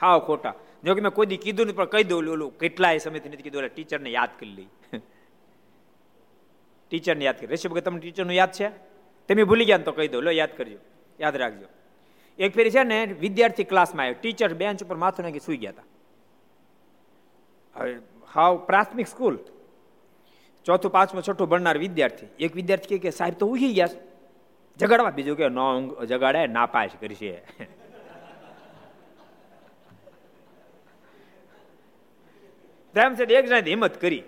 હાવ 0.01 0.19
ખોટા. 0.19 0.55
જો 0.85 0.95
કે 0.95 1.01
મેં 1.01 1.13
કોઈ 1.13 1.27
દી 1.27 1.37
કીધું 1.37 1.67
નહીં, 1.67 1.77
પણ 1.77 1.85
કહી 1.85 2.05
દઉં, 2.05 2.29
ઓલું 2.29 2.59
કેટલાય 2.59 2.99
સમયથી 2.99 3.29
નથી 3.29 3.43
કીધું, 3.43 3.63
એટલે 3.63 3.75
ટીચરને 3.75 4.11
યાદ 4.11 4.29
કરી 4.39 4.49
લઈ. 4.49 4.67
ટીચરને 6.91 7.25
યાદ 7.25 7.37
કરી. 7.37 7.47
ઋષિ 7.47 7.69
તમને 7.69 8.01
ટીચરનું 8.01 8.35
યાદ 8.35 8.53
છે? 8.53 8.69
તમે 9.29 9.45
ભૂલી 9.45 9.65
ગયા 9.65 9.79
તો 9.79 9.93
કહી 9.93 10.09
દો 10.09 10.21
લો, 10.21 10.31
યાદ 10.31 10.57
કરજો. 10.57 10.79
યાદ 11.21 11.37
રાખજો. 11.37 11.67
એક 12.39 12.55
ફેરી 12.55 12.71
છે 12.71 12.83
ને, 12.83 13.05
વિદ્યાર્થી 13.05 13.65
ક્લાસમાં 13.65 14.07
આવ્યો. 14.07 14.19
ટીચર 14.21 14.55
બેન્ચ 14.55 14.85
ઉપર 14.85 14.97
માથું 14.97 15.25
નાખી 15.25 15.39
સુઈ 15.39 15.57
ગયા 15.57 15.71
હતા. 15.71 15.83
હવે 17.77 17.99
હાવ 18.35 18.57
પ્રાથમિક 18.57 19.09
સ્કૂલ. 19.09 19.39
ચોથું, 20.65 20.93
પાંચમું, 20.93 21.23
છઠ્ઠું 21.23 21.49
ભણનાર 21.49 21.79
વિદ્યાર્થી. 21.79 22.27
એક 22.39 22.55
વિદ્યાર્થી 22.55 22.99
કે 22.99 23.11
સાહેબ 23.11 23.35
તો 23.35 23.47
ઉઠી 23.47 23.75
ગયા 23.75 23.89
જગાડવા 24.79 25.11
બીજું 25.11 25.37
કે 25.37 25.49
નો 25.49 25.95
જગાડે 26.05 26.47
નાપાશ 26.47 26.91
કરશે. 27.01 27.33
તેમ 32.95 33.15
છે 33.15 33.23
એક 33.23 33.47
જણા 33.47 33.59
હિંમત 33.59 34.01
કરી. 34.01 34.23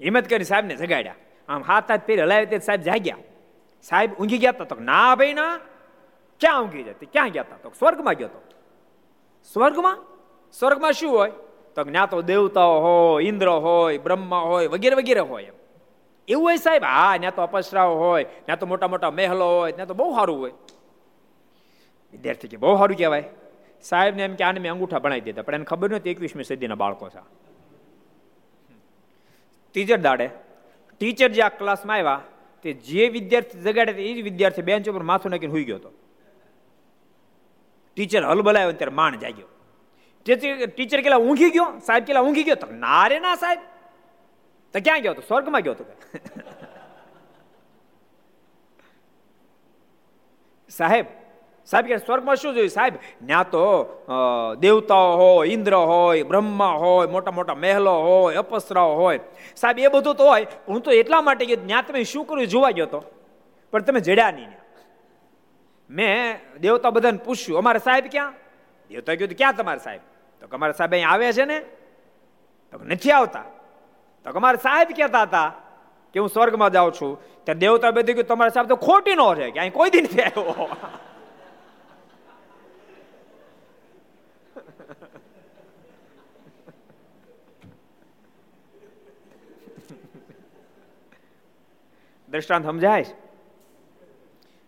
હિંમત 0.00 0.28
કરી 0.28 0.44
સાહેબને 0.44 0.76
જગાડ્યા. 0.76 1.14
આમ 1.48 1.62
હાથ 1.62 1.90
હાથ 1.90 2.00
પહેરી 2.06 2.22
હલાવી 2.22 2.46
તે 2.46 2.58
સાહેબ 2.58 2.80
જાગ્યા. 2.80 3.16
સાહેબ 3.82 4.14
ઊંઘી 4.14 4.38
ગયા 4.38 4.50
હતા 4.50 4.64
તો 4.64 4.74
ના 4.74 5.14
ભાઈ, 5.14 5.32
ના. 5.32 5.60
ક્યાં 6.40 6.62
ઊંઘી 6.62 6.82
જતી? 6.82 7.06
ક્યાં 7.06 7.28
ગયા 7.28 7.42
હતા 7.42 7.56
તો 7.56 7.70
સ્વર્ગમાં 7.78 8.14
ગયો 8.14 8.28
તો. 8.28 8.42
સ્વર્ગમાં? 9.52 10.04
સ્વર્ગમાં 10.52 10.92
શું 10.92 11.10
હોય? 11.10 11.32
તો 11.74 11.84
જ્ઞાતો 11.84 12.22
દેવતાઓ 12.22 12.80
હોય, 12.80 13.24
ઇન્દ્ર 13.24 13.48
હોય, 13.48 13.98
બ્રહ્મા 13.98 14.38
હોય, 14.38 14.66
વગેરે 14.66 14.94
વગેરે 14.94 15.20
હોય 15.20 15.50
એવું 16.28 16.44
હોય 16.46 16.58
સાહેબ? 16.66 16.84
હા 16.94 17.14
ત્યાં 17.18 17.36
તો 17.36 17.42
અપસરાઓ 17.48 17.94
હોય 18.02 18.24
ત્યાં 18.46 18.60
તો 18.62 18.66
મોટા 18.72 18.90
મોટા 18.94 19.12
મહેલો 19.18 19.46
હોય 19.58 19.72
ત્યાં 19.76 19.90
તો 19.92 19.96
બહુ 20.00 20.08
સારું 20.18 20.38
હોય. 20.42 20.54
વિદ્યાર્થી 22.14 22.50
કે 22.52 22.58
બહુ 22.64 22.74
સારું 22.80 22.96
કહેવાય. 23.00 23.26
સાહેબને 23.84 24.22
એમ 24.26 24.34
કે 24.38 24.44
આને 24.48 24.58
મેં 24.64 24.72
અંગૂઠા 24.74 25.02
ભણાવી 25.04 25.26
દીધા, 25.28 25.46
પણ 25.46 25.58
એને 25.58 25.66
ખબર 25.70 25.88
નથી 25.96 26.12
એકવીસમી 26.14 26.46
સદીના 26.50 26.80
બાળકો 26.82 27.04
છે 27.14 27.22
ટીચર 29.74 30.00
દાડે, 30.06 30.26
ટીચર 31.00 31.30
જે 31.36 31.42
આ 31.42 31.52
ક્લાસમાં 31.60 31.98
આવ્યા, 31.98 32.20
તે 32.64 32.68
જે 32.88 33.04
વિદ્યાર્થી 33.16 33.62
જગાડે 33.66 33.92
એ 34.08 34.12
જ 34.16 34.18
વિદ્યાર્થી 34.28 34.66
બેન્ચ 34.68 34.88
ઉપર 34.92 35.04
માથું 35.10 35.30
નાખીને 35.34 35.54
હોઈ 35.54 35.66
ગયો 35.68 35.78
હતો. 35.80 35.90
ટીચર 37.96 38.22
હલબલાયો 38.30 38.72
ત્યારે 38.80 38.94
માણ 39.00 39.16
જાગ્યો. 39.24 39.48
ટીચર 40.26 41.00
કેલા 41.06 41.22
ઊંઘી 41.26 41.50
ગયો? 41.56 41.68
સાહેબ 41.86 42.02
કેટલા 42.06 42.24
ઊંઘી 42.26 42.46
ગયો? 42.48 42.58
તો 42.62 42.68
ના 42.84 43.04
રે 43.10 43.18
ના 43.26 43.36
સાહેબ. 43.44 43.60
તો 44.74 44.80
ક્યાં 44.80 45.02
ગયો 45.02 45.14
તો 45.14 45.22
સ્વર્ગમાં 45.22 45.62
ગયો 45.62 45.74
તો 45.74 45.84
સાહેબ 50.70 51.06
સાહેબ 51.68 51.86
કે 51.86 51.98
સ્વર્ગમાં 51.98 52.36
શું 52.36 52.54
જોયું 52.54 52.70
સાહેબ 52.70 52.94
ત્યાં 53.22 53.50
તો 53.50 53.64
દેવતાઓ 54.58 55.10
હોય 55.16 55.50
ઇન્દ્ર 55.50 55.74
હોય 55.84 56.24
બ્રહ્મા 56.24 56.72
હોય 56.78 57.08
મોટા 57.08 57.32
મોટા 57.32 57.56
મહેલો 57.56 57.94
હોય 58.00 58.40
અપસરાઓ 58.40 58.96
હોય 58.96 59.20
સાહેબ 59.56 59.78
એ 59.80 59.90
બધું 59.90 60.16
તો 60.16 60.24
હોય 60.24 60.46
હું 60.66 60.82
તો 60.82 60.90
એટલા 60.94 61.22
માટે 61.22 61.44
કે 61.44 61.56
ત્યાં 61.58 61.84
તમે 61.84 62.04
શું 62.06 62.26
કર્યું 62.26 62.48
જોવા 62.48 62.72
ગયો 62.72 62.88
તો 62.88 63.00
પણ 63.72 63.84
તમે 63.84 64.00
જડ્યા 64.02 64.32
નહીં 64.32 64.52
મેં 65.90 66.40
દેવતા 66.60 66.92
બધાને 66.92 67.20
પૂછ્યું 67.20 67.58
અમારે 67.58 67.80
સાહેબ 67.80 68.08
ક્યાં 68.08 68.34
દેવતા 68.90 69.16
કીધું 69.16 69.36
ક્યાં 69.36 69.56
તમારે 69.56 69.80
સાહેબ 69.80 70.02
તો 70.42 70.52
અમારા 70.52 70.74
સાહેબ 70.74 70.92
અહીં 70.92 71.08
આવે 71.08 71.32
છે 71.32 71.46
ને 71.46 71.58
તો 72.72 72.84
નથી 72.86 73.12
આવતા 73.12 73.46
તો 74.26 74.30
અમારે 74.30 74.58
સાહેબ 74.64 74.88
કહેતા 74.96 75.22
હતા 75.28 75.50
કે 76.14 76.18
હું 76.20 76.28
સ્વર્ગમાં 76.34 76.72
જાઉં 76.72 76.92
છું. 76.98 77.12
ત્યારે 77.44 77.60
દેવતા 77.60 77.90
બધું 77.96 78.16
કે 78.18 78.24
તમારા 78.30 78.54
સાહેબ 78.56 78.68
તો 78.72 78.76
ખોટી 78.88 79.16
નો 79.20 79.28
છે 79.38 79.46
કે 79.54 79.58
અહીં 79.60 79.74
કોઈ 79.78 79.90
દિન 79.94 80.04
નથી 80.08 80.22
આવ્યો 80.22 80.68
દ્રષ્ટાંત 92.28 92.64
સમજાય 92.66 93.06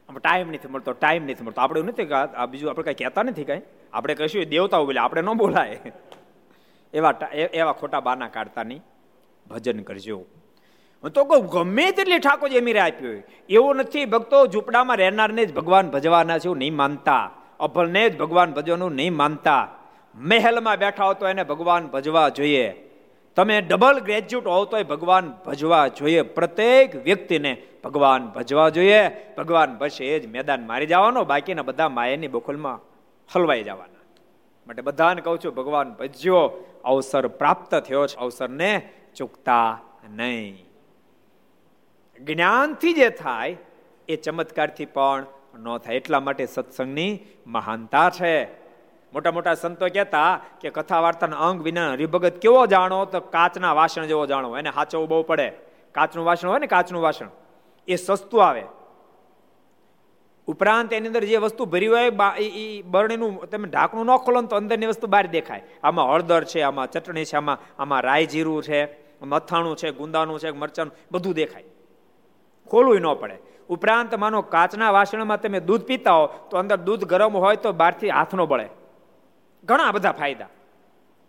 આમ 0.09 0.16
ટાઈમ 0.18 0.48
નથી 0.55 0.72
મળતો 0.72 0.92
ટાઈમ 0.92 1.22
નથી 1.24 1.44
મળતો. 1.44 1.61
આપણે 1.61 1.82
નથી 1.90 2.09
આ 2.12 2.46
બીજું 2.46 2.68
આપણે 2.70 2.84
કઈ 2.88 2.98
કહેતા 3.00 3.24
નથી 3.28 3.46
કઈ. 3.50 3.62
આપણે 3.92 4.14
કહીશું 4.18 4.50
દેવતાઓ 4.55 4.84
બોલે, 4.88 5.00
આપણે 5.00 5.22
ન 5.22 5.30
બોલાય. 5.42 5.78
એવા 6.94 7.14
એવા 7.61 7.76
ખોટા 7.80 8.02
બાના 8.09 8.28
કાઢતા 8.34 8.64
નહીં. 8.70 8.82
ભજન 9.51 9.82
કરજો. 9.82 10.24
હું 11.03 11.11
તો 11.11 11.24
કહું, 11.24 11.47
ગમે 11.47 11.90
તેટલી 11.90 12.18
ઠાકોરજી 12.18 12.59
અમીરે 12.59 12.80
આપ્યો 12.80 13.22
એવું 13.49 13.76
નથી, 13.76 14.05
ભક્તો 14.05 14.47
ઝૂંપડામાં 14.47 14.97
રહેનારને 14.97 15.45
જ 15.45 15.55
ભગવાન 15.55 15.90
ભજવાના 15.90 16.38
છે 16.38 16.45
એવું 16.45 16.59
નહીં 16.59 16.76
માનતા. 16.76 17.30
અભલને 17.61 18.11
જ 18.11 18.18
ભગવાન 18.18 18.53
ભજવાનું 18.53 18.92
નહીં 18.92 19.16
માનતા. 19.16 19.68
મહેલમાં 20.14 20.76
બેઠા 20.76 21.05
હો 21.05 21.14
તો 21.14 21.28
એને 21.28 21.42
ભગવાન 21.42 21.86
ભજવા 21.86 22.28
જોઈએ. 22.28 22.90
તમે 23.36 23.61
ડબલ 23.61 23.99
ગ્રેજ્યુએટ 23.99 24.47
હોવ 24.47 24.64
તોય 24.64 24.82
ભગવાન 24.82 25.32
ભજવા 25.47 25.88
જોઈએ. 25.88 26.22
પ્રત્યેક 26.22 27.05
વ્યક્તિને 27.05 27.62
ભગવાન 27.84 28.26
ભજવા 28.26 28.68
જોઈએ. 28.68 29.09
ભગવાન 29.38 29.74
ભજશે 29.74 30.05
એ 30.05 30.18
જ 30.18 30.26
મેદાન 30.26 30.66
મારી 30.66 30.86
જવાનો, 30.86 31.24
બાકીના 31.24 31.62
બધા 31.62 31.88
માયાની 31.88 32.28
બખોલમાં 32.28 32.80
હલવાઈ 33.34 33.62
જવાના. 33.62 34.01
માટે 34.66 34.82
બધાને 34.82 35.20
કહું 35.20 35.38
છું, 35.38 35.55
ભગવાન 35.55 35.92
ભજ્યો. 35.92 36.66
અવસર 36.84 37.26
પ્રાપ્ત 37.26 37.74
થયો 37.74 38.07
છે. 38.07 38.16
અવસરને 38.16 38.90
ચૂકતા 39.17 39.69
નહીં. 40.11 40.57
જ્ઞાનથી 42.21 42.95
જે 42.95 43.09
થાય, 43.11 43.57
એ 44.09 44.17
ચમત્કારથી 44.17 44.87
પણ 44.87 45.27
ન 45.59 45.79
થાય. 45.79 45.97
એટલા 45.97 46.21
માટે 46.21 46.47
સત્સંગની 46.47 47.12
મહાનતા 47.47 48.11
છે. 48.11 48.35
મોટા 49.12 49.33
મોટા 49.33 49.55
સંતો 49.55 49.87
કહેતા 49.89 50.31
કે 50.61 50.71
કથા 50.71 51.01
વાર્તાના 51.01 51.43
અંગ 51.49 51.62
વિના 51.62 51.91
હરિભગત 51.93 52.39
કેવો 52.39 52.62
જાણો 52.67 53.05
તો 53.05 53.21
કાચના 53.21 53.73
વાસણ 53.73 54.07
જેવો 54.07 54.25
જાણો. 54.27 54.57
એને 54.59 54.71
હાચવવું 54.71 55.09
બહુ 55.09 55.23
પડે. 55.23 55.49
કાચનું 55.95 56.25
વાસણ 56.27 56.49
હોય 56.49 56.59
ને 56.59 56.67
કાચનું 56.67 57.03
વાસણ, 57.03 57.29
એ 57.89 57.97
સસ્તું 57.97 58.41
આવે. 58.47 58.65
ઉપરાંત 60.49 60.93
એની 60.93 61.09
અંદર 61.09 61.25
જે 61.25 61.37
વસ્તુ 61.37 61.65
ભરી 61.65 61.87
હોય 61.87 62.09
એ 62.39 62.83
બરણીનું, 62.83 63.33
તમે 63.51 63.69
ઢાંકણું 63.69 64.07
ન 64.07 64.17
ખોલો 64.17 64.43
તો 64.43 64.57
અંદરની 64.57 64.87
વસ્તુ 64.87 65.07
બહાર 65.07 65.27
દેખાય. 65.27 65.62
આમાં 65.83 66.11
હળદર 66.11 66.43
છે, 66.45 66.61
આમાં 66.61 66.91
ચટણી 66.91 67.25
છે, 67.25 67.37
આમાં 67.37 67.59
આમાં 67.79 68.01
રાય 68.01 68.27
જીરું 68.27 68.62
છે. 68.62 68.81
મથાણું 69.25 69.77
છે, 69.77 69.91
ગુંદાનું 69.91 70.39
છે, 70.39 70.51
મરચાનું, 70.51 70.95
બધું 71.12 71.35
દેખાય. 71.35 71.64
ખોલવું 72.70 73.01
ન 73.01 73.14
પડે. 73.14 73.39
ઉપરાંત 73.68 74.14
માનો 74.14 74.43
કાચના 74.43 74.91
વાસણમાં 74.91 75.41
તમે 75.41 75.61
દૂધ 75.61 75.83
પીતા 75.83 76.12
હો, 76.12 76.27
તો 76.27 76.57
અંદર 76.57 76.77
દૂધ 76.77 77.05
ગરમ 77.05 77.37
હોય 77.37 77.57
તો 77.57 77.72
બહારથી 77.72 78.09
હાથ 78.09 78.35
ન 78.35 78.45
બળે. 78.45 78.68
ઘણા 79.64 79.93
બધા 79.93 80.12
ફાયદા. 80.12 80.49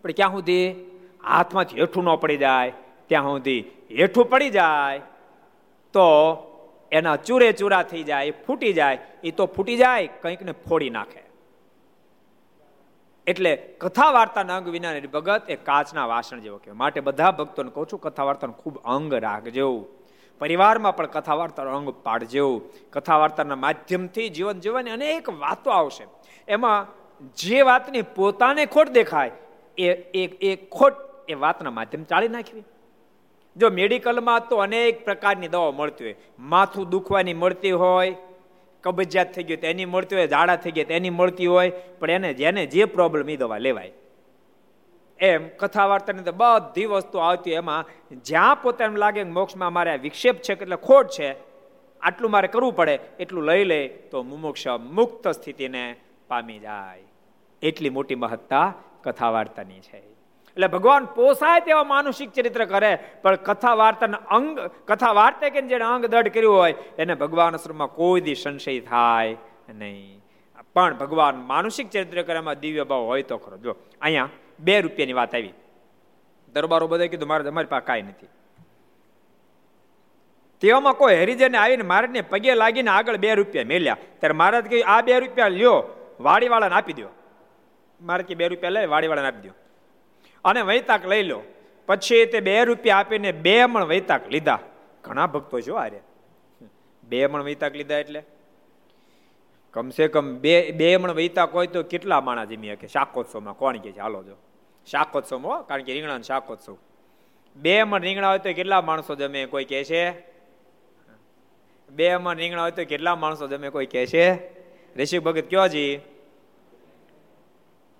પણ 0.04 0.12
ક્યાં 0.12 0.32
સુધી? 0.32 0.91
હાથમાંથી 1.24 1.80
હેઠું 1.80 2.04
ન 2.04 2.16
પડી 2.16 2.38
જાય. 2.38 2.74
ત્યાં 3.08 3.24
સુધી 3.24 3.62
હેઠું 3.91 4.30
પડી 4.30 4.50
જાય. 4.50 5.00
તો 5.93 6.02
એના 6.91 7.16
ચૂરે 7.16 7.52
ચૂરા 7.52 7.84
થઈ 7.84 8.04
જાય, 8.04 8.32
ફૂટી 8.32 8.74
જાય. 8.74 8.98
એ 9.24 9.32
તો 9.32 9.46
ફૂટી 9.46 9.78
જાય, 9.78 10.08
કંઈકને 10.08 10.52
ફોડી 10.52 10.89
નાખે. 10.89 11.24
એટલે 13.28 13.55
કથા 13.55 14.11
વાર્તાના 14.11 14.57
અંગ 14.57 14.67
વિના 14.67 14.93
ભગત 15.13 15.49
એ 15.49 15.55
કાચના 15.55 16.05
વાસણ 16.05 16.39
જેવો 16.39 16.57
કહેવાય. 16.57 16.78
માટે 16.78 16.99
બધા 17.01 17.32
ભક્તોને 17.32 17.71
કહું 17.73 17.88
છું 17.91 18.01
કથા 18.01 18.23
વાર્તાનું 18.23 18.57
ખૂબ 18.57 18.78
અંગ 18.86 19.13
રાખજો. 19.13 19.86
પરિવારમાં 20.39 20.95
પણ 20.95 21.05
કથા 21.05 21.34
વાર્તાનો 21.34 21.78
અંગ 21.78 21.89
પાડજો. 21.89 22.61
કથા 22.93 23.17
વાર્તાના 23.17 23.55
માધ્યમથી 23.55 24.30
જીવન 24.30 24.59
જીવવાની 24.59 24.91
અનેક 24.91 25.30
વાતો 25.30 25.71
આવશે. 25.71 26.07
એમાં 26.47 26.88
જે 27.38 27.61
વાતની 27.61 28.01
પોતાને 28.01 28.65
ખોટ 28.65 28.89
દેખાય, 28.89 29.32
એ 29.78 29.89
એ 30.51 30.55
ખોટ 30.55 30.93
એ 31.28 31.34
વાતના 31.34 31.71
માધ્યમ 31.71 32.03
ચાળી 32.03 32.28
નાખવી. 32.28 32.63
જો 33.57 33.69
મેડિકલમાં 33.69 34.47
તો 34.47 34.55
અનેક 34.57 35.05
પ્રકારની 35.05 35.47
દવા 35.47 35.71
મળતી 35.71 36.03
હોય. 36.03 36.15
માથું 36.39 36.89
દુખવાની 36.89 37.34
મળતી 37.34 37.71
હોય 37.71 38.15
કબજિયાત 38.86 39.36
થઈ 39.36 39.44
ગયું 39.44 39.62
તેની 39.62 39.86
મળતી 39.86 40.16
હોય 40.16 40.28
ઝાડા 40.28 40.56
થઈ 40.56 40.72
ગયા 40.72 40.92
તેની 40.94 41.10
મળતી 41.10 41.46
હોય, 41.46 41.70
પણ 42.00 42.10
એને 42.10 42.34
જેને 42.34 42.66
જે 42.66 42.86
પ્રોબ્લેમ 42.86 43.30
એ 43.30 43.38
દવા 43.38 43.58
લેવાય. 43.58 43.94
એમ 45.20 45.44
કથા 45.60 45.88
વાર્તાની 45.88 46.24
તો 46.24 46.32
બધી 46.32 46.86
વસ્તુ 46.86 47.18
આવતી 47.18 47.52
એમાં 47.52 47.86
જ્યાં 48.24 48.62
પોતે 48.62 48.84
એમ 48.84 48.96
લાગે 48.96 49.24
મોક્ષમાં 49.24 49.74
મારે 49.74 49.98
વિક્ષેપ 49.98 50.42
છે 50.42 50.54
એટલે 50.54 50.76
ખોટ 50.76 51.08
છે, 51.10 51.30
આટલું 52.02 52.32
મારે 52.32 52.48
કરવું 52.48 52.76
પડે, 52.76 52.96
એટલું 53.20 53.44
લઈ 53.44 53.64
લે, 53.64 53.80
તો 54.12 54.24
મુમોક્ષ 54.24 54.68
મુક્ત 54.92 55.28
સ્થિતિને 55.28 55.84
પામી 56.28 56.60
જાય. 56.60 57.06
એટલી 57.62 57.90
મોટી 57.90 58.16
મહત્તા 58.16 58.74
કથા 59.04 59.30
વાર્તાની 59.30 59.80
છે. 59.80 60.14
એટલે 60.58 60.68
ભગવાન 60.68 61.06
પોસાય 61.06 61.60
તેવા 61.60 61.84
માનુષિક 61.84 62.32
ચરિત્ર 62.32 62.66
કરે, 62.66 62.91
પણ 63.24 63.36
કથા 63.36 63.76
વાર્તાના 63.76 64.18
અંગ 64.18 64.60
કથા 64.88 65.12
વાર્તા 65.12 65.49
કે 65.49 65.62
જેને 65.62 65.84
અંગ 65.84 66.06
દઢ 66.06 66.28
કર્યું 66.28 66.56
હોય, 66.56 66.76
એને 66.97 67.14
ભગવાન 67.14 67.56
સ્વરૂપમાં 67.56 67.88
કોઈ 67.88 68.22
દી 68.22 68.36
સંશય 68.36 68.80
થાય 68.80 69.36
નહીં. 69.70 70.24
પણ 70.74 70.95
ભગવાન 70.97 71.36
માનુષિક 71.36 71.89
ચરિત્ર 71.89 72.24
કરે, 72.24 72.38
એમાં 72.38 72.60
દિવ્ય 72.60 72.84
ભાવ 72.84 73.03
હોય 73.03 73.24
તો 73.24 73.38
ખરો. 73.38 73.58
જો, 73.58 73.76
અહીંયા 74.01 74.30
બે 74.60 74.82
રૂપિયાની 74.82 75.14
વાત 75.14 75.36
આવી. 75.36 75.53
દરબારો 76.53 76.88
બધા 76.88 77.08
કીધું, 77.08 77.28
મારે 77.28 77.43
તમારી 77.43 77.68
પાસે 77.68 77.86
કાંઈ 77.86 78.01
નથી. 78.01 78.32
તેવામાં 80.62 80.95
કોઈ 80.95 81.16
હરિજને 81.16 81.58
આવીને 81.58 81.84
મારે 81.84 82.22
પગે 82.22 82.56
લાગીને 82.56 82.89
આગળ 82.89 83.18
બે 83.18 83.36
રૂપિયા 83.36 83.72
મેલ્યા. 83.74 83.97
ત્યારે 84.20 84.39
મહારાજ 84.39 84.66
કહ્યું, 84.70 84.88
આ 84.88 85.01
બે 85.01 85.20
રૂપિયા 85.20 85.47
લ્યો, 85.47 85.78
વાડીવાળાને 86.20 86.76
આપી 86.76 86.93
દો 86.93 87.12
મારે 88.01 88.24
કે, 88.24 88.36
બે 88.36 88.47
રૂપિયા 88.47 88.70
લે 88.70 88.86
વાડીવાળાને 88.86 89.28
આપી 89.28 89.47
દો 89.47 89.53
અને 90.46 90.62
વૈતાક 90.62 91.06
લઈ 91.06 91.24
લો. 91.24 91.41
પછી 91.88 92.26
તે 92.26 92.39
બે 92.39 92.64
રૂપિયા 92.64 92.98
આપીને 92.98 93.32
બે 93.32 93.66
મણ 93.66 93.84
વૈતાક 93.84 94.30
લીધા. 94.30 94.60
ઘણા 95.04 95.28
ભક્તો 95.28 95.60
જો 95.60 95.76
આરે 95.76 96.00
બે 97.04 97.28
મણ 97.28 97.43
વૈતાક 97.43 97.76
લીધા 97.76 97.98
એટલે? 97.98 98.24
કમસે 99.74 100.08
કમ 100.08 100.36
બે 100.36 100.72
બે 100.72 100.98
મણ 100.98 101.12
વૈતાક 101.12 101.54
હોય 101.54 101.68
તો 101.68 101.84
કેટલા 101.84 102.22
માણા 102.22 102.46
જમી 102.46 102.68
શકે? 102.68 102.88
શાકોત્સવમાં 102.88 103.54
કોણ 103.54 103.78
કે 103.78 103.91
છે? 103.91 104.00
હાલો 104.00 104.24
જો. 104.24 104.36
શાકોત્સવમાં 104.86 105.68
કારણ 105.68 105.84
કે 105.84 105.93
રીંગણા 105.93 106.22
શાકોત્સવ. 106.22 106.78
બે 107.56 107.84
મણ 107.84 108.02
રીંગણા 108.02 108.30
હોય 108.30 108.39
તો 108.39 108.54
કેટલા 108.54 108.82
માણસો 108.82 109.16
જમે 109.16 109.46
કોઈ 109.46 109.66
કહે 109.66 109.84
છે? 109.84 110.04
બે 111.89 112.18
મણ 112.18 112.36
રીંગણા 112.36 112.62
હોય 112.62 112.72
તો 112.72 112.86
કેટલા 112.86 113.16
માણસો 113.16 113.48
જમે 113.48 113.70
કોઈ 113.70 113.86
કહે 113.86 114.06
છે? 114.06 114.26
ઋષિક 114.96 115.22
ભગત 115.22 115.48
કયો 115.50 115.68
જી? 115.68 116.00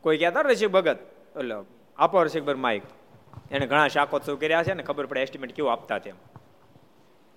કોઈ 0.02 0.18
કહેતા 0.18 0.42
ઋષિક 0.42 0.72
ભગત? 0.72 1.00
એટલે 1.38 1.56
આપો 1.98 2.20
હર્ષિકભાઈ 2.20 2.56
માઇક 2.56 2.82
એને 3.52 3.68
ઘણા 3.68 3.88
શાકોત્સવ 3.88 4.36
કર્યા 4.36 4.64
છે 4.64 4.74
ને 4.74 4.84
ખબર 4.84 5.06
પડે 5.06 5.22
એસ્ટિમેટ 5.22 5.52
કેવું 5.52 5.72
આપતા 5.72 6.00
તેમ 6.00 6.16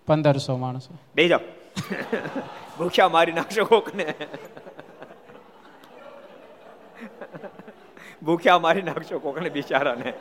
પંદરસો 0.07 0.57
માણસો. 0.57 0.95
બે 1.15 1.29
જાઓ. 1.29 1.41
ભૂખ્યા 2.79 3.09
મારી 3.09 3.33
નાખશો 3.33 3.65
કોકને. 3.65 4.15
ભૂખ્યા 8.23 8.59
મારી 8.59 8.83
નાખશો 8.83 9.19
કોકને 9.19 9.51
બિચારાને. 9.51 10.13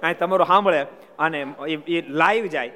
કાંઈ 0.00 0.14
તમારું 0.14 0.46
સાંભળે. 0.46 0.86
અને 1.18 1.46
એ 1.88 2.02
લાઈવ 2.02 2.46
જાય. 2.46 2.68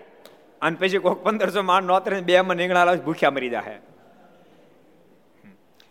અને 0.63 0.77
પછી 0.77 0.99
કોક 0.99 1.25
પંદરસો 1.25 1.63
માણ 1.63 1.83
નોતરે 1.83 2.21
બે 2.21 2.41
માં 2.41 2.57
નીકળા 2.57 2.95
ભૂખ્યા 2.95 3.31
મરી 3.31 3.49
જાય 3.49 3.79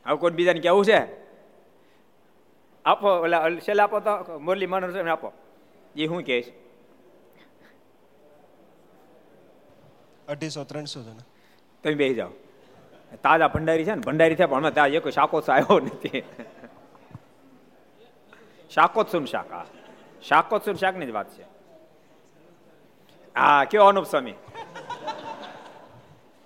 હવે 0.05 0.15
કોઈ 0.15 0.32
બીજાને 0.32 0.59
કેવું 0.59 0.86
છે? 0.86 1.26
આપો 2.88 3.07
ઓલા 3.25 3.49
છેલ્લે 3.65 3.83
આપો 3.83 3.99
તો 3.99 4.39
મુરલી 4.39 4.65
મનોરંજન 4.65 5.09
આપો. 5.09 5.29
એ 5.95 6.07
શું 6.07 6.21
કહેશ 6.23 6.49
અઢીસો 10.27 10.63
ત્રણસો 10.63 11.03
જણા. 11.03 11.25
તમે 11.83 11.93
બે 11.93 12.13
જાઓ. 12.13 12.29
તાજા 13.23 13.47
ભંડારી 13.47 13.85
છે 13.85 13.95
ને 13.95 14.01
ભંડારી 14.01 14.35
થયા 14.35 14.47
પણ 14.47 14.57
હમણાં 14.57 14.73
ત્યાં 14.73 14.88
એક 14.88 15.09
શાકોત્સવ 15.09 15.53
આવ્યો 15.53 15.79
નથી. 15.79 16.23
શાકોત્સવ 18.73 19.25
શાક 19.25 19.51
આ 19.51 19.65
શાકોત્સવ 20.23 20.73
શાકની 20.73 21.05
જ 21.05 21.09
વાત 21.09 21.29
છે. 21.29 21.45
હા 23.35 23.63
કેવો 23.63 23.85
અનુપ 23.85 24.05
સ્વામી? 24.05 24.33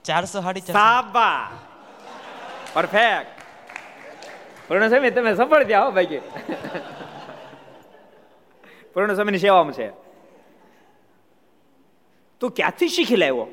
ચારસો 0.05 0.41
સાડી 0.41 0.61
સાબા. 0.61 1.51
પરફેક્ટ 2.73 3.40
પૂર્ણ 4.67 4.87
સ્વામી 4.89 5.11
તમે 5.11 5.35
સફળ 5.35 5.63
થયા 5.63 5.81
હો 5.81 5.91
ભાઈ 5.91 6.21
પૂર્ણ 8.93 9.13
સ્વામીની 9.13 9.37
સેવામાં 9.37 9.73
છે. 9.73 9.91
તું 12.39 12.51
ક્યાંથી 12.51 12.87
શીખી 12.87 13.15
લાવ્યો? 13.15 13.47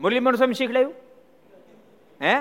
મુરલીમોહન 0.00 0.36
સ્વામી 0.36 0.54
શીખ 0.54 0.70
લાવ્યું? 0.70 0.94
હે? 2.22 2.34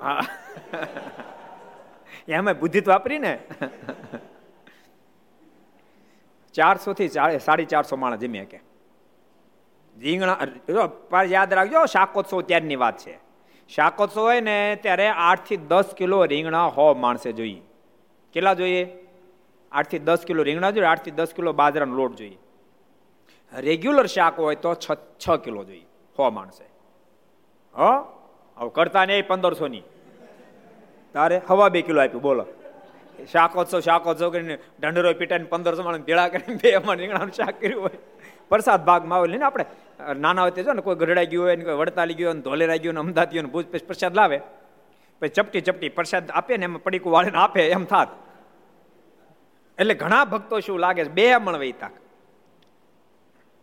હા. 0.00 0.20
એમાં 2.28 2.58
બુદ્ધિ 2.58 2.80
તો 2.80 2.90
વાપરી 2.90 3.18
ને. 3.18 3.38
ચારસો 6.52 6.92
થી 6.92 7.08
સાડી 7.38 7.64
ચારસો 7.64 7.96
માણસ 7.96 8.18
જમી 8.18 8.44
કે. 8.44 8.60
રીંગણા 9.96 11.22
યાદ 11.26 11.54
રાખજો, 11.54 11.86
શાકોત્સવ 11.86 12.40
ત્યારની 12.40 12.76
વાત 12.76 12.98
છે. 12.98 13.14
શાકોત્સવ 13.70 14.20
હોય 14.20 14.40
ને, 14.40 14.56
ત્યારે 14.82 15.06
આઠથી 15.08 15.56
દસ 15.56 15.94
કિલો 15.96 16.24
રીંગણા 16.24 16.66
હો 16.68 16.86
માણસે 16.94 17.32
જોઈએ. 17.32 17.62
કેટલા 18.34 18.54
જોઈએ? 18.54 18.82
આઠથી 19.72 19.98
દસ 19.98 20.24
કિલો 20.26 20.42
રીંગણા 20.42 20.70
જોઈએ 20.70 20.86
આઠથી 20.86 21.10
દસ 21.10 21.32
કિલો 21.36 21.52
બાજરાનો 21.52 21.94
લોટ 21.94 22.16
જોઈએ. 22.16 22.38
રેગ્યુલર 23.52 24.06
શાક 24.06 24.38
હોય 24.38 24.54
તો 24.54 24.74
છ 24.74 24.86
છ 25.18 25.26
કિલો 25.44 25.64
જોઈએ, 25.64 25.86
હો 26.18 26.30
માણસે. 26.30 26.64
હ? 27.74 27.80
હવે 28.56 28.70
કરતા 28.74 29.04
નહીં 29.04 29.26
પંદરસો 29.26 29.66
ની. 29.68 29.82
તારે 31.14 31.40
હવા 31.48 31.68
બે 31.68 31.82
કિલો 31.82 32.00
આપ્યું, 32.00 32.22
બોલો. 32.22 32.44
શાકોત્સવ 33.32 33.80
શાકોત્સવ 33.80 34.28
કરીને 34.30 34.56
ઢંઢરો 34.80 35.12
પીટાઈને 35.12 35.44
પંદરસો 35.44 35.82
માણસ 35.82 36.04
ભેળા 36.04 36.28
કરીને 36.28 36.58
બે 36.62 36.76
માં 36.78 36.96
રીંગણાનું 36.96 37.32
શાક 37.32 37.60
કર્યું 37.60 37.82
હોય. 37.82 37.98
પ્રસાદ 38.48 38.84
ભાગમાં 38.84 39.18
આવે 39.18 39.28
લઈને 39.28 39.44
આપણે 39.44 39.64
નાના 40.16 40.42
હોય 40.42 40.62
જો 40.62 40.72
ને 40.72 40.82
કોઈ 40.82 40.96
ગઢડાઈ 40.96 41.26
ગયું 41.26 41.44
હોય 41.44 41.56
ને 41.56 41.64
કોઈ 41.64 41.74
વડતાલી 41.74 42.14
ગયું 42.14 42.32
હોય 42.32 42.40
ધોલેરા 42.40 42.76
ગયું 42.76 42.94
ને 42.94 43.00
અમદાવાદ 43.00 43.30
ગયું 43.30 43.52
ભૂજ 43.52 43.66
પછી 43.66 43.86
પ્રસાદ 43.86 44.14
લાવે. 44.14 44.38
પછી 45.20 45.28
ચપટી 45.28 45.60
ચપટી 45.60 45.88
પ્રસાદ 45.88 46.30
આપે 46.30 46.56
ને 46.56 46.64
એમાં 46.64 46.82
પડીકું 46.82 47.12
વાળીને 47.12 47.38
આપે, 47.38 47.68
એમ 47.68 47.84
થાત. 47.84 48.08
એટલે 49.78 49.94
ઘણા 49.94 50.24
ભક્તો 50.24 50.60
શું 50.60 50.78
લાગે 50.78 51.04
છે? 51.04 51.08
બે 51.08 51.36
મણ 51.36 51.56
વૈતાક 51.56 51.92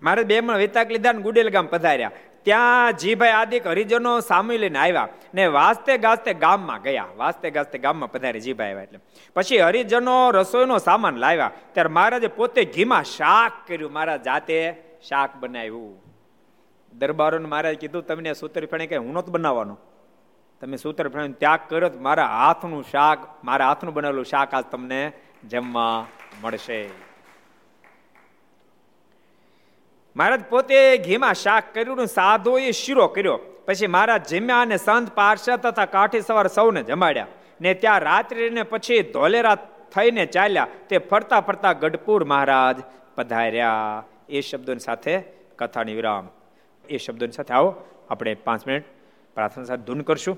મારે 0.02 0.24
બે 0.24 0.40
મણ 0.40 0.58
વૈતાક 0.58 0.92
લીધા 0.92 1.12
ને 1.12 1.22
ગુડેલ 1.22 1.50
ગામ 1.50 1.68
પધાર્યા. 1.68 2.12
ત્યાં 2.44 2.94
જીભાઈ 2.94 3.30
આદિક 3.30 3.68
હરિજનો 3.68 4.20
સામે 4.20 4.58
લઈને 4.58 4.80
આવ્યા 4.80 5.08
ને 5.34 5.48
વાસ્તે 5.48 5.98
ગાસ્તે 5.98 6.34
ગામમાં 6.34 6.82
ગયા. 6.82 7.08
વાસ્તે 7.18 7.52
ગાસ્તે 7.52 7.78
ગામમાં 7.78 8.12
પધારે 8.12 8.40
જીભાઈ 8.40 8.70
આવ્યા 8.70 8.84
એટલે. 8.84 9.00
પછી 9.34 9.58
હરિજનો 9.58 10.32
રસોઈનો 10.32 10.78
સામાન 10.78 11.16
લાવ્યા. 11.16 11.52
ત્યારે 11.72 11.90
મહારાજે 11.90 12.28
પોતે 12.28 12.66
ઘીમાં 12.66 13.04
શાક 13.04 13.52
કર્યું. 13.68 13.94
મારા 13.94 14.18
જાતે 14.18 14.84
શાક 15.10 15.36
બનાવ્યું. 15.36 16.04
દરબારોને 16.94 17.48
મહારાજ 17.48 17.78
કીધું, 17.78 18.08
તમને 18.08 18.34
સૂત્ર 18.34 18.66
ફેણે 18.66 18.88
કઈ 18.88 18.98
હું 18.98 19.14
નહોતો 19.14 19.32
બનાવવાનો. 19.32 19.78
તમે 20.62 20.78
સૂત્ર 20.78 21.10
ફેણે 21.10 21.28
ત્યાગ 21.28 21.60
કર્યો 21.70 21.90
મારા 22.00 22.26
હાથનું 22.26 22.84
શાક, 22.92 23.46
મારા 23.46 23.68
હાથનું 23.68 23.94
બનાવેલું 23.94 24.26
શાક 24.26 24.54
આજ 24.54 24.66
તમને 24.66 25.12
જમવા 25.50 26.06
મળશે. 26.42 27.13
મહારાજ 30.16 30.44
પોતે 30.50 30.98
ઘીમાં 30.98 31.34
શાક 31.34 31.64
કર્યું 31.74 32.06
સાધુએ 32.06 32.72
શીરો 32.72 33.08
કર્યો. 33.08 33.40
પછી 33.66 33.88
મહારાજ 33.88 34.28
જમ્યા 34.28 34.62
અને 34.62 34.78
સંત 34.78 35.16
પાર્ષદ 35.16 35.56
તથા 35.56 35.86
કાઠી 35.86 36.22
સવાર 36.22 36.48
સૌને 36.48 36.84
જમાડ્યા 36.84 37.28
ને 37.62 37.74
ત્યાં 37.74 38.00
રાત્રિને 38.00 38.64
પછી 38.64 39.02
ધોલેરા 39.02 39.56
થઈને 39.96 40.26
ચાલ્યા 40.26 40.68
તે 40.90 40.98
ફરતા 40.98 41.42
ફરતા 41.42 41.74
ગઢપુર 41.74 42.24
મહારાજ 42.24 42.76
પધાર્યા. 43.16 44.04
એ 44.30 44.42
શબ્દોની 44.42 44.80
સાથે 44.80 45.20
કથાની 45.56 45.94
વિરામ. 45.94 46.30
એ 46.90 46.98
શબ્દોની 46.98 47.32
સાથે 47.32 47.54
આવો, 47.54 47.76
આપણે 48.10 48.34
પાંચ 48.34 48.68
મિનિટ 48.68 48.84
પ્રાર્થના 49.36 49.64
સાથે 49.64 49.84
ધૂન 49.84 50.02
કરશું. 50.02 50.38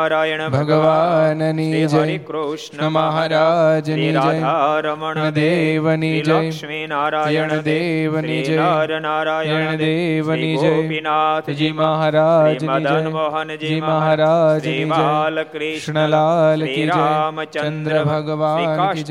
નારાયણ 0.00 0.44
ભગવાનની 0.52 1.80
જય 1.86 2.04
કૃષ્ણ 2.26 2.84
મહારાજની 2.90 4.10
જય 4.10 4.52
રમણ 4.82 5.34
દેવની 5.36 6.12
જય 6.20 6.38
લક્ષ્મી 6.38 6.82
નારાયણ 6.86 7.54
દેવની 7.64 8.38
જય 8.42 8.68
નર 8.68 9.00
નારાયણ 9.00 9.82
દેવની 9.82 10.52
જય 10.54 10.72
ગોપીનાથજી 10.72 11.72
મહારાજ 11.74 12.64
મદન 12.68 13.10
મોહનજી 13.10 13.80
મહારાજ 13.82 14.70
બાલ 14.92 15.42
કૃષ્ણ 15.48 16.00
લાલ 16.08 16.66
રામચંદ્ર 16.92 18.00
ભગવાન 18.04 19.04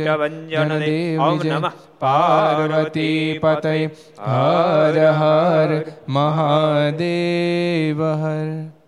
જન 0.49 0.75
દેવ 0.79 1.45
નમઃ 1.45 1.71
પાર્વતી 2.01 3.21
પતય 3.39 3.77
હર 4.25 5.07
હર 5.13 5.79
મહાદેવ 6.11 8.05
હર 8.15 8.78